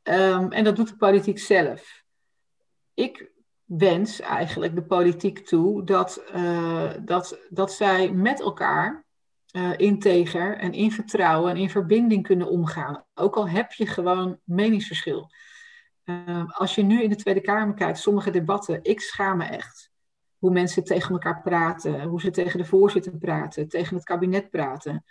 Um, 0.03 0.53
en 0.53 0.64
dat 0.64 0.77
doet 0.77 0.88
de 0.88 0.96
politiek 0.96 1.38
zelf. 1.38 2.03
Ik 2.94 3.32
wens 3.64 4.20
eigenlijk 4.20 4.75
de 4.75 4.83
politiek 4.83 5.46
toe 5.46 5.85
dat, 5.85 6.22
uh, 6.35 6.90
dat, 7.01 7.38
dat 7.48 7.72
zij 7.72 8.12
met 8.12 8.40
elkaar 8.40 9.05
uh, 9.53 9.70
integer 9.77 10.57
en 10.59 10.72
in 10.72 10.92
vertrouwen 10.92 11.51
en 11.51 11.57
in 11.57 11.70
verbinding 11.70 12.22
kunnen 12.22 12.48
omgaan. 12.48 13.05
Ook 13.14 13.37
al 13.37 13.48
heb 13.48 13.72
je 13.72 13.87
gewoon 13.87 14.38
meningsverschil. 14.44 15.31
Uh, 16.05 16.44
als 16.46 16.75
je 16.75 16.83
nu 16.83 17.03
in 17.03 17.11
de 17.11 17.16
Tweede 17.16 17.40
Kamer 17.40 17.75
kijkt, 17.75 17.98
sommige 17.98 18.31
debatten, 18.31 18.79
ik 18.83 19.01
schaam 19.01 19.37
me 19.37 19.44
echt. 19.44 19.90
Hoe 20.38 20.51
mensen 20.51 20.85
tegen 20.85 21.12
elkaar 21.12 21.42
praten, 21.42 22.03
hoe 22.03 22.20
ze 22.20 22.31
tegen 22.31 22.59
de 22.59 22.64
voorzitter 22.64 23.16
praten, 23.16 23.68
tegen 23.68 23.96
het 23.96 24.05
kabinet 24.05 24.51
praten. 24.51 25.05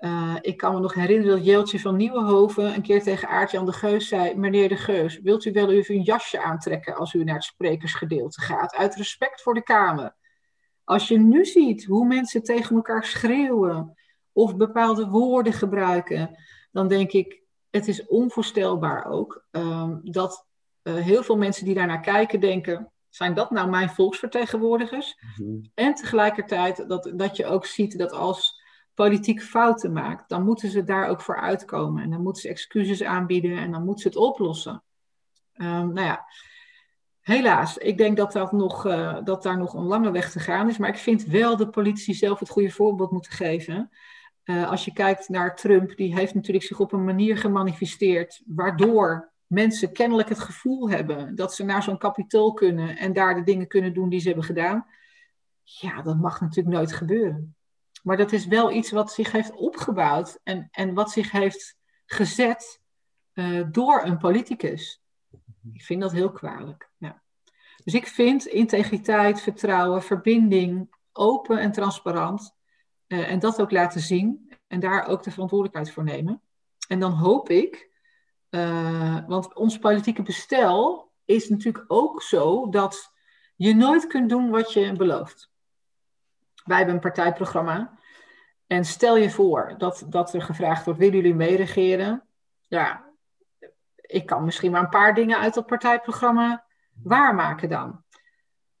Uh, 0.00 0.36
ik 0.40 0.56
kan 0.56 0.74
me 0.74 0.80
nog 0.80 0.94
herinneren 0.94 1.36
dat 1.36 1.44
Jeltje 1.44 1.80
van 1.80 1.96
Nieuwenhoven 1.96 2.74
een 2.74 2.82
keer 2.82 3.02
tegen 3.02 3.28
Aartjan 3.28 3.66
de 3.66 3.72
Geus 3.72 4.08
zei: 4.08 4.34
Meneer 4.34 4.68
de 4.68 4.76
Geus, 4.76 5.20
wilt 5.20 5.44
u 5.44 5.52
wel 5.52 5.70
even 5.70 5.94
een 5.94 6.02
jasje 6.02 6.42
aantrekken 6.42 6.96
als 6.96 7.14
u 7.14 7.24
naar 7.24 7.34
het 7.34 7.44
sprekersgedeelte 7.44 8.40
gaat? 8.40 8.74
Uit 8.74 8.94
respect 8.94 9.42
voor 9.42 9.54
de 9.54 9.62
Kamer. 9.62 10.14
Als 10.84 11.08
je 11.08 11.18
nu 11.18 11.44
ziet 11.44 11.84
hoe 11.84 12.06
mensen 12.06 12.42
tegen 12.42 12.76
elkaar 12.76 13.04
schreeuwen 13.04 13.98
of 14.32 14.56
bepaalde 14.56 15.08
woorden 15.08 15.52
gebruiken, 15.52 16.38
dan 16.72 16.88
denk 16.88 17.12
ik: 17.12 17.42
het 17.70 17.88
is 17.88 18.06
onvoorstelbaar 18.06 19.04
ook 19.04 19.44
um, 19.50 20.00
dat 20.02 20.46
uh, 20.82 20.94
heel 20.94 21.22
veel 21.22 21.36
mensen 21.36 21.64
die 21.64 21.74
daarnaar 21.74 22.00
kijken 22.00 22.40
denken: 22.40 22.92
zijn 23.08 23.34
dat 23.34 23.50
nou 23.50 23.68
mijn 23.68 23.90
volksvertegenwoordigers? 23.90 25.16
Mm 25.20 25.46
-hmm. 25.46 25.70
En 25.74 25.94
tegelijkertijd 25.94 26.88
dat, 26.88 27.12
dat 27.14 27.36
je 27.36 27.46
ook 27.46 27.66
ziet 27.66 27.98
dat 27.98 28.12
als 28.12 28.59
politiek 29.00 29.42
fouten 29.42 29.92
maakt, 29.92 30.28
dan 30.28 30.44
moeten 30.44 30.70
ze 30.70 30.84
daar 30.84 31.08
ook 31.08 31.20
voor 31.20 31.40
uitkomen. 31.40 32.02
En 32.02 32.10
dan 32.10 32.22
moeten 32.22 32.42
ze 32.42 32.48
excuses 32.48 33.02
aanbieden 33.02 33.58
en 33.58 33.70
dan 33.70 33.84
moeten 33.84 34.02
ze 34.02 34.08
het 34.08 34.16
oplossen. 34.16 34.82
Um, 35.54 35.92
nou 35.92 36.06
ja, 36.06 36.24
helaas, 37.20 37.78
ik 37.78 37.98
denk 37.98 38.16
dat, 38.16 38.32
dat, 38.32 38.52
nog, 38.52 38.86
uh, 38.86 39.18
dat 39.24 39.42
daar 39.42 39.58
nog 39.58 39.74
een 39.74 39.84
lange 39.84 40.10
weg 40.10 40.30
te 40.30 40.40
gaan 40.40 40.68
is. 40.68 40.78
Maar 40.78 40.88
ik 40.88 40.96
vind 40.96 41.24
wel 41.24 41.56
dat 41.56 41.70
politici 41.70 42.14
zelf 42.14 42.38
het 42.38 42.48
goede 42.48 42.70
voorbeeld 42.70 43.10
moeten 43.10 43.32
geven. 43.32 43.90
Uh, 44.44 44.70
als 44.70 44.84
je 44.84 44.92
kijkt 44.92 45.28
naar 45.28 45.56
Trump, 45.56 45.96
die 45.96 46.14
heeft 46.14 46.34
natuurlijk 46.34 46.66
zich 46.66 46.80
op 46.80 46.92
een 46.92 47.04
manier 47.04 47.36
gemanifesteerd 47.36 48.42
waardoor 48.46 49.32
mensen 49.46 49.92
kennelijk 49.92 50.28
het 50.28 50.40
gevoel 50.40 50.90
hebben 50.90 51.34
dat 51.34 51.54
ze 51.54 51.64
naar 51.64 51.82
zo'n 51.82 51.98
kapitool 51.98 52.52
kunnen 52.52 52.96
en 52.96 53.12
daar 53.12 53.34
de 53.34 53.42
dingen 53.42 53.66
kunnen 53.66 53.94
doen 53.94 54.08
die 54.08 54.20
ze 54.20 54.26
hebben 54.26 54.44
gedaan. 54.44 54.86
Ja, 55.62 56.02
dat 56.02 56.18
mag 56.18 56.40
natuurlijk 56.40 56.76
nooit 56.76 56.92
gebeuren. 56.92 57.54
Maar 58.02 58.16
dat 58.16 58.32
is 58.32 58.46
wel 58.46 58.70
iets 58.72 58.90
wat 58.90 59.12
zich 59.12 59.32
heeft 59.32 59.52
opgebouwd 59.52 60.40
en, 60.42 60.68
en 60.70 60.94
wat 60.94 61.10
zich 61.10 61.30
heeft 61.30 61.78
gezet 62.06 62.80
uh, 63.34 63.66
door 63.70 64.02
een 64.04 64.18
politicus. 64.18 65.02
Ik 65.72 65.82
vind 65.82 66.00
dat 66.00 66.12
heel 66.12 66.30
kwalijk. 66.30 66.90
Ja. 66.96 67.22
Dus 67.84 67.94
ik 67.94 68.06
vind 68.06 68.46
integriteit, 68.46 69.40
vertrouwen, 69.40 70.02
verbinding, 70.02 70.94
open 71.12 71.58
en 71.58 71.72
transparant. 71.72 72.56
Uh, 73.08 73.30
en 73.30 73.38
dat 73.38 73.60
ook 73.60 73.70
laten 73.70 74.00
zien 74.00 74.52
en 74.66 74.80
daar 74.80 75.06
ook 75.06 75.22
de 75.22 75.30
verantwoordelijkheid 75.30 75.90
voor 75.90 76.04
nemen. 76.04 76.42
En 76.88 77.00
dan 77.00 77.12
hoop 77.12 77.48
ik, 77.48 77.90
uh, 78.50 79.18
want 79.26 79.54
ons 79.54 79.78
politieke 79.78 80.22
bestel 80.22 81.10
is 81.24 81.48
natuurlijk 81.48 81.84
ook 81.86 82.22
zo 82.22 82.68
dat 82.68 83.12
je 83.56 83.74
nooit 83.74 84.06
kunt 84.06 84.28
doen 84.28 84.50
wat 84.50 84.72
je 84.72 84.92
belooft. 84.92 85.49
Wij 86.70 86.78
hebben 86.78 86.96
een 86.96 87.12
partijprogramma. 87.12 87.98
En 88.66 88.84
stel 88.84 89.16
je 89.16 89.30
voor 89.30 89.74
dat, 89.78 90.06
dat 90.08 90.34
er 90.34 90.42
gevraagd 90.42 90.84
wordt, 90.84 91.00
willen 91.00 91.16
jullie 91.16 91.34
meeregeren? 91.34 92.22
Ja, 92.68 93.04
ik 93.96 94.26
kan 94.26 94.44
misschien 94.44 94.70
maar 94.70 94.82
een 94.82 94.88
paar 94.88 95.14
dingen 95.14 95.38
uit 95.38 95.54
dat 95.54 95.66
partijprogramma 95.66 96.64
waarmaken 97.02 97.68
dan. 97.68 98.04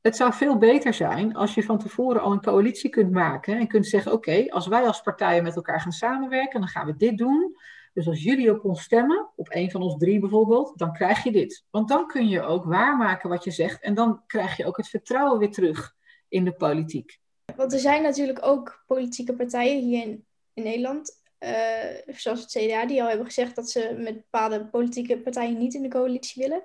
Het 0.00 0.16
zou 0.16 0.32
veel 0.32 0.58
beter 0.58 0.94
zijn 0.94 1.34
als 1.36 1.54
je 1.54 1.62
van 1.62 1.78
tevoren 1.78 2.22
al 2.22 2.32
een 2.32 2.40
coalitie 2.40 2.90
kunt 2.90 3.10
maken 3.10 3.58
en 3.58 3.66
kunt 3.66 3.86
zeggen: 3.86 4.12
Oké, 4.12 4.46
als 4.48 4.66
wij 4.66 4.86
als 4.86 5.00
partijen 5.00 5.42
met 5.42 5.56
elkaar 5.56 5.80
gaan 5.80 5.92
samenwerken, 5.92 6.60
dan 6.60 6.68
gaan 6.68 6.86
we 6.86 6.96
dit 6.96 7.18
doen. 7.18 7.56
Dus 7.92 8.08
als 8.08 8.22
jullie 8.22 8.50
op 8.50 8.64
ons 8.64 8.82
stemmen, 8.82 9.28
op 9.36 9.46
een 9.50 9.70
van 9.70 9.82
ons 9.82 9.96
drie 9.96 10.20
bijvoorbeeld, 10.20 10.78
dan 10.78 10.92
krijg 10.92 11.22
je 11.22 11.32
dit. 11.32 11.64
Want 11.70 11.88
dan 11.88 12.06
kun 12.06 12.28
je 12.28 12.42
ook 12.42 12.64
waarmaken 12.64 13.28
wat 13.28 13.44
je 13.44 13.50
zegt 13.50 13.82
en 13.82 13.94
dan 13.94 14.22
krijg 14.26 14.56
je 14.56 14.66
ook 14.66 14.76
het 14.76 14.88
vertrouwen 14.88 15.38
weer 15.38 15.50
terug 15.50 15.94
in 16.28 16.44
de 16.44 16.52
politiek. 16.52 17.20
Want 17.60 17.72
er 17.72 17.78
zijn 17.78 18.02
natuurlijk 18.02 18.38
ook 18.42 18.84
politieke 18.86 19.34
partijen 19.34 19.82
hier 19.82 20.02
in, 20.02 20.24
Nederland, 20.54 21.22
uh, 21.40 22.14
zoals 22.16 22.40
het 22.40 22.50
CDA, 22.50 22.86
die 22.86 23.02
al 23.02 23.08
hebben 23.08 23.26
gezegd 23.26 23.56
dat 23.56 23.70
ze 23.70 23.96
met 23.98 24.14
bepaalde 24.14 24.66
politieke 24.66 25.18
partijen 25.18 25.58
niet 25.58 25.74
in 25.74 25.82
de 25.82 25.88
coalitie 25.88 26.42
willen. 26.42 26.62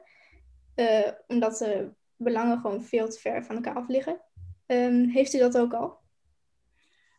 Uh, 0.76 1.12
omdat 1.28 1.58
de 1.58 1.90
belangen 2.16 2.60
gewoon 2.60 2.84
veel 2.84 3.10
te 3.10 3.20
ver 3.20 3.44
van 3.44 3.56
elkaar 3.56 3.76
af 3.76 3.88
liggen. 3.88 4.22
Um, 4.68 5.10
heeft 5.10 5.34
u 5.34 5.38
dat 5.38 5.58
ook 5.58 5.74
al? 5.74 5.98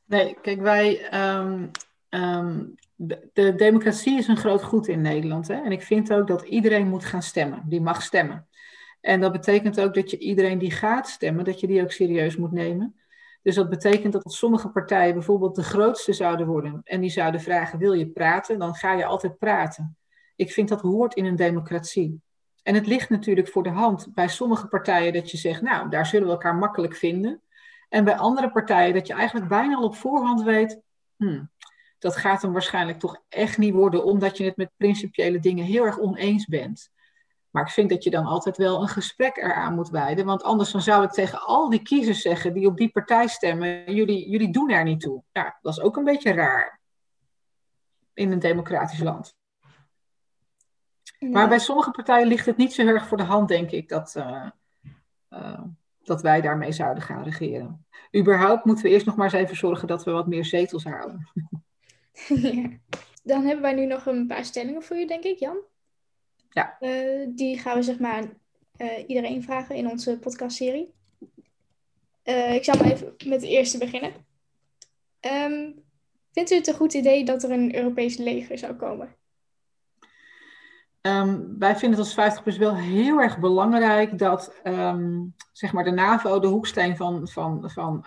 Nee, 0.05 0.37
kijk, 0.43 0.61
wij. 0.61 1.14
Um, 1.37 1.70
um, 2.11 2.74
de, 2.95 3.31
de, 3.33 3.55
democratie 3.55 4.18
is 4.18 4.29
een 4.29 4.37
groot 4.37 4.62
goed 4.62 4.89
in 4.89 5.01
Nederland. 5.01 5.49
Hè? 5.49 5.62
En 5.62 5.72
ik 5.72 5.83
vind 5.83 6.12
ook 6.12 6.27
dat 6.27 6.43
iedereen 6.43 6.89
moet 6.89 7.05
gaan 7.05 7.22
stemmen. 7.22 7.62
Die 7.66 7.81
mag 7.81 8.03
stemmen. 8.03 8.47
En 9.01 9.20
dat 9.20 9.33
betekent 9.33 9.81
ook 9.81 9.95
dat 9.95 10.11
je 10.11 10.18
iedereen 10.18 10.59
die 10.59 10.70
gaat 10.70 11.09
stemmen, 11.09 11.45
dat 11.45 11.61
je 11.61 11.66
die 11.66 11.83
ook 11.83 11.93
serieus 11.93 12.37
moet 12.37 12.53
nemen. 12.53 12.95
Dus 13.47 13.55
dat 13.55 13.69
betekent 13.69 14.13
dat 14.13 14.33
sommige 14.33 14.69
partijen 14.69 15.15
bijvoorbeeld 15.15 15.55
de 15.55 15.63
grootste 15.63 16.13
zouden 16.13 16.47
worden 16.47 16.81
en 16.85 17.01
die 17.01 17.11
zouden 17.11 17.41
vragen: 17.41 17.79
wil 17.79 17.93
je 17.93 18.07
praten? 18.07 18.59
Dan 18.59 18.75
ga 18.75 18.93
je 18.93 19.05
altijd 19.05 19.39
praten. 19.39 19.97
Ik 20.37 20.53
vind 20.53 20.69
dat 20.69 20.81
hoort 20.81 21.15
in 21.15 21.25
een 21.25 21.37
democratie. 21.37 22.21
En 22.63 22.75
het 22.75 22.87
ligt 22.87 23.11
natuurlijk 23.11 23.49
voor 23.49 23.63
de 23.63 23.71
hand 23.71 24.09
bij 24.15 24.29
sommige 24.29 24.67
partijen 24.67 25.13
dat 25.13 25.31
je 25.31 25.37
zegt: 25.37 25.63
nou, 25.63 25.91
daar 25.91 26.07
zullen 26.07 26.27
we 26.27 26.33
elkaar 26.33 26.55
makkelijk 26.55 26.95
vinden. 26.95 27.43
En 27.89 28.05
bij 28.05 28.17
andere 28.17 28.51
partijen 28.51 28.95
dat 28.95 29.07
je 29.07 29.15
eigenlijk 29.15 29.49
bijna 29.49 29.77
al 29.77 29.85
op 29.85 29.97
voorhand 29.97 30.43
weet: 30.43 30.81
hmm, 31.17 31.51
dat 31.99 32.17
gaat 32.17 32.43
hem 32.43 32.53
waarschijnlijk 32.53 32.99
toch 32.99 33.23
echt 33.29 33.59
niet 33.59 33.75
worden, 33.75 34.05
omdat 34.05 34.37
je 34.37 34.45
het 34.45 34.57
met 34.57 34.71
principiële 34.77 35.39
dingen 35.39 35.65
heel 35.65 35.85
erg 35.85 35.99
oneens 35.99 36.47
bent. 36.47 36.91
Maar 37.57 37.65
ik 37.65 37.73
vind 37.73 37.91
dat 37.91 38.05
je 38.05 38.11
dan 38.11 38.25
altijd 38.25 38.57
wel 38.57 38.83
een 38.83 38.89
gesprek 38.89 39.37
eraan 39.37 39.75
moet 39.75 39.91
wijden. 39.91 40.25
Want 40.25 40.43
anders 40.43 40.71
dan 40.71 40.83
zou 40.83 41.05
ik 41.05 41.11
tegen 41.11 41.41
al 41.41 41.71
die 41.71 41.83
kiezers 41.83 42.21
zeggen 42.21 42.53
die 42.53 42.67
op 42.67 42.77
die 42.77 42.89
partij 42.89 43.27
stemmen, 43.27 43.95
jullie, 43.95 44.31
jullie 44.31 44.53
doen 44.53 44.71
er 44.71 44.85
niet 44.85 45.01
toe. 45.01 45.23
Ja, 45.33 45.59
dat 45.63 45.73
is 45.73 45.81
ook 45.81 45.97
een 45.97 46.05
beetje 46.05 46.33
raar. 46.33 46.81
In 48.15 48.33
een 48.33 48.39
democratisch 48.39 48.99
land. 48.99 49.37
Maar 51.19 51.49
bij 51.49 51.59
sommige 51.59 51.91
partijen 51.91 52.27
ligt 52.27 52.47
het 52.47 52.57
niet 52.57 52.73
zo 52.73 52.87
erg 52.87 53.07
voor 53.07 53.17
de 53.17 53.25
hand, 53.25 53.49
denk 53.49 53.71
ik, 53.71 53.89
dat, 53.89 54.15
uh, 54.17 54.47
uh, 55.31 55.63
dat 56.03 56.23
wij 56.23 56.41
daarmee 56.41 56.73
zouden 56.73 57.03
gaan 57.03 57.23
regeren. 57.23 57.87
Überhaupt 58.17 58.65
moeten 58.65 58.85
we 58.85 58.91
eerst 58.91 59.07
nog 59.07 59.17
maar 59.17 59.33
eens 59.33 59.43
even 59.43 59.57
zorgen 59.57 59.89
dat 59.89 60.05
we 60.05 60.11
wat 60.11 60.27
meer 60.27 60.45
zetels 60.45 60.85
houden. 60.85 61.31
ja. 62.29 62.69
Dan 63.23 63.45
hebben 63.45 63.63
wij 63.63 63.75
nu 63.75 63.87
nog 63.87 64.07
een 64.07 64.27
paar 64.27 64.45
stellingen 64.45 64.83
voor 64.83 64.97
u, 64.97 65.07
denk 65.07 65.25
ik, 65.25 65.39
Jan. 65.39 65.57
Ja. 66.57 66.77
Uh, 66.81 67.27
die 67.29 67.59
gaan 67.59 67.77
we 67.77 67.83
zeg 67.83 67.99
maar 67.99 68.23
uh, 68.77 69.09
iedereen 69.09 69.43
vragen 69.43 69.75
in 69.75 69.91
onze 69.91 70.19
podcastserie. 70.19 70.95
Uh, 72.25 72.55
ik 72.55 72.65
zal 72.65 72.77
maar 72.77 72.91
even 72.91 73.15
met 73.27 73.41
de 73.41 73.49
eerste 73.49 73.79
beginnen. 73.79 74.13
Um, 75.21 75.75
vindt 76.33 76.51
u 76.51 76.55
het 76.55 76.67
een 76.67 76.75
goed 76.75 76.95
idee 76.95 77.25
dat 77.25 77.43
er 77.43 77.51
een 77.51 77.77
Europees 77.77 78.17
leger 78.17 78.59
zou 78.59 78.75
komen? 78.75 79.15
Um, 81.01 81.59
wij 81.59 81.77
vinden 81.77 81.99
het 81.99 82.07
als 82.07 82.15
50 82.15 82.43
plus 82.43 82.57
wel 82.57 82.77
heel 82.77 83.21
erg 83.21 83.39
belangrijk 83.39 84.19
dat 84.19 84.61
um, 84.65 85.35
zeg 85.53 85.73
maar 85.73 85.85
de 85.85 85.91
NAVO 85.91 86.41
de 86.41 86.47
hoeksteen 86.47 86.97
van, 86.97 87.29
van, 87.29 87.71
van, 87.71 88.05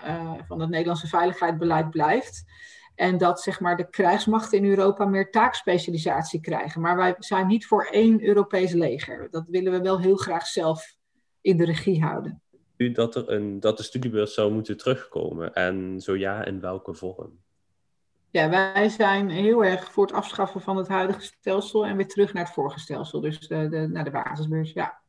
van 0.48 0.60
het 0.60 0.70
Nederlandse 0.70 1.08
veiligheidsbeleid 1.08 1.90
blijft. 1.90 2.44
En 3.00 3.18
dat 3.18 3.42
zeg 3.42 3.60
maar, 3.60 3.78
de 3.78 3.90
krijgsmachten 3.90 4.58
in 4.58 4.70
Europa 4.70 5.06
meer 5.06 5.32
taakspecialisatie 5.32 6.42
krijgen. 6.42 6.82
Maar 6.82 6.96
wij 6.96 7.16
zijn 7.20 7.48
niet 7.48 7.66
voor 7.66 7.86
één 7.86 8.26
Europees 8.26 8.72
leger. 8.72 9.28
Dat 9.32 9.46
willen 9.48 9.72
we 9.72 9.82
wel 9.82 10.00
heel 10.00 10.16
graag 10.16 10.48
zelf 10.48 10.96
in 11.42 11.58
de 11.58 11.66
regie 11.66 12.04
houden. 12.04 12.42
U 12.78 12.92
dat, 12.92 13.16
er 13.16 13.30
een, 13.30 13.60
dat 13.60 13.78
de 13.78 13.84
studiebeurs 13.84 14.34
zou 14.34 14.52
moeten 14.52 14.78
terugkomen? 14.78 15.54
En 15.54 16.02
zo 16.02 16.16
ja, 16.16 16.46
in 16.46 16.60
welke 16.60 16.94
vorm? 16.94 17.40
Ja, 18.32 18.50
wij 18.50 18.90
zijn 18.90 19.30
heel 19.30 19.66
erg 19.66 19.92
voor 19.92 20.06
het 20.06 20.16
afschaffen 20.16 20.62
van 20.62 20.78
het 20.78 20.88
huidige 20.88 21.22
stelsel 21.22 21.86
en 21.86 21.96
weer 21.96 22.08
terug 22.08 22.34
naar 22.34 22.44
het 22.44 22.54
vorige 22.54 22.80
stelsel. 22.80 23.22
Dus 23.22 23.48
de, 23.48 23.70
de, 23.70 23.88
naar 23.88 24.04
de 24.04 24.12
basisbeurs, 24.12 24.72
ja. 24.72 25.02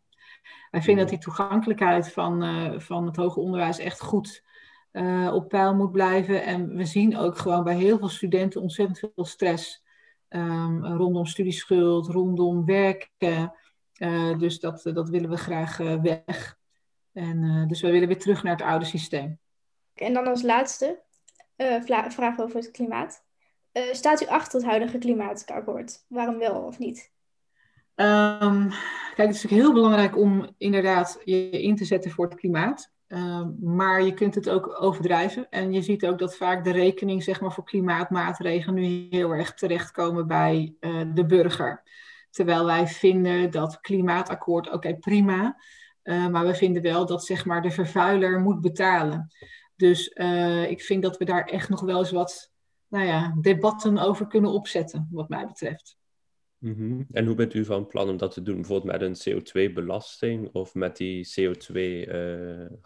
Wij 0.70 0.82
vinden 0.82 1.04
dat 1.04 1.14
die 1.14 1.22
toegankelijkheid 1.22 2.12
van, 2.12 2.44
uh, 2.44 2.78
van 2.78 3.06
het 3.06 3.16
hoger 3.16 3.42
onderwijs 3.42 3.78
echt 3.78 4.00
goed 4.00 4.48
uh, 4.92 5.30
op 5.34 5.48
peil 5.48 5.74
moet 5.74 5.92
blijven. 5.92 6.42
En 6.42 6.76
we 6.76 6.84
zien 6.84 7.16
ook 7.16 7.38
gewoon 7.38 7.64
bij 7.64 7.76
heel 7.76 7.98
veel 7.98 8.08
studenten 8.08 8.60
ontzettend 8.60 8.98
veel 8.98 9.24
stress 9.24 9.82
um, 10.28 10.86
rondom 10.86 11.26
studieschuld, 11.26 12.06
rondom 12.06 12.64
werken. 12.64 13.54
Uh, 13.98 14.38
dus 14.38 14.60
dat, 14.60 14.80
dat 14.82 15.08
willen 15.08 15.30
we 15.30 15.36
graag 15.36 15.76
weg. 16.02 16.58
En, 17.12 17.64
dus 17.68 17.80
we 17.80 17.90
willen 17.90 18.08
weer 18.08 18.18
terug 18.18 18.42
naar 18.42 18.56
het 18.56 18.66
oude 18.66 18.84
systeem. 18.84 19.38
En 19.94 20.12
dan 20.12 20.26
als 20.26 20.42
laatste 20.42 21.02
vraag 22.08 22.38
over 22.38 22.56
het 22.56 22.70
klimaat. 22.70 23.24
staat 23.92 24.22
u 24.22 24.26
achter 24.26 24.60
het 24.60 24.68
huidige 24.68 24.98
klimaatakkoord? 24.98 26.04
Waarom 26.08 26.38
wel 26.38 26.62
of 26.62 26.78
niet? 26.78 27.12
Um, 27.94 28.68
kijk, 29.14 29.28
het 29.28 29.34
is 29.34 29.50
heel 29.50 29.72
belangrijk 29.72 30.16
om 30.16 30.54
inderdaad 30.58 31.20
je 31.24 31.50
in 31.50 31.76
te 31.76 31.84
zetten 31.84 32.10
voor 32.10 32.24
het 32.24 32.34
klimaat. 32.34 32.92
Uh, 33.10 33.46
maar 33.60 34.02
je 34.02 34.14
kunt 34.14 34.34
het 34.34 34.48
ook 34.48 34.82
overdrijven. 34.82 35.50
En 35.50 35.72
je 35.72 35.82
ziet 35.82 36.06
ook 36.06 36.18
dat 36.18 36.36
vaak 36.36 36.64
de 36.64 36.70
rekening 36.70 37.22
zeg 37.22 37.40
maar, 37.40 37.52
voor 37.52 37.64
klimaatmaatregelen 37.64 38.74
nu 38.74 39.06
heel 39.10 39.30
erg 39.30 39.54
terechtkomen 39.54 40.26
bij 40.26 40.74
uh, 40.80 41.02
de 41.14 41.26
burger. 41.26 41.82
Terwijl 42.30 42.64
wij 42.64 42.86
vinden 42.86 43.50
dat 43.50 43.80
klimaatakkoord, 43.80 44.70
oké, 44.70 44.96
prima. 44.96 45.56
Uh, 46.02 46.28
maar 46.28 46.46
we 46.46 46.54
vinden 46.54 46.82
wel 46.82 47.06
dat 47.06 47.24
zeg 47.24 47.44
maar, 47.44 47.62
de 47.62 47.70
vervuiler 47.70 48.40
moet 48.40 48.60
betalen. 48.60 49.28
Dus 49.76 50.08
ik 50.68 50.82
vind 50.82 51.02
dat 51.02 51.16
we 51.16 51.24
daar 51.24 51.44
echt 51.44 51.68
nog 51.68 51.80
wel 51.80 51.98
eens 51.98 52.10
wat 52.10 52.50
nou 52.88 53.06
ja, 53.06 53.36
debatten 53.40 53.98
over 53.98 54.26
kunnen 54.26 54.50
opzetten, 54.50 55.08
wat 55.10 55.28
mij 55.28 55.46
betreft. 55.46 55.98
-hmm. 56.74 57.06
En 57.12 57.26
hoe 57.26 57.34
bent 57.34 57.54
u 57.54 57.64
van 57.64 57.86
plan 57.86 58.08
om 58.08 58.16
dat 58.16 58.32
te 58.32 58.42
doen? 58.42 58.54
Bijvoorbeeld 58.54 58.92
met 58.92 59.02
een 59.02 59.42
CO2-belasting 59.42 60.48
of 60.52 60.74
met 60.74 60.96
die 60.96 61.26
CO2-handelsemissies? 61.40 62.80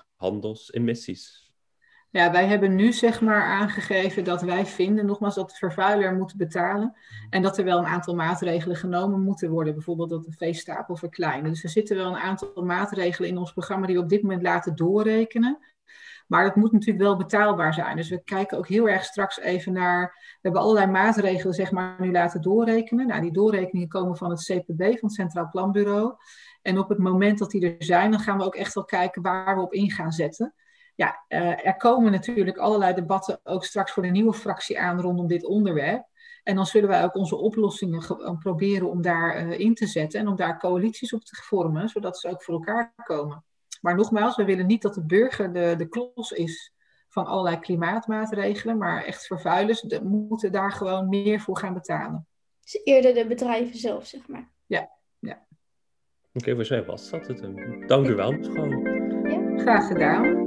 Uh, 2.15 2.21
ja, 2.21 2.33
wij 2.33 2.47
hebben 2.47 2.75
nu 2.75 2.93
zeg 2.93 3.21
maar 3.21 3.43
aangegeven 3.43 4.25
dat 4.25 4.43
wij 4.43 4.67
vinden, 4.67 5.07
nogmaals, 5.07 5.35
dat 5.35 5.51
de 5.51 5.57
vervuiler 5.57 6.15
moet 6.15 6.37
betalen. 6.37 6.97
En 7.31 7.43
dat 7.43 7.59
er 7.59 7.65
wel 7.65 7.79
een 7.79 7.87
aantal 7.87 8.15
maatregelen 8.15 8.77
genomen 8.77 9.21
moeten 9.21 9.51
worden. 9.51 9.75
Bijvoorbeeld 9.75 10.11
dat 10.11 10.25
de 10.25 10.33
veestapel 10.33 10.97
verkleinen. 10.97 11.51
Dus 11.51 11.63
er 11.63 11.69
zitten 11.69 11.97
wel 11.97 12.07
een 12.07 12.23
aantal 12.23 12.65
maatregelen 12.65 13.29
in 13.29 13.39
ons 13.39 13.53
programma 13.53 13.87
die 13.87 13.97
we 13.97 14.03
op 14.03 14.09
dit 14.09 14.23
moment 14.23 14.43
laten 14.43 14.77
doorrekenen. 14.77 15.59
Maar 16.27 16.45
dat 16.45 16.57
moet 16.57 16.73
natuurlijk 16.73 17.05
wel 17.05 17.17
betaalbaar 17.17 17.75
zijn. 17.75 17.97
Dus 17.97 18.09
we 18.09 18.23
kijken 18.25 18.59
ook 18.59 18.69
heel 18.69 18.89
erg 18.89 19.05
straks 19.05 19.41
even 19.41 19.73
naar. 19.73 20.13
We 20.15 20.39
hebben 20.41 20.61
allerlei 20.61 20.87
maatregelen, 20.87 21.55
zeg 21.55 21.71
maar, 21.71 21.97
nu 22.01 22.11
laten 22.11 22.43
doorrekenen. 22.43 23.07
Nou, 23.07 23.21
die 23.21 23.33
doorrekeningen 23.33 23.89
komen 23.89 24.17
van 24.17 24.31
het 24.31 24.45
CPB, 24.45 24.81
van 24.83 24.99
het 25.01 25.13
Centraal 25.13 25.49
Planbureau. 25.51 26.15
En 26.65 26.79
op 26.79 26.89
het 26.89 26.99
moment 26.99 27.39
dat 27.39 27.51
die 27.51 27.77
er 27.77 27.85
zijn, 27.85 28.11
dan 28.11 28.21
gaan 28.21 28.39
we 28.39 28.45
ook 28.45 28.55
echt 28.55 28.75
wel 28.75 28.85
kijken 28.85 29.23
waar 29.23 29.57
we 29.57 29.63
op 29.63 29.73
in 29.73 29.91
gaan 29.91 30.13
zetten. 30.13 30.55
Ja, 30.95 31.25
uh, 31.29 31.67
er 31.67 31.77
komen 31.77 32.13
natuurlijk 32.13 32.57
allerlei 32.59 32.95
debatten 32.95 33.41
ook 33.43 33.65
straks 33.65 33.93
voor 33.93 34.03
de 34.03 34.09
nieuwe 34.09 34.33
fractie 34.33 34.81
aan 34.81 35.01
rondom 35.01 35.27
dit 35.27 35.45
onderwerp. 35.45 36.07
En 36.43 36.55
dan 36.55 36.67
zullen 36.67 36.89
wij 36.89 37.05
ook 37.05 37.15
onze 37.15 37.37
oplossingen 37.37 38.39
proberen 38.39 38.91
om 38.91 39.03
daarin 39.03 39.49
uh, 39.49 39.59
in 39.59 39.75
te 39.75 39.87
zetten 39.87 40.21
en 40.21 40.29
om 40.29 40.37
daar 40.37 40.59
coalities 40.59 41.13
op 41.13 41.25
te 41.25 41.37
vormen, 41.43 41.89
zodat 41.89 42.19
ze 42.19 42.29
ook 42.29 42.43
voor 42.43 42.55
elkaar 42.55 42.93
komen. 43.05 43.45
Maar 43.81 43.95
nogmaals, 43.95 44.37
we 44.37 44.45
willen 44.45 44.67
niet 44.67 44.83
dat 44.83 44.95
de 44.95 45.05
burger 45.05 45.53
de, 45.53 45.75
de 45.77 45.89
klos 45.89 46.33
is 46.33 46.73
van 47.09 47.27
allerlei 47.27 47.59
klimaatmaatregelen, 47.59 48.79
maar 48.79 49.05
echt 49.05 49.27
vervuilers 49.27 49.81
de, 49.81 50.05
moeten 50.05 50.53
daar 50.53 50.73
gewoon 50.73 51.09
meer 51.09 51.41
voor 51.41 51.59
gaan 51.59 51.75
betalen. 51.75 52.27
Dus 52.61 52.81
eerder 52.85 53.15
de 53.15 53.27
bedrijven 53.27 53.79
zelf, 53.79 54.07
zeg 54.07 54.29
maar. 54.29 54.51
Ja. 54.67 54.94
Oké, 56.37 56.51
okay, 56.51 56.65
voor 56.65 56.77
mij 56.77 56.85
was 56.85 57.11
dat 57.11 57.27
het. 57.27 57.43
Dank 57.87 58.09
u 58.09 58.15
wel, 58.15 58.33
mevrouw. 58.33 58.69
Ja. 59.25 59.59
Graag 59.59 59.87
gedaan. 59.87 60.44